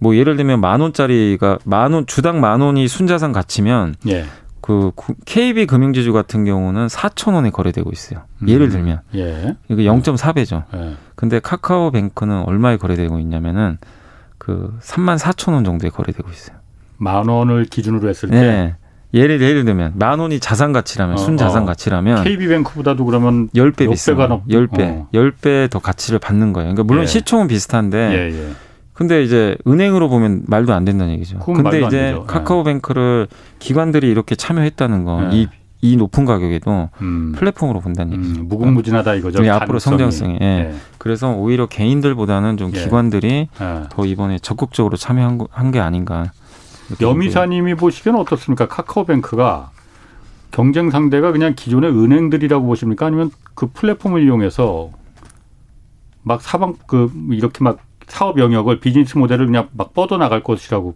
뭐 0.00 0.16
예를 0.16 0.36
들면 0.36 0.60
만 0.60 0.80
원짜리가 0.80 1.58
만 1.64 1.92
원 1.92 2.06
주당 2.06 2.40
만 2.40 2.60
원이 2.60 2.88
순자산 2.88 3.32
가치면 3.32 3.96
예. 4.08 4.24
그 4.62 4.92
KB 5.26 5.66
금융지주 5.66 6.12
같은 6.12 6.44
경우는 6.44 6.86
4천 6.86 7.34
원에 7.34 7.50
거래되고 7.50 7.90
있어요. 7.92 8.22
음. 8.42 8.48
예를 8.48 8.70
들면 8.70 9.00
예. 9.14 9.56
이거 9.68 9.82
0.4배죠. 9.82 10.64
예. 10.74 10.96
근데 11.16 11.38
카카오뱅크는 11.38 12.44
얼마에 12.46 12.76
거래되고 12.78 13.18
있냐면은 13.20 13.78
그 14.38 14.74
3만 14.80 15.18
4천 15.18 15.52
원 15.52 15.64
정도에 15.64 15.90
거래되고 15.90 16.30
있어요. 16.30 16.56
만 16.96 17.28
원을 17.28 17.66
기준으로 17.66 18.08
했을 18.08 18.30
때 18.30 18.40
네. 18.40 18.76
예를 19.12 19.40
예를 19.40 19.64
들면 19.64 19.92
만 19.96 20.18
원이 20.20 20.38
자산 20.40 20.72
가치라면 20.72 21.14
어, 21.14 21.18
순 21.18 21.36
자산 21.36 21.64
어. 21.64 21.66
가치라면 21.66 22.24
KB뱅크보다도 22.24 23.04
그러면 23.04 23.48
10배 23.54 23.90
비싸가 23.90 24.26
넘 24.28 24.42
10배. 24.46 24.80
어. 24.80 25.08
10배 25.12 25.70
더 25.70 25.78
가치를 25.80 26.18
받는 26.18 26.52
거예요. 26.52 26.68
그러니까 26.72 26.84
물론 26.84 27.02
예. 27.02 27.06
시총은 27.06 27.48
비슷한데 27.48 27.98
예, 27.98 28.38
예. 28.38 28.50
근데 28.92 29.22
이제 29.22 29.56
은행으로 29.66 30.08
보면 30.10 30.42
말도 30.46 30.74
안 30.74 30.84
된다는 30.84 31.14
얘기죠. 31.14 31.38
근데 31.38 31.80
이제 31.86 32.14
예. 32.16 32.22
카카오뱅크를 32.26 33.28
기관들이 33.58 34.10
이렇게 34.10 34.34
참여했다는 34.34 35.04
거, 35.04 35.30
이, 35.32 35.42
예. 35.42 35.46
이 35.80 35.96
높은 35.96 36.26
가격에도 36.26 36.90
음. 37.00 37.32
플랫폼으로 37.34 37.80
본다는 37.80 38.12
음, 38.12 38.18
얘기죠. 38.22 38.42
무궁무진하다 38.42 39.14
이거죠. 39.14 39.50
앞으로 39.50 39.78
성장성이. 39.78 40.38
예. 40.42 40.46
예. 40.46 40.74
그래서 40.98 41.30
오히려 41.32 41.64
개인들보다는 41.66 42.58
좀 42.58 42.70
기관들이 42.70 43.48
더 43.88 44.04
이번에 44.04 44.38
적극적으로 44.38 44.98
참여한 44.98 45.70
게 45.72 45.80
아닌가. 45.80 46.32
여미사님이 47.00 47.74
보시기에는 47.74 48.20
어떻습니까? 48.20 48.68
카카오뱅크가 48.68 49.70
경쟁 50.50 50.90
상대가 50.90 51.32
그냥 51.32 51.54
기존의 51.56 51.90
은행들이라고 51.90 52.66
보십니까? 52.66 53.06
아니면 53.06 53.30
그 53.54 53.68
플랫폼을 53.72 54.22
이용해서 54.24 54.90
막 56.22 56.42
사방 56.42 56.74
그 56.86 57.10
이렇게 57.30 57.62
막 57.64 57.78
사업 58.06 58.38
영역을 58.38 58.80
비즈니스 58.80 59.16
모델을 59.16 59.46
그냥 59.46 59.68
막 59.72 59.94
뻗어 59.94 60.16
나갈 60.16 60.42
것이라고 60.42 60.94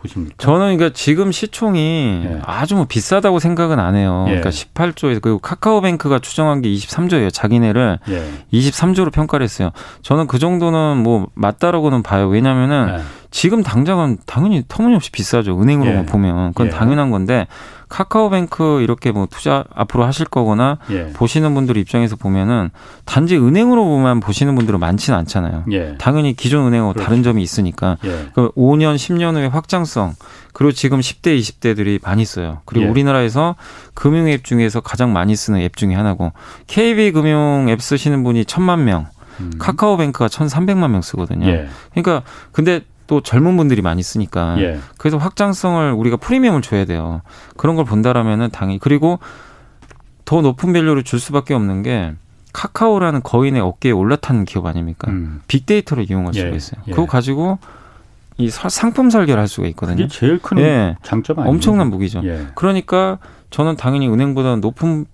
보십니까? 0.00 0.34
저는 0.38 0.76
그러니까 0.76 0.90
지금 0.92 1.32
시총이 1.32 2.22
예. 2.24 2.40
아주 2.44 2.76
뭐 2.76 2.86
비싸다고 2.88 3.38
생각은 3.38 3.78
안 3.78 3.94
해요. 3.94 4.24
예. 4.28 4.40
그러니까 4.40 4.50
18조에서 4.50 5.20
그리고 5.20 5.38
카카오뱅크가 5.38 6.18
추정한 6.20 6.62
게 6.62 6.68
23조예요. 6.68 7.32
자기네를 7.32 7.98
예. 8.08 8.30
23조로 8.52 9.12
평가를 9.12 9.44
했어요. 9.44 9.70
저는 10.02 10.26
그 10.26 10.38
정도는 10.38 10.98
뭐 10.98 11.28
맞다라고는 11.34 12.02
봐요. 12.02 12.28
왜냐면은 12.28 12.98
예. 12.98 13.02
지금 13.32 13.62
당장은 13.62 14.18
당연히 14.26 14.62
터무니없이 14.68 15.10
비싸죠. 15.10 15.60
은행으로만 15.60 16.02
예. 16.02 16.06
보면 16.06 16.48
그건 16.52 16.66
예. 16.66 16.70
당연한 16.70 17.10
건데 17.10 17.48
카카오뱅크 17.88 18.82
이렇게 18.82 19.10
뭐 19.10 19.26
투자 19.28 19.64
앞으로 19.74 20.04
하실 20.04 20.26
거거나 20.26 20.78
예. 20.90 21.12
보시는 21.14 21.54
분들 21.54 21.78
입장에서 21.78 22.14
보면은 22.16 22.70
단지 23.06 23.36
은행으로 23.36 23.84
보면 23.84 24.20
보시는 24.20 24.54
분들은 24.54 24.78
많지는 24.78 25.18
않잖아요. 25.20 25.64
예. 25.72 25.96
당연히 25.98 26.34
기존 26.34 26.66
은행하고 26.66 26.92
그렇죠. 26.92 27.06
다른 27.06 27.22
점이 27.22 27.42
있으니까 27.42 27.96
예. 28.04 28.28
그 28.34 28.50
5년, 28.52 28.96
10년 28.96 29.34
후의 29.34 29.48
확장성 29.48 30.14
그리고 30.52 30.72
지금 30.72 31.00
10대, 31.00 31.38
20대들이 31.38 32.00
많이 32.02 32.26
써요. 32.26 32.60
그리고 32.66 32.86
예. 32.86 32.90
우리나라에서 32.90 33.56
금융 33.94 34.28
앱 34.28 34.44
중에서 34.44 34.80
가장 34.80 35.14
많이 35.14 35.34
쓰는 35.34 35.60
앱 35.60 35.76
중에 35.76 35.94
하나고 35.94 36.32
KB 36.66 37.12
금융 37.12 37.66
앱 37.70 37.80
쓰시는 37.80 38.22
분이 38.24 38.44
천만 38.44 38.84
명. 38.84 39.06
음. 39.40 39.52
카카오뱅크가 39.58 40.28
천삼백만 40.28 40.92
명 40.92 41.00
쓰거든요. 41.00 41.46
예. 41.46 41.68
그러니까 41.92 42.22
근데 42.52 42.82
또 43.12 43.20
젊은 43.20 43.58
분들이 43.58 43.82
많이 43.82 44.02
쓰니까 44.02 44.58
예. 44.62 44.78
그래서 44.96 45.18
확장성을 45.18 45.92
우리가 45.92 46.16
프리미엄을 46.16 46.62
줘야 46.62 46.86
돼요. 46.86 47.20
그런 47.58 47.76
걸 47.76 47.84
본다라면은 47.84 48.48
당연히 48.48 48.78
그리고 48.78 49.18
더 50.24 50.40
높은 50.40 50.72
value를 50.72 51.04
줄 51.04 51.20
수밖에 51.20 51.52
없는 51.52 51.82
게 51.82 52.14
카카오라는 52.54 53.22
거인의 53.22 53.60
어깨에 53.60 53.92
올라타는 53.92 54.46
기업 54.46 54.64
아닙니까? 54.64 55.10
음. 55.10 55.42
빅데이터를 55.46 56.10
이용할 56.10 56.32
수가 56.32 56.52
예. 56.52 56.56
있어요. 56.56 56.80
예. 56.86 56.92
그거 56.92 57.04
가지고 57.04 57.58
이 58.38 58.48
상품 58.48 59.10
설계를 59.10 59.38
할 59.38 59.46
수가 59.46 59.66
있거든요. 59.68 60.04
이게 60.04 60.08
제일 60.08 60.38
큰 60.38 60.58
예. 60.60 60.96
장점 61.02 61.38
아니에요? 61.40 61.52
엄청난 61.52 61.90
무기죠. 61.90 62.22
예. 62.24 62.46
그러니까 62.54 63.18
저는 63.50 63.76
당연히 63.76 64.08
은행보다 64.08 64.56
높은 64.56 65.04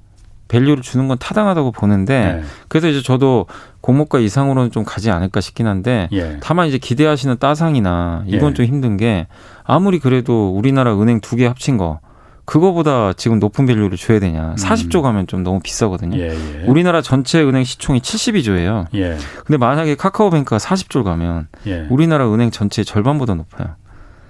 value를 0.49 0.83
주는 0.83 1.09
건 1.09 1.19
타당하다고 1.19 1.73
보는데 1.73 2.35
네. 2.41 2.43
그래서 2.69 2.89
이제 2.89 3.03
저도 3.03 3.47
공모가 3.81 4.19
이상으로는 4.19 4.71
좀 4.71 4.85
가지 4.85 5.11
않을까 5.11 5.41
싶긴 5.41 5.67
한데 5.67 6.09
예. 6.13 6.39
다만 6.43 6.67
이제 6.69 6.79
기대하시는 6.79 7.37
따상이나 7.39 8.25
이건 8.27 8.51
예. 8.51 8.55
좀 8.55 8.67
힘든 8.67 8.97
게 8.97 9.27
아무리 9.65 9.99
그래도 9.99 10.51
우리나라 10.57 10.99
은행 11.01 11.21
두 11.21 11.37
개 11.37 11.47
합친 11.47 11.77
거 11.77 12.01
그거보다 12.47 13.13
지금 13.13 13.39
높은 13.41 13.67
밸류를 13.67 13.99
줘야 13.99 14.19
되냐. 14.21 14.55
40조 14.57 14.97
음. 14.97 15.03
가면 15.03 15.27
좀 15.27 15.43
너무 15.43 15.61
비싸거든요. 15.61 16.17
예, 16.19 16.31
예. 16.31 16.65
우리나라 16.67 17.03
전체 17.03 17.43
은행 17.43 17.63
시총이 17.63 18.01
72조예요. 18.01 18.87
예. 18.95 19.19
근데 19.45 19.59
만약에 19.59 19.97
카카오뱅크가 19.97 20.57
40조 20.57 21.05
가면 21.05 21.49
예. 21.67 21.87
우리나라 21.91 22.33
은행 22.33 22.51
전체의 22.51 22.87
절반보다 22.87 23.35
높아요. 23.35 23.75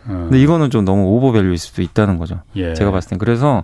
어. 0.08 0.26
근데 0.30 0.40
이거는 0.40 0.70
좀 0.70 0.84
너무 0.84 1.04
오버밸류일 1.04 1.58
수도 1.58 1.80
있다는 1.80 2.18
거죠. 2.18 2.40
예. 2.56 2.74
제가 2.74 2.90
봤을 2.90 3.10
땐. 3.10 3.18
그래서 3.20 3.62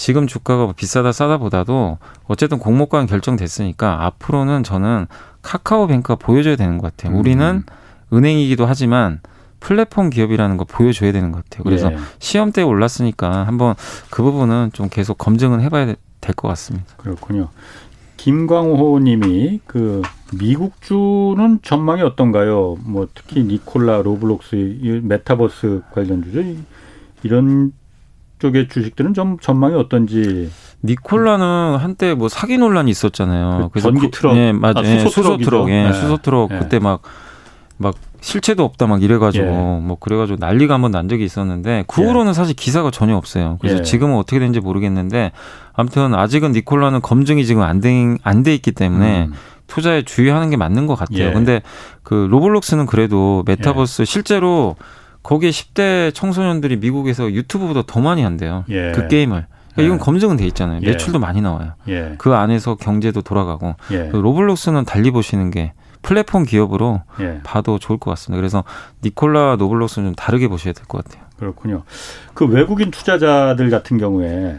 지금 0.00 0.26
주가가 0.26 0.72
비싸다 0.72 1.12
싸다 1.12 1.36
보다도 1.36 1.98
어쨌든 2.24 2.58
공모가는 2.58 3.06
결정됐으니까 3.06 4.06
앞으로는 4.06 4.62
저는 4.62 5.06
카카오뱅크가 5.42 6.14
보여줘야 6.14 6.56
되는 6.56 6.78
것 6.78 6.96
같아요. 6.96 7.14
음. 7.14 7.20
우리는 7.20 7.64
은행이기도 8.10 8.64
하지만 8.64 9.20
플랫폼 9.60 10.08
기업이라는 10.08 10.56
거 10.56 10.64
보여줘야 10.64 11.12
되는 11.12 11.32
것 11.32 11.44
같아요. 11.44 11.64
그래서 11.64 11.92
예. 11.92 11.98
시험대에 12.18 12.64
올랐으니까 12.64 13.46
한번 13.46 13.74
그 14.08 14.22
부분은 14.22 14.70
좀 14.72 14.88
계속 14.88 15.18
검증은 15.18 15.60
해봐야 15.60 15.84
될 15.84 15.96
것 16.34 16.48
같습니다. 16.48 16.86
그렇군요. 16.96 17.48
김광호 18.16 19.00
님이 19.00 19.60
그 19.66 20.00
미국주는 20.32 21.58
전망이 21.60 22.00
어떤가요? 22.00 22.78
뭐 22.86 23.06
특히 23.14 23.44
니콜라 23.44 24.00
로블록스 24.00 25.00
메타버스 25.02 25.82
관련 25.92 26.22
주죠. 26.24 26.42
이런 27.22 27.72
쪽의 28.40 28.68
주식들은 28.68 29.14
좀 29.14 29.38
전망이 29.38 29.74
어떤지. 29.74 30.50
니콜라는 30.82 31.76
한때 31.78 32.14
뭐 32.14 32.28
사기 32.28 32.58
논란이 32.58 32.90
있었잖아요. 32.90 33.70
그 33.72 33.80
전기 33.80 34.10
트럭, 34.10 34.36
예, 34.36 34.50
맞아, 34.50 34.80
아, 34.80 34.82
수소, 34.82 35.08
수소 35.10 35.36
트럭, 35.36 35.68
예, 35.68 35.84
네. 35.84 35.92
수소 35.92 36.16
트럭 36.16 36.48
네. 36.48 36.58
그때 36.58 36.78
막막 36.78 37.94
실체도 38.22 38.64
없다 38.64 38.86
막 38.86 39.02
이래가지고 39.02 39.44
예. 39.46 39.50
뭐 39.50 39.96
그래가지고 40.00 40.38
난리가 40.40 40.74
한번 40.74 40.90
난 40.90 41.08
적이 41.08 41.24
있었는데 41.24 41.84
그 41.86 42.02
후로는 42.02 42.30
예. 42.30 42.32
사실 42.34 42.54
기사가 42.54 42.90
전혀 42.90 43.14
없어요. 43.14 43.58
그래서 43.60 43.78
예. 43.78 43.82
지금은 43.82 44.16
어떻게 44.16 44.38
되는지 44.38 44.60
모르겠는데 44.60 45.32
아무튼 45.74 46.14
아직은 46.14 46.52
니콜라는 46.52 47.02
검증이 47.02 47.44
지금 47.44 47.62
안돼안 47.62 48.42
돼 48.42 48.54
있기 48.54 48.72
때문에 48.72 49.26
음. 49.26 49.32
투자에 49.66 50.02
주의하는 50.02 50.50
게 50.50 50.56
맞는 50.56 50.86
것 50.86 50.96
같아요. 50.96 51.28
예. 51.28 51.32
근데 51.32 51.62
그 52.02 52.26
로블록스는 52.30 52.86
그래도 52.86 53.42
메타버스 53.46 54.02
예. 54.02 54.04
실제로 54.04 54.76
거기에 55.22 55.50
10대 55.50 56.14
청소년들이 56.14 56.76
미국에서 56.76 57.30
유튜브보다 57.30 57.82
더 57.86 58.00
많이 58.00 58.22
한대요. 58.22 58.64
예. 58.70 58.92
그 58.94 59.08
게임을. 59.08 59.46
그러니까 59.72 59.82
이건 59.82 59.94
예. 59.94 59.98
검증은 59.98 60.36
돼 60.36 60.46
있잖아요. 60.46 60.80
예. 60.82 60.86
매출도 60.90 61.18
많이 61.18 61.40
나와요. 61.40 61.72
예. 61.88 62.14
그 62.18 62.34
안에서 62.34 62.74
경제도 62.76 63.20
돌아가고. 63.22 63.76
로블록스는 64.12 64.84
달리 64.84 65.10
보시는 65.10 65.50
게 65.50 65.72
플랫폼 66.02 66.44
기업으로 66.44 67.02
예. 67.20 67.40
봐도 67.44 67.78
좋을 67.78 67.98
것 67.98 68.10
같습니다. 68.12 68.40
그래서 68.40 68.64
니콜라 69.04 69.56
노블록스는 69.56 70.08
좀 70.08 70.14
다르게 70.14 70.48
보셔야 70.48 70.72
될 70.72 70.86
것 70.86 71.04
같아요. 71.04 71.22
그렇군요. 71.38 71.82
그 72.34 72.46
외국인 72.46 72.90
투자자들 72.90 73.70
같은 73.70 73.98
경우에 73.98 74.56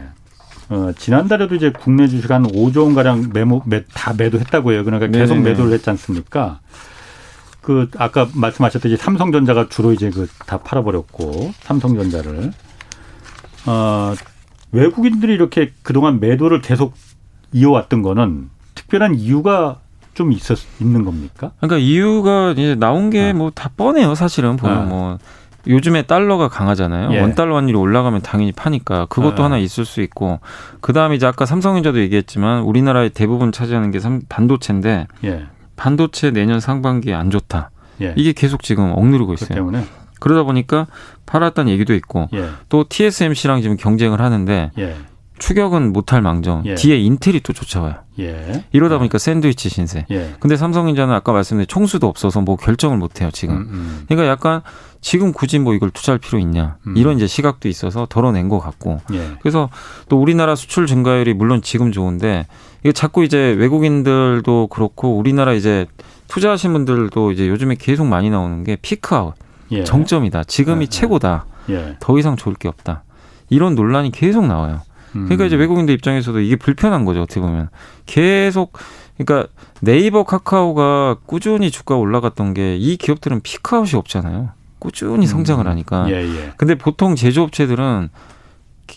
어, 0.68 0.90
지난달에도 0.96 1.54
이제 1.56 1.70
국내 1.70 2.08
주식 2.08 2.30
한 2.30 2.44
5조 2.44 2.84
원 2.84 2.94
가량 2.94 3.30
매모 3.32 3.62
매, 3.66 3.84
다 3.92 4.14
매도했다고 4.16 4.72
해요. 4.72 4.84
그러니까 4.84 5.08
계속 5.08 5.34
네네네. 5.34 5.50
매도를 5.50 5.72
했지 5.72 5.90
않습니까? 5.90 6.60
그 7.62 7.88
아까 7.96 8.28
말씀하셨듯이 8.34 8.96
삼성전자가 8.96 9.68
주로 9.68 9.92
이제 9.92 10.10
그 10.10 10.26
다 10.46 10.58
팔아버렸고 10.58 11.52
삼성전자를 11.60 12.52
어, 13.66 14.14
외국인들이 14.72 15.32
이렇게 15.32 15.72
그동안 15.82 16.18
매도를 16.20 16.60
계속 16.60 16.94
이어왔던 17.52 18.02
거는 18.02 18.50
특별한 18.74 19.14
이유가 19.14 19.78
좀 20.14 20.32
있었 20.32 20.58
있는 20.80 21.04
겁니까? 21.04 21.52
그러니까 21.58 21.78
이유가 21.78 22.52
이제 22.52 22.74
나온 22.74 23.10
게 23.10 23.32
뭐다 23.32 23.66
아. 23.66 23.70
뻔해요 23.76 24.14
사실은 24.14 24.56
보면 24.56 24.78
아. 24.78 24.80
뭐 24.82 25.18
요즘에 25.68 26.02
달러가 26.02 26.48
강하잖아요. 26.48 27.12
예. 27.12 27.20
원 27.20 27.36
달러 27.36 27.54
환율이 27.54 27.76
올라가면 27.78 28.22
당연히 28.22 28.50
파니까 28.50 29.06
그것도 29.06 29.42
아. 29.42 29.46
하나 29.46 29.58
있을 29.58 29.84
수 29.84 30.00
있고 30.00 30.40
그 30.80 30.92
다음에 30.92 31.14
이제 31.14 31.24
아까 31.26 31.46
삼성전자도 31.46 32.00
얘기했지만 32.00 32.62
우리나라의 32.62 33.10
대부분 33.10 33.52
차지하는 33.52 33.92
게 33.92 34.00
반도체인데 34.28 35.06
예. 35.24 35.46
반도체 35.82 36.30
내년 36.30 36.60
상반기에 36.60 37.12
안 37.12 37.28
좋다. 37.28 37.72
예. 38.02 38.14
이게 38.16 38.32
계속 38.32 38.62
지금 38.62 38.92
억누르고 38.94 39.34
있어요. 39.34 39.56
때문에 39.56 39.84
그러다 40.20 40.44
보니까 40.44 40.86
팔았다는 41.26 41.72
얘기도 41.72 41.92
있고 41.94 42.28
예. 42.34 42.50
또 42.68 42.84
TSMC랑 42.88 43.62
지금 43.62 43.76
경쟁을 43.76 44.20
하는데 44.20 44.70
예. 44.78 44.96
추격은 45.40 45.92
못할 45.92 46.22
망정 46.22 46.62
예. 46.66 46.76
뒤에 46.76 47.00
인텔이 47.00 47.40
또 47.40 47.52
쫓아와요. 47.52 47.96
예. 48.20 48.64
이러다 48.70 48.98
보니까 48.98 49.18
샌드위치 49.18 49.70
신세. 49.70 50.06
예. 50.12 50.36
근데 50.38 50.56
삼성전자는 50.56 51.12
아까 51.12 51.32
말씀드린 51.32 51.66
총수도 51.66 52.06
없어서 52.06 52.42
뭐 52.42 52.54
결정을 52.54 52.96
못 52.96 53.20
해요 53.20 53.30
지금. 53.32 53.56
음, 53.56 53.68
음. 53.72 54.04
그러니까 54.06 54.30
약간 54.30 54.60
지금 55.00 55.32
굳이 55.32 55.58
뭐 55.58 55.74
이걸 55.74 55.90
투자할 55.90 56.20
필요 56.20 56.38
있냐 56.38 56.76
음. 56.86 56.96
이런 56.96 57.16
이제 57.16 57.26
시각도 57.26 57.68
있어서 57.68 58.06
덜어낸 58.08 58.48
것 58.48 58.60
같고. 58.60 59.00
예. 59.14 59.32
그래서 59.40 59.68
또 60.08 60.22
우리나라 60.22 60.54
수출 60.54 60.86
증가율이 60.86 61.34
물론 61.34 61.60
지금 61.60 61.90
좋은데 61.90 62.46
이게 62.82 62.92
자꾸 62.92 63.24
이제 63.24 63.38
외국인들도 63.58 64.68
그렇고 64.68 65.16
우리나라 65.16 65.52
이제 65.52 65.86
투자하신 66.28 66.72
분들도 66.72 67.32
이제 67.32 67.48
요즘에 67.48 67.76
계속 67.78 68.06
많이 68.06 68.30
나오는 68.30 68.64
게 68.64 68.76
피크아웃 68.76 69.34
예. 69.72 69.84
정점이다. 69.84 70.44
지금이 70.44 70.82
예. 70.82 70.86
최고다. 70.88 71.46
예. 71.70 71.96
더 72.00 72.18
이상 72.18 72.36
좋을 72.36 72.54
게 72.56 72.68
없다. 72.68 73.04
이런 73.50 73.74
논란이 73.74 74.10
계속 74.12 74.46
나와요. 74.46 74.80
그러니까 75.12 75.44
이제 75.44 75.56
음. 75.56 75.60
외국인들 75.60 75.94
입장에서도 75.94 76.40
이게 76.40 76.56
불편한 76.56 77.04
거죠. 77.04 77.20
어떻게 77.20 77.40
보면 77.40 77.68
계속 78.06 78.72
그러니까 79.18 79.48
네이버 79.80 80.24
카카오가 80.24 81.16
꾸준히 81.26 81.70
주가 81.70 81.96
올라갔던 81.96 82.54
게 82.54 82.76
이 82.78 82.96
기업들은 82.96 83.40
피크아웃이 83.42 83.98
없잖아요. 83.98 84.50
꾸준히 84.78 85.26
성장을 85.26 85.64
음. 85.64 85.70
하니까. 85.70 86.06
예, 86.08 86.14
예. 86.22 86.52
근데 86.56 86.74
보통 86.76 87.14
제조업체들은 87.14 88.08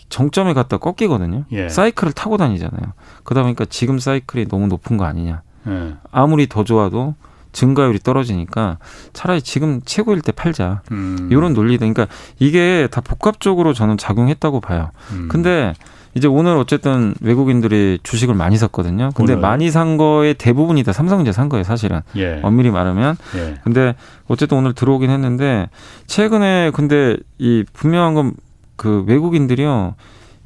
정점에 0.08 0.54
갔다 0.54 0.76
꺾이거든요. 0.78 1.44
예. 1.52 1.68
사이클을 1.68 2.12
타고 2.12 2.36
다니잖아요. 2.36 2.92
그러다 3.24 3.42
보니까 3.42 3.64
지금 3.68 3.98
사이클이 3.98 4.48
너무 4.48 4.66
높은 4.68 4.96
거 4.96 5.04
아니냐. 5.04 5.42
예. 5.68 5.94
아무리 6.10 6.48
더 6.48 6.64
좋아도 6.64 7.14
증가율이 7.52 8.00
떨어지니까 8.00 8.78
차라리 9.14 9.40
지금 9.40 9.80
최고일 9.84 10.20
때 10.20 10.30
팔자. 10.32 10.82
음. 10.92 11.28
이런 11.32 11.54
논리다. 11.54 11.86
그러니까 11.86 12.06
이게 12.38 12.86
다 12.90 13.00
복합적으로 13.00 13.72
저는 13.72 13.96
작용했다고 13.96 14.60
봐요. 14.60 14.90
음. 15.12 15.28
근데 15.30 15.72
이제 16.14 16.28
오늘 16.28 16.56
어쨌든 16.56 17.14
외국인들이 17.20 17.98
주식을 18.02 18.34
많이 18.34 18.56
샀거든요. 18.56 19.10
근데 19.14 19.34
오늘. 19.34 19.42
많이 19.42 19.70
산 19.70 19.96
거의 19.98 20.32
대부분이 20.34 20.82
다 20.82 20.92
삼성전자 20.92 21.32
산 21.32 21.48
거예요, 21.50 21.62
사실은. 21.64 22.00
예. 22.16 22.40
엄밀히 22.42 22.70
말하면. 22.70 23.16
예. 23.36 23.54
근데 23.64 23.94
어쨌든 24.26 24.58
오늘 24.58 24.72
들어오긴 24.72 25.10
했는데 25.10 25.68
최근에 26.06 26.70
근데 26.74 27.16
이 27.38 27.64
분명한 27.72 28.14
건 28.14 28.32
그 28.76 29.04
외국인들이요. 29.06 29.94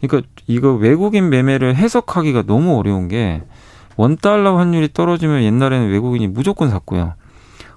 그러니까 0.00 0.28
이거 0.46 0.72
외국인 0.72 1.28
매매를 1.28 1.76
해석하기가 1.76 2.44
너무 2.46 2.78
어려운 2.78 3.08
게 3.08 3.42
원달러 3.96 4.56
환율이 4.56 4.92
떨어지면 4.94 5.42
옛날에는 5.42 5.90
외국인이 5.90 6.26
무조건 6.26 6.70
샀고요. 6.70 7.14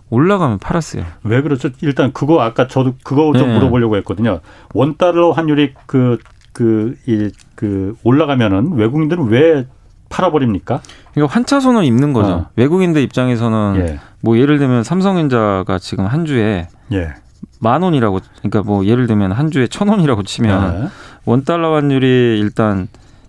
올라가면 0.09 0.59
팔았어요. 0.59 1.03
왜 1.23 1.41
그렇죠? 1.41 1.69
일단 1.81 2.13
그거 2.13 2.41
아까 2.41 2.67
저도 2.67 2.93
그거 3.03 3.33
좀 3.35 3.47
네. 3.47 3.55
물어보려고 3.55 3.97
했거든요. 3.97 4.41
원달러 4.73 5.31
환율이 5.31 5.73
그, 5.87 6.19
그, 6.53 6.95
이, 7.07 7.31
그, 7.55 7.95
올라가면은 8.03 8.73
외국인들은 8.73 9.25
왜 9.29 9.65
팔아버립니까? 10.09 10.81
그러니까 11.13 11.33
환차손을 11.33 11.83
입는 11.85 12.13
거죠. 12.13 12.31
어. 12.31 12.49
외국인들 12.55 13.01
입장에서는 13.01 13.75
예. 13.77 13.99
뭐 14.21 14.37
예를 14.37 14.59
들면 14.59 14.83
삼성전자가 14.83 15.79
지금 15.79 16.05
한 16.05 16.25
주에 16.25 16.67
예. 16.91 17.13
만 17.64 17.82
원이라고 17.82 18.20
그러니까 18.39 18.61
뭐 18.61 18.86
예를 18.86 19.07
들면 19.07 19.32
한 19.32 19.49
주에 19.49 19.68
천 19.68 19.88
원이라고 19.88 20.22
치면 20.24 20.82
네. 20.84 20.88
원 21.26 21.43
달러 21.45 21.74
환율이 21.76 22.38
일단 22.39 22.88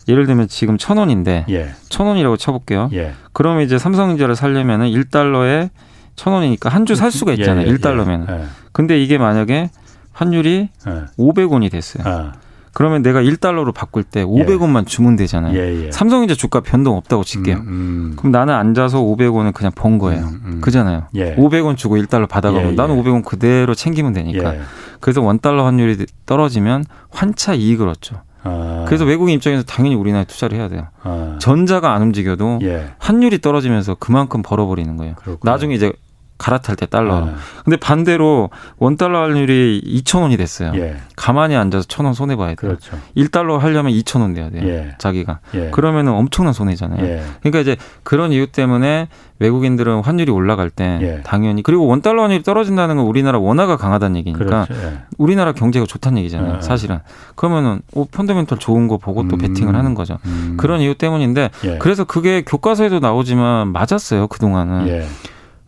예를 0.08 0.26
들면 0.26 0.48
지금 0.48 0.76
천 0.76 0.98
원인데 0.98 1.46
예. 1.48 1.70
천 1.88 2.06
원이라고 2.06 2.36
쳐볼게요. 2.36 2.90
예. 2.92 3.14
그러면 3.32 3.62
이제 3.62 3.78
삼성전자를 3.78 4.36
살려면은 4.36 4.88
1달러에 4.90 5.70
천 6.16 6.32
원이니까 6.34 6.68
한 6.68 6.84
주 6.84 6.94
살 6.94 7.10
수가 7.10 7.30
예, 7.32 7.36
있잖아요. 7.36 7.66
예, 7.66 7.70
예, 7.70 7.74
1달러면. 7.76 8.28
예. 8.28 8.44
근데 8.72 9.00
이게 9.02 9.16
만약에 9.18 9.70
환율이 10.12 10.68
예. 10.86 10.92
500원이 11.18 11.70
됐어요. 11.70 12.02
아. 12.06 12.32
그러면 12.74 13.02
내가 13.02 13.22
1달러로 13.22 13.72
바꿀 13.72 14.02
때 14.02 14.24
500원만 14.24 14.80
예. 14.80 14.84
주면 14.84 15.16
되잖아요. 15.16 15.56
예, 15.56 15.86
예. 15.86 15.92
삼성전자 15.92 16.34
주가 16.34 16.60
변동 16.60 16.96
없다고 16.96 17.22
칠게요. 17.22 17.56
음, 17.56 17.62
음. 17.68 18.12
그럼 18.16 18.32
나는 18.32 18.52
앉아서 18.52 19.00
500원을 19.00 19.54
그냥 19.54 19.72
번 19.74 19.98
거예요. 19.98 20.24
음, 20.24 20.40
음. 20.44 20.60
그잖아요. 20.60 21.04
예. 21.14 21.36
500원 21.36 21.76
주고 21.76 21.96
1달러 21.96 22.28
받아가면 22.28 22.72
예, 22.72 22.74
나는 22.74 23.00
500원 23.00 23.24
그대로 23.24 23.74
챙기면 23.74 24.12
되니까. 24.12 24.54
그래서 25.00 25.22
원달러 25.22 25.64
환율이 25.64 26.04
떨어지면 26.26 26.84
환차 27.10 27.54
이익을 27.54 27.88
얻죠. 27.88 28.22
아. 28.42 28.84
그래서 28.86 29.04
외국인 29.04 29.36
입장에서 29.36 29.62
당연히 29.62 29.94
우리나라에 29.94 30.24
투자를 30.24 30.58
해야 30.58 30.68
돼요. 30.68 30.88
아. 31.02 31.38
전자가 31.40 31.94
안 31.94 32.02
움직여도 32.02 32.60
환율이 32.98 33.40
떨어지면서 33.40 33.94
그만큼 33.94 34.42
벌어버리는 34.42 34.96
거예요. 34.96 35.14
그렇구나. 35.14 35.52
나중에 35.52 35.74
이제 35.74 35.92
갈아탈 36.36 36.74
때 36.76 36.86
달러. 36.86 37.20
네. 37.26 37.32
근데 37.64 37.76
반대로 37.76 38.50
원 38.78 38.96
달러 38.96 39.22
환율이 39.22 39.82
2천 40.04 40.22
원이 40.22 40.36
됐어요. 40.36 40.72
예. 40.74 40.96
가만히 41.16 41.54
앉아서 41.54 41.86
천 41.86 42.04
원 42.04 42.12
손해 42.14 42.34
봐야 42.36 42.48
돼요. 42.48 42.56
그렇죠. 42.56 42.98
1달러 43.16 43.58
하려면 43.58 43.92
2천 43.92 44.20
원 44.20 44.34
돼야 44.34 44.50
돼요. 44.50 44.62
예. 44.68 44.94
자기가. 44.98 45.38
예. 45.54 45.70
그러면은 45.70 46.12
엄청난 46.12 46.52
손해잖아요. 46.52 47.04
예. 47.06 47.22
그러니까 47.40 47.60
이제 47.60 47.76
그런 48.02 48.32
이유 48.32 48.48
때문에 48.48 49.08
외국인들은 49.38 50.00
환율이 50.02 50.30
올라갈 50.32 50.70
때 50.70 50.98
예. 51.02 51.22
당연히 51.24 51.62
그리고 51.62 51.86
원 51.86 52.02
달러 52.02 52.22
환율이 52.22 52.42
떨어진다는 52.42 52.96
건 52.96 53.06
우리나라 53.06 53.38
원화가 53.38 53.76
강하다는 53.76 54.16
얘기니까 54.18 54.44
그렇죠. 54.66 54.74
예. 54.74 54.98
우리나라 55.18 55.52
경제가 55.52 55.86
좋다는 55.86 56.18
얘기잖아요. 56.18 56.60
사실은. 56.62 56.98
그러면은 57.36 57.80
오 57.92 58.04
펀더멘털 58.06 58.58
좋은 58.58 58.88
거 58.88 58.98
보고 58.98 59.26
또 59.28 59.36
음. 59.36 59.38
베팅을 59.38 59.74
하는 59.76 59.94
거죠. 59.94 60.18
음. 60.26 60.54
그런 60.56 60.80
이유 60.80 60.94
때문인데 60.96 61.50
그래서 61.78 62.04
그게 62.04 62.42
교과서에도 62.42 62.98
나오지만 62.98 63.68
맞았어요. 63.68 64.26
그동안은. 64.26 64.86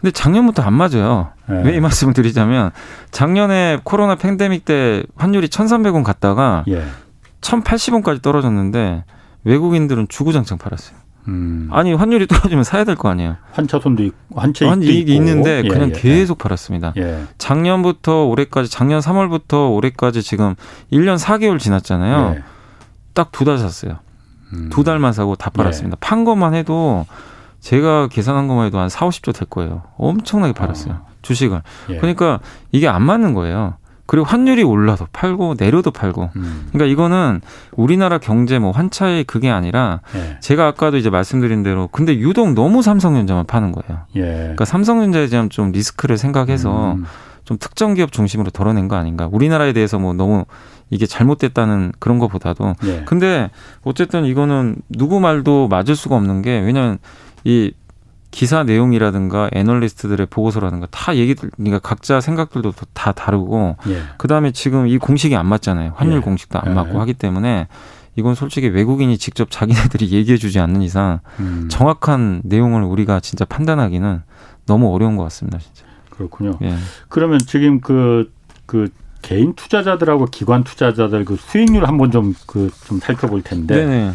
근데 0.01 0.11
작년부터 0.13 0.63
안 0.63 0.75
맞아요. 0.75 1.29
네. 1.49 1.63
왜이 1.65 1.81
말씀을 1.81 2.13
드리자면 2.13 2.71
작년에 3.11 3.79
코로나 3.85 4.15
팬데믹 4.17 4.65
때 4.65 5.03
환율이 5.17 5.49
1,300원 5.49 6.03
갔다가 6.05 6.65
예. 6.69 6.85
1,080원까지 7.41 8.21
떨어졌는데 8.23 9.05
외국인들은 9.45 10.09
주구장창 10.09 10.59
팔았어요. 10.59 10.97
음. 11.29 11.69
아니 11.73 11.93
환율이 11.93 12.27
떨어지면 12.29 12.63
사야 12.63 12.85
될 12.85 12.95
거 12.97 13.09
아니에요. 13.09 13.37
환차손도 13.53 14.03
있고 14.05 14.17
환차 14.41 14.67
이익이 14.75 15.15
있는데 15.17 15.63
예, 15.65 15.69
그냥 15.69 15.89
예, 15.89 15.93
계속 15.93 16.39
팔았습니다. 16.39 16.93
예. 16.99 17.25
작년부터 17.39 18.25
올해까지 18.27 18.71
작년 18.71 19.01
3월부터 19.01 19.75
올해까지 19.75 20.23
지금 20.23 20.55
1년 20.93 21.19
4개월 21.19 21.59
지났잖아요. 21.59 22.35
예. 22.37 22.43
딱두 23.15 23.45
달 23.45 23.59
샀어요. 23.59 23.99
음. 24.53 24.69
두 24.71 24.85
달만 24.85 25.13
사고 25.13 25.35
다 25.37 25.51
팔았습니다. 25.51 25.97
판 26.01 26.25
것만 26.25 26.55
해도 26.55 27.07
제가 27.67 28.07
계산한 28.07 28.47
것만 28.47 28.67
해도 28.67 28.79
한 28.79 28.89
4, 28.89 29.09
50조 29.09 29.35
될 29.35 29.49
거예요. 29.49 29.83
엄청나게 29.97 30.53
팔았어요. 30.53 30.95
어. 30.95 31.07
주식을. 31.23 31.63
예. 31.91 31.97
그러니까 31.97 32.39
이게 32.71 32.87
안 32.87 33.03
맞는 33.03 33.35
거예요. 33.35 33.75
그리고 34.07 34.25
환율이 34.25 34.63
올라도 34.63 35.09
팔고 35.13 35.57
내려도 35.59 35.91
팔고. 35.91 36.31
음. 36.37 36.69
그러니까 36.73 36.93
이거는 36.93 37.41
우리나라 37.73 38.19
경제 38.19 38.61
뭐 38.61 38.71
환차의 38.71 39.25
그게 39.25 39.51
아니라 39.51 40.01
예. 40.15 40.39
제가 40.39 40.69
아까도 40.69 40.97
이제 40.97 41.11
말씀드린 41.11 41.65
대로 41.65 41.89
근데 41.91 42.15
유독 42.15 42.53
너무 42.53 42.83
삼성전자만 42.83 43.47
파는 43.47 43.73
거예요. 43.73 44.03
예. 44.15 44.21
그러니까 44.21 44.65
삼성전자에 44.65 45.27
대한 45.27 45.51
좀 45.51 45.73
리스크를 45.73 46.19
생각해서 46.19 46.93
음. 46.93 47.05
좀 47.45 47.57
특정 47.59 47.95
기업 47.95 48.13
중심으로 48.13 48.51
덜어낸 48.51 48.87
거 48.87 48.95
아닌가. 48.95 49.29
우리나라에 49.33 49.73
대해서 49.73 49.99
뭐 49.99 50.13
너무 50.13 50.45
이게 50.91 51.05
잘못됐다는 51.05 51.95
그런 51.99 52.21
것보다도. 52.21 52.75
예. 52.85 53.03
근데 53.07 53.51
어쨌든 53.83 54.25
이거는 54.25 54.77
누구 54.89 55.19
말도 55.19 55.67
맞을 55.67 55.97
수가 55.97 56.15
없는 56.15 56.43
게 56.43 56.61
왜냐면 56.61 56.99
이 57.47 57.73
기사 58.33 58.65
내용이라든가 58.65 59.49
애널리스트들의 59.53 60.27
보고서라든가 60.27 60.89
다 60.91 61.17
얘기들 61.17 61.51
그러니까 61.57 61.79
각자 61.79 62.21
생각들도 62.21 62.73
다 62.93 63.13
다르고 63.13 63.77
예. 63.89 64.03
그다음에 64.19 64.51
지금 64.51 64.89
이 64.89 64.99
공식이 64.99 65.37
안 65.37 65.47
맞잖아요. 65.47 65.93
환율 65.95 66.17
예. 66.17 66.21
공식도 66.21 66.59
안 66.59 66.71
예. 66.71 66.75
맞고 66.75 67.01
하기 67.01 67.15
때문에 67.15 67.69
이건 68.17 68.35
솔직히 68.35 68.67
외국인이 68.67 69.17
직접 69.17 69.49
자기네들이 69.51 70.11
얘기해 70.13 70.39
주지 70.39 70.59
않는 70.59 70.83
이상 70.83 71.21
음. 71.39 71.69
정확한 71.71 72.43
내용을 72.45 72.83
우리가 72.83 73.21
진짜 73.21 73.45
판단하기는 73.45 74.23
너무 74.67 74.93
어려운 74.93 75.17
것 75.17 75.23
같습니다, 75.25 75.59
진짜. 75.59 75.85
그렇군요. 76.11 76.59
예. 76.63 76.75
그러면 77.09 77.39
지금 77.39 77.81
그, 77.81 78.33
그 78.67 78.89
개인 79.23 79.55
투자자들하고 79.55 80.27
기관 80.27 80.65
투자자들 80.65 81.25
그 81.25 81.37
수익률 81.37 81.87
한번 81.87 82.11
좀 82.11 82.35
그좀 82.47 82.99
그 82.99 82.99
살펴볼 82.99 83.43
텐데. 83.43 83.77
네네. 83.77 84.13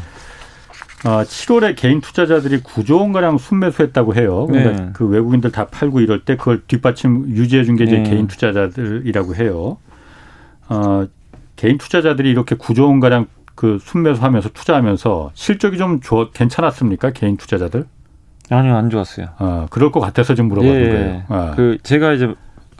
어, 1.03 1.23
7월에 1.23 1.75
개인 1.75 1.99
투자자들이 1.99 2.61
9조 2.61 2.99
원 2.99 3.11
가량 3.11 3.37
순매수했다고 3.39 4.15
해요. 4.15 4.45
그러니까 4.47 4.83
네. 4.83 4.89
그 4.93 5.05
외국인들 5.07 5.51
다 5.51 5.65
팔고 5.67 5.99
이럴 5.99 6.19
때 6.23 6.35
그걸 6.37 6.61
뒷받침 6.67 7.25
유지해 7.29 7.63
준 7.63 7.75
게 7.75 7.85
이제 7.85 7.97
네. 7.97 8.03
개인 8.09 8.27
투자자들이라고 8.27 9.35
해요. 9.35 9.77
어, 10.69 11.07
개인 11.55 11.77
투자자들이 11.77 12.29
이렇게 12.29 12.55
9조 12.55 12.83
원 12.87 12.99
가량 12.99 13.25
그 13.55 13.79
순매수하면서 13.81 14.49
투자하면서 14.49 15.31
실적이 15.33 15.77
좀 15.77 15.99
좋, 16.01 16.31
괜찮았습니까? 16.33 17.11
개인 17.11 17.35
투자자들? 17.37 17.85
아니요, 18.49 18.75
안 18.75 18.89
좋았어요. 18.89 19.27
어, 19.39 19.65
그럴 19.69 19.91
것 19.91 19.99
같아서 20.01 20.35
좀 20.35 20.49
예, 20.63 20.89
거예요. 20.89 21.23
어. 21.29 21.53
그 21.55 21.77
제가 21.83 22.13
이제 22.13 22.33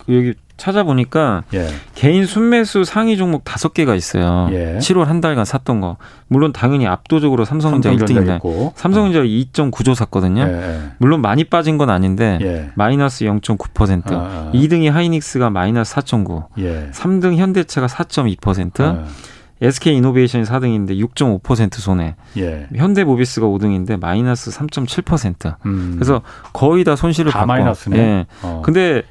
그 0.05 0.15
여기 0.15 0.33
찾아보니까 0.61 1.43
예. 1.55 1.67
개인 1.95 2.25
순매수 2.25 2.83
상위 2.83 3.17
종목 3.17 3.43
다섯 3.43 3.73
개가 3.73 3.95
있어요. 3.95 4.47
예. 4.51 4.77
7월 4.77 5.05
한 5.05 5.19
달간 5.19 5.43
샀던 5.43 5.81
거. 5.81 5.97
물론 6.27 6.53
당연히 6.53 6.85
압도적으로 6.87 7.45
삼성전자, 7.45 7.89
삼성전자 7.89 8.37
1등인데 8.39 8.75
삼성전자 8.75 9.19
어. 9.19 9.23
2.9조 9.23 9.95
샀거든요. 9.95 10.43
예. 10.43 10.79
물론 10.99 11.21
많이 11.21 11.43
빠진 11.45 11.79
건 11.79 11.89
아닌데 11.89 12.37
예. 12.41 12.69
마이너스 12.75 13.25
0.9%. 13.25 14.13
아, 14.13 14.15
아. 14.15 14.51
2등이 14.53 14.89
하이닉스가 14.91 15.49
마이너스 15.49 15.95
4.9. 15.95 16.45
예. 16.59 16.89
3등 16.93 17.37
현대차가 17.37 17.87
4.2%. 17.87 18.81
아. 18.81 19.05
SK 19.63 19.95
이노베이션이 19.97 20.43
4등인데 20.43 20.91
6.5% 21.15 21.75
손해. 21.75 22.15
예. 22.37 22.67
현대모비스가 22.75 23.47
5등인데 23.47 23.99
마이너스 23.99 24.51
3.7%. 24.51 25.55
음. 25.65 25.93
그래서 25.95 26.21
거의 26.53 26.83
다 26.83 26.95
손실을 26.95 27.31
다 27.31 27.39
받고. 27.39 27.47
마이너스네. 27.47 27.97
예. 27.97 28.25
어. 28.41 28.61
근데 28.65 29.03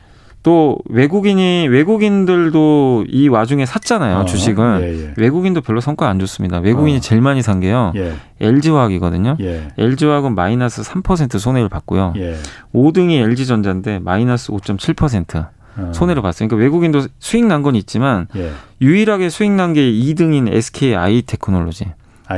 또 0.43 0.78
외국인이 0.88 1.68
외국인들도 1.68 3.05
이 3.09 3.28
와중에 3.28 3.66
샀잖아요 3.66 4.18
어, 4.18 4.24
주식은 4.24 4.80
예, 4.82 5.03
예. 5.09 5.14
외국인도 5.16 5.61
별로 5.61 5.80
성과 5.80 6.09
안 6.09 6.18
좋습니다. 6.18 6.59
외국인이 6.59 6.97
어. 6.99 7.01
제일 7.01 7.20
많이 7.20 7.43
산 7.43 7.61
게요 7.61 7.93
예. 7.97 8.14
LG화학이거든요. 8.41 9.36
예. 9.41 9.68
LG화학은 9.76 10.34
마이너스 10.34 10.82
3% 10.82 11.38
손해를 11.38 11.68
봤고요. 11.68 12.14
예. 12.16 12.36
5등이 12.74 13.20
LG전자인데 13.22 13.99
마이너스 13.99 14.51
5.7%. 14.53 15.47
어. 15.76 15.93
손해를 15.95 16.20
봤어요. 16.22 16.49
그러니까 16.49 16.64
외국인도 16.64 17.07
수익 17.20 17.45
난 17.47 17.62
건 17.62 17.76
있지만 17.76 18.26
예. 18.36 18.51
유일하게 18.80 19.28
수익 19.28 19.51
난 19.53 19.72
게 19.74 19.82
2등인 19.82 20.51
SK 20.53 20.95
아이 20.97 21.22
테크놀로지. 21.22 21.86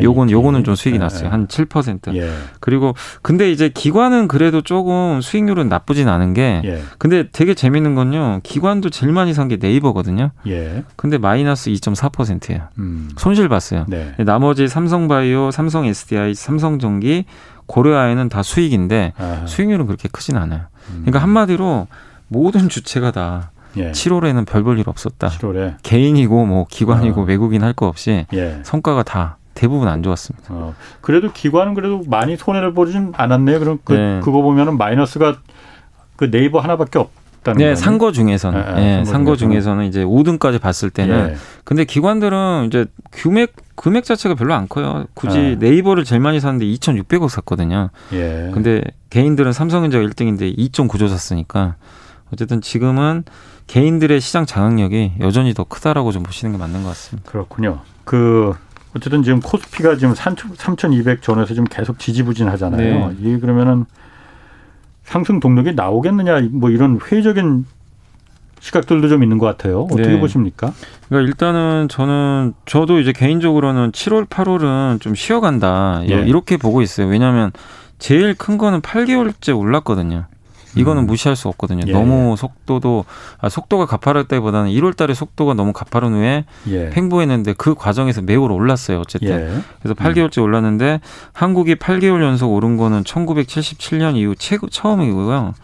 요건 0.03 0.31
요거는 0.31 0.65
좀 0.65 0.75
수익이 0.75 0.97
예, 0.97 0.99
났어요. 0.99 1.27
예. 1.27 1.31
한 1.31 1.47
7%. 1.47 2.15
예. 2.15 2.31
그리고 2.61 2.95
근데 3.21 3.51
이제 3.51 3.69
기관은 3.69 4.29
그래도 4.29 4.63
조금 4.63 5.21
수익률은 5.21 5.69
나쁘진 5.69 6.09
않은 6.09 6.35
게 6.35 6.63
예. 6.65 6.83
근데 6.99 7.29
되게 7.31 7.55
재밌는 7.55 7.95
건요. 7.95 8.41
기관도 8.43 8.91
제일 8.91 9.13
많이 9.13 9.35
산 9.35 9.49
게 9.49 9.57
네이버거든요. 9.61 10.31
예. 10.47 10.85
근데 10.97 11.19
마이너스 11.19 11.71
2.4%예요. 11.71 12.69
음. 12.79 13.11
손실 13.19 13.49
봤어요. 13.49 13.85
네. 13.89 14.15
나머지 14.19 14.69
삼성바이오, 14.69 15.51
삼성 15.51 15.85
SDI, 15.87 16.35
삼성전기, 16.35 17.25
고려아이는 17.67 18.29
다 18.29 18.43
수익인데 18.43 19.13
아하. 19.19 19.47
수익률은 19.47 19.87
그렇게 19.87 20.09
크진 20.11 20.37
않아요. 20.37 20.63
음. 20.91 21.03
그러니까 21.05 21.19
한마디로 21.21 21.89
모든 22.29 22.69
주체가 22.69 23.11
다 23.11 23.51
예. 23.77 23.91
7월에는 23.91 24.47
별 24.47 24.63
볼 24.65 24.79
일 24.79 24.89
없었다. 24.89 25.29
7월에 25.29 25.77
개인이고 25.83 26.45
뭐 26.47 26.67
기관이고 26.71 27.23
어. 27.23 27.25
외국인 27.25 27.63
할 27.63 27.73
거 27.73 27.87
없이 27.87 28.27
예. 28.33 28.61
성과가 28.65 29.03
다 29.03 29.39
대부분 29.55 29.89
안 29.89 30.03
좋았습니다. 30.03 30.47
어, 30.51 30.75
그래도 31.01 31.33
기관은 31.33 31.75
그래도 31.75 32.03
많이 32.07 32.37
손해를 32.37 32.73
보진 32.75 33.13
않았네요. 33.17 33.59
그럼 33.59 33.79
그, 33.85 33.93
네. 33.93 34.21
그거 34.23 34.43
보면은 34.43 34.79
마이너스가 34.79 35.37
그 36.17 36.31
네이버 36.31 36.61
하나밖에 36.61 36.99
없. 36.99 37.11
네, 37.57 37.75
산거 37.75 38.13
중에서는, 38.13 38.77
네, 38.77 38.99
네, 38.99 39.05
산거 39.05 39.35
중에서는 39.35 39.87
이제 39.87 40.05
5등까지 40.05 40.61
봤을 40.61 40.91
때는, 40.91 41.31
예. 41.31 41.37
근데 41.65 41.85
기관들은 41.85 42.67
이제 42.69 42.87
금액 43.11 43.57
금액 43.75 44.05
자체가 44.05 44.37
별로 44.37 44.55
안 44.55 44.69
커요. 44.69 45.07
굳이 45.15 45.57
네. 45.59 45.71
네이버를 45.71 46.05
제일 46.05 46.21
많이 46.21 46.39
샀는데 46.39 46.67
2,600억 46.67 47.29
샀거든요. 47.29 47.91
예. 48.13 48.51
근데 48.55 48.83
개인들은 49.11 49.53
삼성전자가 49.53 50.05
1등인데 50.05 50.57
2.9조 50.57 51.09
샀으니까 51.09 51.75
어쨌든 52.33 52.61
지금은 52.61 53.25
개인들의 53.67 54.21
시장 54.21 54.47
장악력이 54.47 55.15
여전히 55.21 55.55
더 55.55 55.65
크다라고 55.65 56.13
좀 56.13 56.23
보시는 56.23 56.53
게 56.53 56.59
맞는 56.59 56.83
것 56.83 56.91
같습니다. 56.91 57.31
그렇군요. 57.31 57.81
그 58.05 58.55
어쨌든 58.97 59.23
지금 59.23 59.41
코스피가 59.41 59.97
지금 59.97 60.15
3,200 60.15 61.23
전에서 61.23 61.55
좀 61.55 61.65
계속 61.65 61.99
지지부진하잖아요. 61.99 63.09
네. 63.09 63.17
이 63.21 63.39
그러면은 63.39 63.87
상승 65.03 65.41
동력이 65.41 65.75
나오겠느냐 65.75 66.49
뭐 66.53 66.71
이런 66.71 66.99
회의적인 67.01 67.65
시각들도 68.61 69.09
좀 69.09 69.23
있는 69.23 69.39
것 69.39 69.47
같아요. 69.47 69.83
어떻게 69.83 70.09
네. 70.09 70.21
보십니까? 70.21 70.73
그러니까 71.09 71.29
일단은 71.29 71.89
저는 71.89 72.55
저도 72.65 73.01
이제 73.01 73.13
개인적으로는 73.13 73.91
7월, 73.91 74.29
8월은 74.29 75.01
좀 75.01 75.15
쉬어간다 75.15 76.03
예. 76.09 76.21
이렇게 76.21 76.57
보고 76.57 76.81
있어요. 76.81 77.09
왜냐하면 77.09 77.51
제일 77.99 78.35
큰 78.35 78.59
거는 78.59 78.81
8개월째 78.81 79.59
올랐거든요. 79.59 80.27
이거는 80.75 81.03
음. 81.03 81.07
무시할 81.07 81.37
수 81.37 81.49
없거든요. 81.49 81.83
예. 81.87 81.93
너무 81.93 82.35
속도도 82.37 83.05
아, 83.41 83.49
속도가 83.49 83.87
가파랐다기보다는 83.87 84.71
1월달에 84.71 85.15
속도가 85.15 85.55
너무 85.55 85.73
가파른 85.73 86.13
후에 86.15 86.45
예. 86.69 86.91
횡보했는데 86.97 87.55
그 87.59 87.75
과정에서 87.75 88.23
매우 88.23 88.43
올랐어요. 88.49 89.01
어쨌든 89.01 89.29
예. 89.31 89.61
그래서 89.83 89.95
8개월째 89.95 90.39
음. 90.39 90.45
올랐는데 90.45 91.01
한국이 91.33 91.75
8개월 91.75 92.23
연속 92.23 92.53
오른 92.53 92.77
거는 92.77 93.03
1977년 93.05 94.17
이후 94.17 94.35
최고 94.39 94.69
처음이고요. 94.69 95.55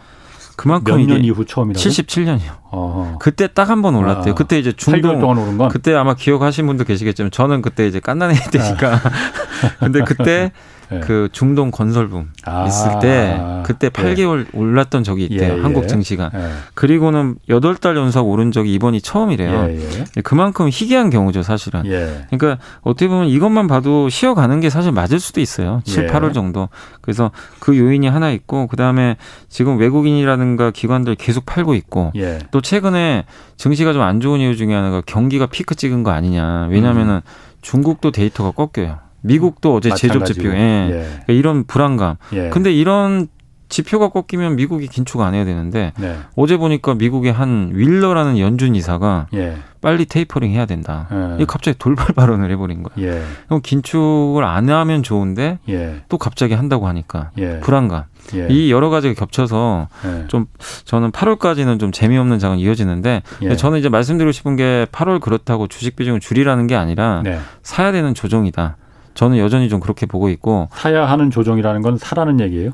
그만큼 0.55 0.97
몇년 0.97 1.23
이후 1.23 1.45
처음이라고? 1.45 1.81
77년이요. 1.81 2.51
어허. 2.71 3.17
그때 3.19 3.47
딱 3.47 3.69
한 3.69 3.81
번 3.81 3.95
올랐대요. 3.95 4.33
아, 4.33 4.35
그때 4.35 4.59
이제 4.59 4.73
중동 4.73 5.19
동안 5.21 5.37
오른 5.37 5.57
건? 5.57 5.69
그때 5.69 5.95
아마 5.95 6.15
기억하신 6.15 6.67
분도 6.67 6.83
계시겠지만 6.83 7.31
저는 7.31 7.61
그때 7.61 7.87
이제 7.87 8.01
깐난해 8.01 8.35
되니까. 8.51 8.95
아. 8.95 8.99
근데 9.79 10.03
그때 10.03 10.51
네. 10.91 10.99
그 10.99 11.29
중동 11.31 11.71
건설붐 11.71 12.31
아, 12.45 12.65
있을 12.67 12.99
때 12.99 13.39
그때 13.63 13.89
8개월 13.89 14.45
네. 14.45 14.49
올랐던 14.53 15.03
적이 15.03 15.25
있대요. 15.25 15.57
예, 15.57 15.61
한국 15.61 15.83
예. 15.85 15.87
증시가. 15.87 16.29
예. 16.33 16.49
그리고는 16.73 17.35
8달 17.47 17.95
연속 17.95 18.27
오른 18.27 18.51
적이 18.51 18.73
이번이 18.73 19.01
처음이래요. 19.01 19.67
예, 19.69 19.79
예. 20.17 20.21
그만큼 20.21 20.67
희귀한 20.69 21.09
경우죠, 21.09 21.43
사실은. 21.43 21.85
예. 21.85 22.25
그러니까 22.29 22.61
어떻게 22.81 23.07
보면 23.07 23.27
이것만 23.27 23.67
봐도 23.67 24.09
쉬어가는 24.09 24.59
게 24.59 24.69
사실 24.69 24.91
맞을 24.91 25.19
수도 25.19 25.39
있어요. 25.39 25.81
7, 25.85 26.07
8월 26.07 26.33
정도. 26.33 26.67
그래서 27.01 27.31
그 27.59 27.77
요인이 27.77 28.07
하나 28.07 28.31
있고 28.31 28.67
그다음에 28.67 29.15
지금 29.47 29.77
외국인이라든가 29.77 30.71
기관들 30.71 31.15
계속 31.15 31.45
팔고 31.45 31.75
있고 31.75 32.11
또 32.51 32.61
최근에 32.61 33.25
증시가 33.55 33.93
좀 33.93 34.09
안 34.09 34.19
좋은 34.19 34.39
이유 34.39 34.55
중에 34.55 34.73
하나가 34.73 35.01
경기가 35.05 35.45
피크 35.45 35.75
찍은 35.75 36.03
거 36.03 36.11
아니냐. 36.11 36.67
왜냐면은 36.71 37.15
음. 37.15 37.21
중국도 37.61 38.11
데이터가 38.11 38.51
꺾여요. 38.51 38.97
미국도 39.21 39.75
어제 39.75 39.89
제조 39.95 40.23
지표, 40.23 40.49
예. 40.49 40.53
예. 40.53 40.89
그러니까 40.89 41.33
이런 41.33 41.63
불안감. 41.65 42.15
예. 42.33 42.49
근데 42.49 42.71
이런 42.71 43.27
지표가 43.69 44.09
꺾이면 44.09 44.55
미국이 44.55 44.87
긴축 44.87 45.21
안 45.21 45.35
해야 45.35 45.45
되는데 45.45 45.93
네. 45.99 46.17
어제 46.35 46.57
보니까 46.57 46.95
미국의 46.95 47.31
한 47.31 47.69
윌러라는 47.73 48.39
연준 48.39 48.75
이사가 48.75 49.27
예. 49.35 49.57
빨리 49.79 50.05
테이퍼링 50.05 50.51
해야 50.51 50.65
된다. 50.65 51.07
예. 51.11 51.43
이 51.43 51.45
갑자기 51.45 51.77
돌발 51.77 52.07
발언을 52.15 52.49
해버린 52.51 52.81
거야. 52.81 52.95
예. 53.05 53.21
그럼 53.45 53.61
긴축을 53.61 54.43
안 54.43 54.69
하면 54.69 55.03
좋은데 55.03 55.59
예. 55.69 56.01
또 56.09 56.17
갑자기 56.17 56.55
한다고 56.55 56.87
하니까 56.87 57.29
예. 57.37 57.59
불안감. 57.59 58.05
예. 58.33 58.47
이 58.49 58.71
여러 58.71 58.89
가지가 58.89 59.13
겹쳐서 59.13 59.87
예. 60.03 60.27
좀 60.27 60.47
저는 60.85 61.11
8월까지는 61.11 61.79
좀 61.79 61.91
재미없는 61.91 62.39
장은 62.39 62.57
이어지는데 62.57 63.21
저는 63.55 63.77
이제 63.77 63.87
말씀드리고 63.87 64.31
싶은 64.31 64.55
게 64.55 64.87
8월 64.91 65.19
그렇다고 65.19 65.67
주식 65.67 65.95
비중을 65.95 66.21
줄이라는 66.21 66.65
게 66.65 66.75
아니라 66.75 67.21
네. 67.23 67.39
사야 67.61 67.91
되는 67.91 68.15
조정이다. 68.15 68.77
저는 69.13 69.37
여전히 69.37 69.69
좀 69.69 69.79
그렇게 69.79 70.05
보고 70.05 70.29
있고 70.29 70.69
사야 70.71 71.05
하는 71.05 71.31
조정이라는 71.31 71.81
건 71.81 71.97
사라는 71.97 72.39
얘기예요? 72.39 72.71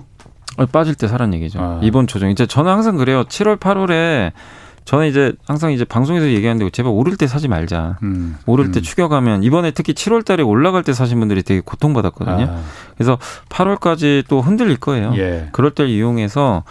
어, 0.58 0.66
빠질 0.66 0.96
때 0.96 1.08
사라는 1.08 1.34
얘기죠. 1.36 1.60
아. 1.60 1.80
이번 1.84 2.08
조정. 2.08 2.30
이제 2.30 2.46
저는 2.46 2.72
항상 2.72 2.98
그래요. 2.98 3.24
7월, 3.24 3.58
8월에 3.58 4.32
저는 4.86 5.08
이제 5.08 5.34
항상 5.48 5.72
이제 5.72 5.84
방송에서 5.84 6.28
얘기하는데 6.28 6.70
제발 6.70 6.92
오를 6.94 7.18
때 7.18 7.26
사지 7.28 7.48
말자. 7.48 7.98
음. 8.04 8.38
오를 8.46 8.72
때 8.72 8.80
음. 8.80 8.84
추격하면 8.84 9.44
이번에 9.44 9.72
특히 9.72 9.94
7월 9.94 10.24
달에 10.24 10.44
올라갈 10.44 10.84
때 10.84 10.94
사신 10.94 11.20
분들이 11.20 11.42
되게 11.42 11.60
고통받았거든요. 11.60 12.46
아. 12.48 12.62
그래서 12.96 13.18
8월까지 13.50 14.26
또 14.28 14.42
흔들릴 14.42 14.78
거예요. 14.78 15.14
예. 15.18 15.50
그럴 15.52 15.72
때 15.72 15.88
이용해서 15.88 16.64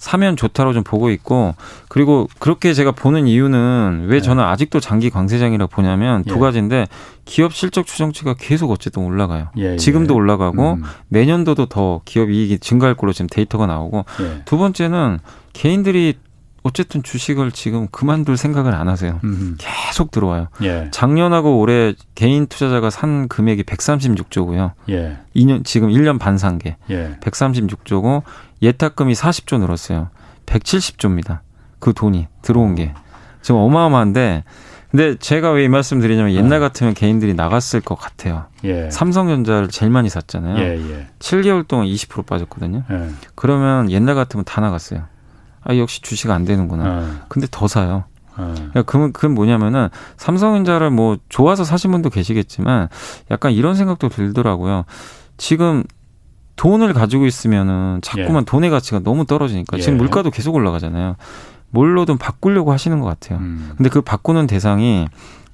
사면 0.00 0.34
좋다로 0.34 0.72
좀 0.72 0.82
보고 0.82 1.10
있고 1.10 1.54
그리고 1.88 2.26
그렇게 2.38 2.72
제가 2.72 2.90
보는 2.90 3.26
이유는 3.26 4.06
왜 4.06 4.16
네. 4.16 4.20
저는 4.22 4.42
아직도 4.42 4.80
장기 4.80 5.10
강세장이라고 5.10 5.70
보냐면 5.70 6.24
두 6.24 6.36
예. 6.36 6.40
가지인데 6.40 6.86
기업 7.26 7.52
실적 7.52 7.86
추정치가 7.86 8.32
계속 8.32 8.70
어쨌든 8.70 9.04
올라가요. 9.04 9.50
예, 9.58 9.72
예. 9.72 9.76
지금도 9.76 10.14
올라가고 10.14 10.72
음. 10.72 10.82
내년도도 11.08 11.66
더 11.66 12.00
기업 12.06 12.30
이익이 12.30 12.60
증가할 12.60 12.94
걸로 12.94 13.12
지금 13.12 13.28
데이터가 13.30 13.66
나오고 13.66 14.06
예. 14.22 14.42
두 14.46 14.56
번째는 14.56 15.18
개인들이 15.52 16.14
어쨌든 16.62 17.02
주식을 17.02 17.52
지금 17.52 17.88
그만둘 17.88 18.36
생각을 18.36 18.74
안 18.74 18.88
하세요. 18.88 19.18
음흠. 19.24 19.54
계속 19.58 20.10
들어와요. 20.10 20.48
예. 20.62 20.88
작년하고 20.90 21.58
올해 21.58 21.94
개인 22.14 22.46
투자자가 22.46 22.90
산 22.90 23.28
금액이 23.28 23.62
136조고요. 23.62 24.72
예. 24.90 25.16
2년 25.34 25.64
지금 25.64 25.88
1년 25.88 26.18
반 26.18 26.36
산 26.36 26.58
게 26.58 26.76
예. 26.90 27.16
136조고 27.20 28.22
예탁금이 28.62 29.14
40조 29.14 29.58
늘었어요. 29.60 30.10
170조입니다. 30.46 31.38
그 31.78 31.92
돈이 31.94 32.26
들어온 32.42 32.74
게. 32.74 32.92
지금 33.42 33.60
어마어마한데 33.60 34.44
근데 34.90 35.14
제가 35.16 35.52
왜 35.52 35.64
이 35.64 35.68
말씀 35.68 36.00
드리냐면 36.00 36.32
옛날 36.32 36.50
네. 36.50 36.58
같으면 36.58 36.94
개인들이 36.94 37.32
나갔을 37.34 37.80
것 37.80 37.94
같아요. 37.94 38.46
예. 38.64 38.90
삼성전자를 38.90 39.68
제일 39.68 39.90
많이 39.90 40.08
샀잖아요. 40.10 40.58
예, 40.58 40.76
예. 40.78 41.06
7개월 41.20 41.66
동안 41.66 41.86
20% 41.86 42.26
빠졌거든요. 42.26 42.82
예. 42.90 43.08
그러면 43.36 43.90
옛날 43.90 44.14
같으면 44.16 44.44
다 44.44 44.60
나갔어요. 44.60 45.04
아, 45.62 45.76
역시 45.76 46.00
주식 46.02 46.30
안 46.30 46.44
되는구나. 46.44 47.02
예. 47.02 47.22
근데 47.28 47.46
더 47.50 47.68
사요. 47.68 48.04
예. 48.38 48.54
그러니까 48.54 48.82
그건 48.82 49.34
뭐냐면은 49.34 49.88
삼성전자를 50.16 50.90
뭐 50.90 51.18
좋아서 51.28 51.64
사신 51.64 51.90
분도 51.90 52.10
계시겠지만 52.10 52.88
약간 53.30 53.52
이런 53.52 53.74
생각도 53.74 54.08
들더라고요. 54.08 54.84
지금 55.36 55.84
돈을 56.56 56.92
가지고 56.92 57.26
있으면은 57.26 58.00
자꾸만 58.02 58.42
예. 58.42 58.44
돈의 58.44 58.70
가치가 58.70 58.98
너무 59.00 59.24
떨어지니까 59.26 59.78
예. 59.78 59.82
지금 59.82 59.98
물가도 59.98 60.30
계속 60.30 60.54
올라가잖아요. 60.54 61.16
뭘로든 61.70 62.18
바꾸려고 62.18 62.72
하시는 62.72 62.98
것 63.00 63.06
같아요. 63.06 63.38
음. 63.38 63.72
근데 63.76 63.88
그 63.88 64.00
바꾸는 64.00 64.46
대상이 64.46 65.06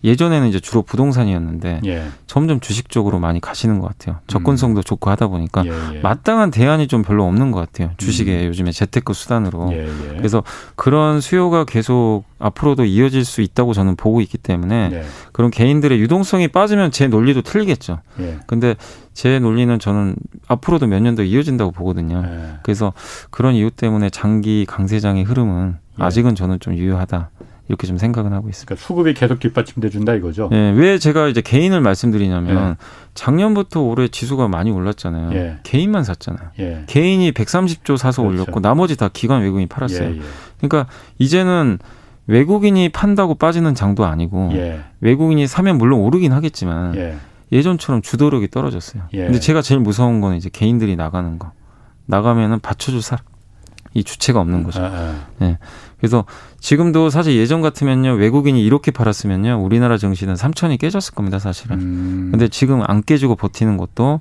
예전에는 0.05 0.49
이제 0.49 0.61
주로 0.61 0.83
부동산이었는데 0.83 1.81
예. 1.87 2.07
점점 2.27 2.61
주식 2.61 2.91
쪽으로 2.91 3.19
많이 3.19 3.41
가시는 3.41 3.81
것 3.81 3.89
같아요. 3.89 4.19
접근성도 4.27 4.81
음. 4.81 4.83
좋고 4.85 5.11
하다 5.11 5.29
보니까 5.29 5.65
예, 5.67 5.71
예. 5.97 6.01
마땅한 6.01 6.51
대안이 6.51 6.87
좀 6.87 7.03
별로 7.03 7.25
없는 7.27 7.51
것 7.51 7.59
같아요. 7.61 7.91
주식에 7.97 8.43
음. 8.43 8.47
요즘에 8.49 8.71
재테크 8.73 9.13
수단으로. 9.15 9.71
예, 9.73 9.87
예. 9.87 10.17
그래서 10.17 10.45
그런 10.77 11.21
수요가 11.21 11.65
계속 11.65 12.25
앞으로도 12.39 12.85
이어질 12.85 13.25
수 13.25 13.41
있다고 13.41 13.73
저는 13.73 13.97
보고 13.97 14.21
있기 14.21 14.39
때문에 14.39 14.89
네. 14.91 15.03
그런 15.33 15.51
개인들의 15.51 15.99
유동성이 15.99 16.49
빠지면 16.49 16.91
제 16.93 17.09
논리도 17.09 17.43
틀리겠죠. 17.43 18.01
예. 18.21 18.39
근데 18.47 18.77
제 19.15 19.39
논리는 19.39 19.79
저는 19.79 20.15
앞으로도 20.47 20.87
몇 20.87 21.01
년 21.01 21.17
더 21.17 21.23
이어진다고 21.23 21.71
보거든요. 21.73 22.23
그래서 22.63 22.93
그런 23.31 23.55
이유 23.55 23.71
때문에 23.71 24.11
장기 24.11 24.67
강세장의 24.69 25.25
흐름은 25.25 25.79
아직은 25.99 26.35
저는 26.35 26.61
좀 26.61 26.75
유효하다. 26.75 27.31
이렇게 27.69 27.87
좀 27.87 27.99
생각은 27.99 28.33
하고 28.33 28.49
있습니다. 28.49 28.67
그러니까 28.67 28.87
수급이 28.87 29.15
계속 29.15 29.41
뒷받침돼 29.41 29.91
준다 29.91 30.15
이거죠. 30.15 30.51
예, 30.53 30.71
왜 30.71 30.99
제가 30.99 31.29
이제 31.29 31.41
개인을 31.41 31.81
말씀드리냐면 31.81 32.71
예. 32.71 32.77
작년부터 33.15 33.81
올해 33.81 34.09
지수가 34.09 34.49
많이 34.49 34.71
올랐잖아요. 34.71 35.33
예. 35.35 35.59
개인만 35.65 36.05
샀잖아요. 36.05 36.51
예. 36.61 36.85
개인이 36.87 37.33
130조 37.33 37.97
사서 37.97 38.23
그렇죠. 38.23 38.43
올렸고 38.43 38.61
나머지 38.61 38.97
다 38.97 39.11
기관 39.13 39.43
외국인이 39.43 39.67
팔았어요. 39.67 40.11
예, 40.11 40.17
예. 40.17 40.21
그러니까 40.61 40.87
이제는 41.19 41.79
외국인이 42.29 42.89
판다고 42.89 43.35
빠지는 43.35 43.75
장도 43.75 44.05
아니고 44.05 44.51
예. 44.55 44.81
외국인이 45.01 45.47
사면 45.47 45.79
물론 45.79 46.01
오르긴 46.01 46.33
하겠지만 46.33 47.19
예전처럼 47.53 48.03
주도력이 48.03 48.49
떨어졌어요. 48.49 49.05
근데 49.11 49.41
제가 49.41 49.63
제일 49.63 49.81
무서운 49.81 50.21
거는 50.21 50.37
이제 50.37 50.51
개인들이 50.53 50.97
나가는 50.97 51.39
거. 51.39 51.53
나가면은 52.07 52.61
받쳐줄 52.61 53.03
사람 53.03 53.25
이 53.97 54.05
주체가 54.05 54.41
없는 54.41 54.63
거죠. 54.63 54.83
아, 54.83 54.87
아. 54.87 55.27
네. 55.39 55.59
그래서 55.99 56.25
지금도 56.61 57.09
사실 57.09 57.37
예전 57.37 57.63
같으면요 57.63 58.13
외국인이 58.13 58.63
이렇게 58.63 58.91
팔았으면요 58.91 59.63
우리나라 59.63 59.97
증시는 59.97 60.35
3천이 60.35 60.79
깨졌을 60.79 61.15
겁니다 61.15 61.39
사실은. 61.39 61.81
음. 61.81 62.29
근데 62.31 62.49
지금 62.49 62.83
안 62.87 63.03
깨지고 63.03 63.37
버티는 63.37 63.79
것도 63.79 64.21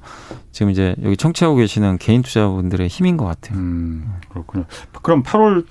지금 0.52 0.72
이제 0.72 0.96
여기 1.04 1.18
청취하고 1.18 1.56
계시는 1.58 1.98
개인 1.98 2.22
투자분들의 2.22 2.88
힘인 2.88 3.18
것 3.18 3.26
같아요. 3.26 3.60
음, 3.60 4.14
그렇군요. 4.30 4.66
그럼 5.02 5.24
8월 5.24 5.66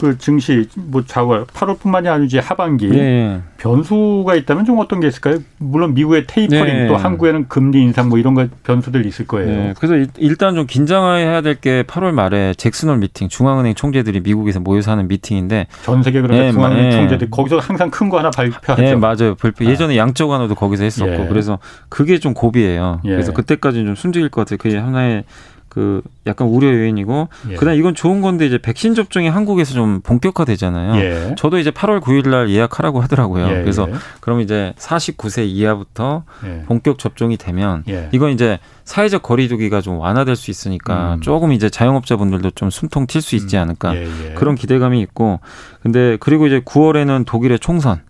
그 0.00 0.18
증시 0.18 0.66
뭐 0.76 1.04
좌월 1.04 1.44
8월뿐만이 1.44 2.06
아니지 2.08 2.38
하반기 2.38 2.88
네. 2.88 3.40
변수가 3.58 4.34
있다면 4.34 4.64
좀 4.64 4.78
어떤 4.78 4.98
게 5.00 5.06
있을까요? 5.08 5.38
물론 5.58 5.92
미국의 5.94 6.24
테이퍼링 6.26 6.64
네. 6.64 6.86
또 6.88 6.96
한국에는 6.96 7.48
금리 7.48 7.82
인상 7.82 8.08
뭐 8.08 8.18
이런 8.18 8.34
거 8.34 8.46
변수들 8.64 9.04
있을 9.06 9.26
거예요. 9.26 9.46
네. 9.48 9.74
그래서 9.78 10.10
일단 10.16 10.54
좀 10.54 10.66
긴장해야 10.66 11.42
될 11.42 11.60
게 11.60 11.82
8월 11.82 12.12
말에 12.12 12.54
잭슨홀 12.54 12.96
미팅 12.98 13.28
중앙은행 13.28 13.74
총재들이 13.74 14.20
미국에서 14.20 14.60
모여서 14.60 14.92
하는 14.92 15.08
미팅인데 15.08 15.66
전 15.82 16.02
세계 16.02 16.22
그러니까 16.22 16.46
네, 16.46 16.52
중앙은행 16.52 16.88
네. 16.88 16.96
총재들 16.96 17.28
거기서 17.30 17.58
항상 17.58 17.90
큰 17.90 18.08
거 18.08 18.18
하나 18.18 18.30
발표하죠. 18.30 18.82
네 18.82 18.94
맞아요. 18.96 19.34
발표 19.34 19.66
아. 19.66 19.68
예전에 19.68 19.96
양적 19.98 20.30
완화도 20.30 20.54
거기서 20.54 20.84
했었고 20.84 21.12
예. 21.24 21.26
그래서 21.28 21.58
그게 21.90 22.18
좀 22.18 22.32
고비예요. 22.32 23.02
예. 23.04 23.10
그래서 23.10 23.32
그때까지는 23.32 23.86
좀 23.86 23.94
숨죽일 23.94 24.30
것 24.30 24.40
같아요. 24.40 24.56
그게 24.56 24.78
하나의 24.78 25.24
그 25.70 26.02
약간 26.26 26.48
우려 26.48 26.68
요인이고 26.68 27.28
예. 27.50 27.54
그다음 27.54 27.78
이건 27.78 27.94
좋은 27.94 28.20
건데 28.20 28.44
이제 28.44 28.58
백신 28.58 28.94
접종이 28.94 29.28
한국에서 29.28 29.72
좀 29.72 30.00
본격화되잖아요. 30.02 30.96
예. 31.00 31.34
저도 31.38 31.58
이제 31.58 31.70
8월 31.70 32.00
9일 32.00 32.28
날 32.28 32.50
예약하라고 32.50 33.00
하더라고요. 33.00 33.46
예. 33.46 33.60
그래서 33.60 33.86
예. 33.88 33.94
그럼 34.20 34.40
이제 34.40 34.74
49세 34.76 35.46
이하부터 35.46 36.24
예. 36.44 36.64
본격 36.66 36.98
접종이 36.98 37.36
되면 37.36 37.84
예. 37.88 38.08
이건 38.12 38.32
이제 38.32 38.58
사회적 38.84 39.22
거리두기가 39.22 39.80
좀 39.80 39.98
완화될 39.98 40.34
수 40.34 40.50
있으니까 40.50 41.14
음. 41.14 41.20
조금 41.20 41.52
이제 41.52 41.70
자영업자분들도 41.70 42.50
좀 42.50 42.68
숨통 42.68 43.06
튈 43.06 43.20
수 43.20 43.36
있지 43.36 43.56
음. 43.56 43.62
않을까 43.62 43.94
그런 44.34 44.56
기대감이 44.56 45.00
있고 45.02 45.38
근데 45.82 46.16
그리고 46.18 46.48
이제 46.48 46.60
9월에는 46.60 47.24
독일의 47.26 47.60
총선 47.60 48.00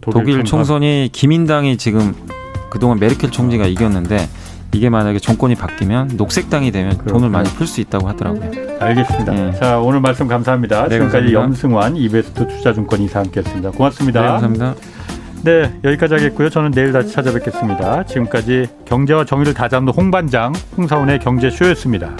독일, 0.00 0.12
독일 0.12 0.34
총선. 0.44 0.44
총선이 0.44 1.10
기민당이 1.12 1.78
지금 1.78 2.14
그동안 2.70 3.00
메르켈 3.00 3.30
총리가 3.30 3.66
이겼는데 3.66 4.28
이게 4.72 4.90
만약에 4.90 5.18
정권이 5.18 5.54
바뀌면 5.54 6.12
녹색당이 6.16 6.70
되면 6.70 6.92
그렇구나. 6.98 7.12
돈을 7.14 7.30
많이 7.30 7.48
풀 7.50 7.66
수 7.66 7.80
있다고 7.80 8.08
하더라고요. 8.08 8.78
알겠습니다. 8.80 9.32
네. 9.32 9.52
자 9.54 9.78
오늘 9.78 10.00
말씀 10.00 10.28
감사합니다. 10.28 10.84
네, 10.88 10.96
지금까지 10.96 11.32
감사합니다. 11.32 11.40
염승환 11.40 11.96
이베스트 11.96 12.46
투자증권 12.48 13.00
이사 13.00 13.20
함께했습니다. 13.20 13.70
고맙습니다. 13.70 14.20
네, 14.20 14.26
감사합니다. 14.26 14.74
네 15.44 15.72
여기까지 15.84 16.14
하겠고요. 16.14 16.50
저는 16.50 16.72
내일 16.72 16.92
다시 16.92 17.12
찾아뵙겠습니다. 17.12 18.04
지금까지 18.04 18.66
경제와 18.84 19.24
정의를 19.24 19.54
다잡는 19.54 19.92
홍반장 19.92 20.52
홍사원의 20.76 21.20
경제쇼였습니다. 21.20 22.10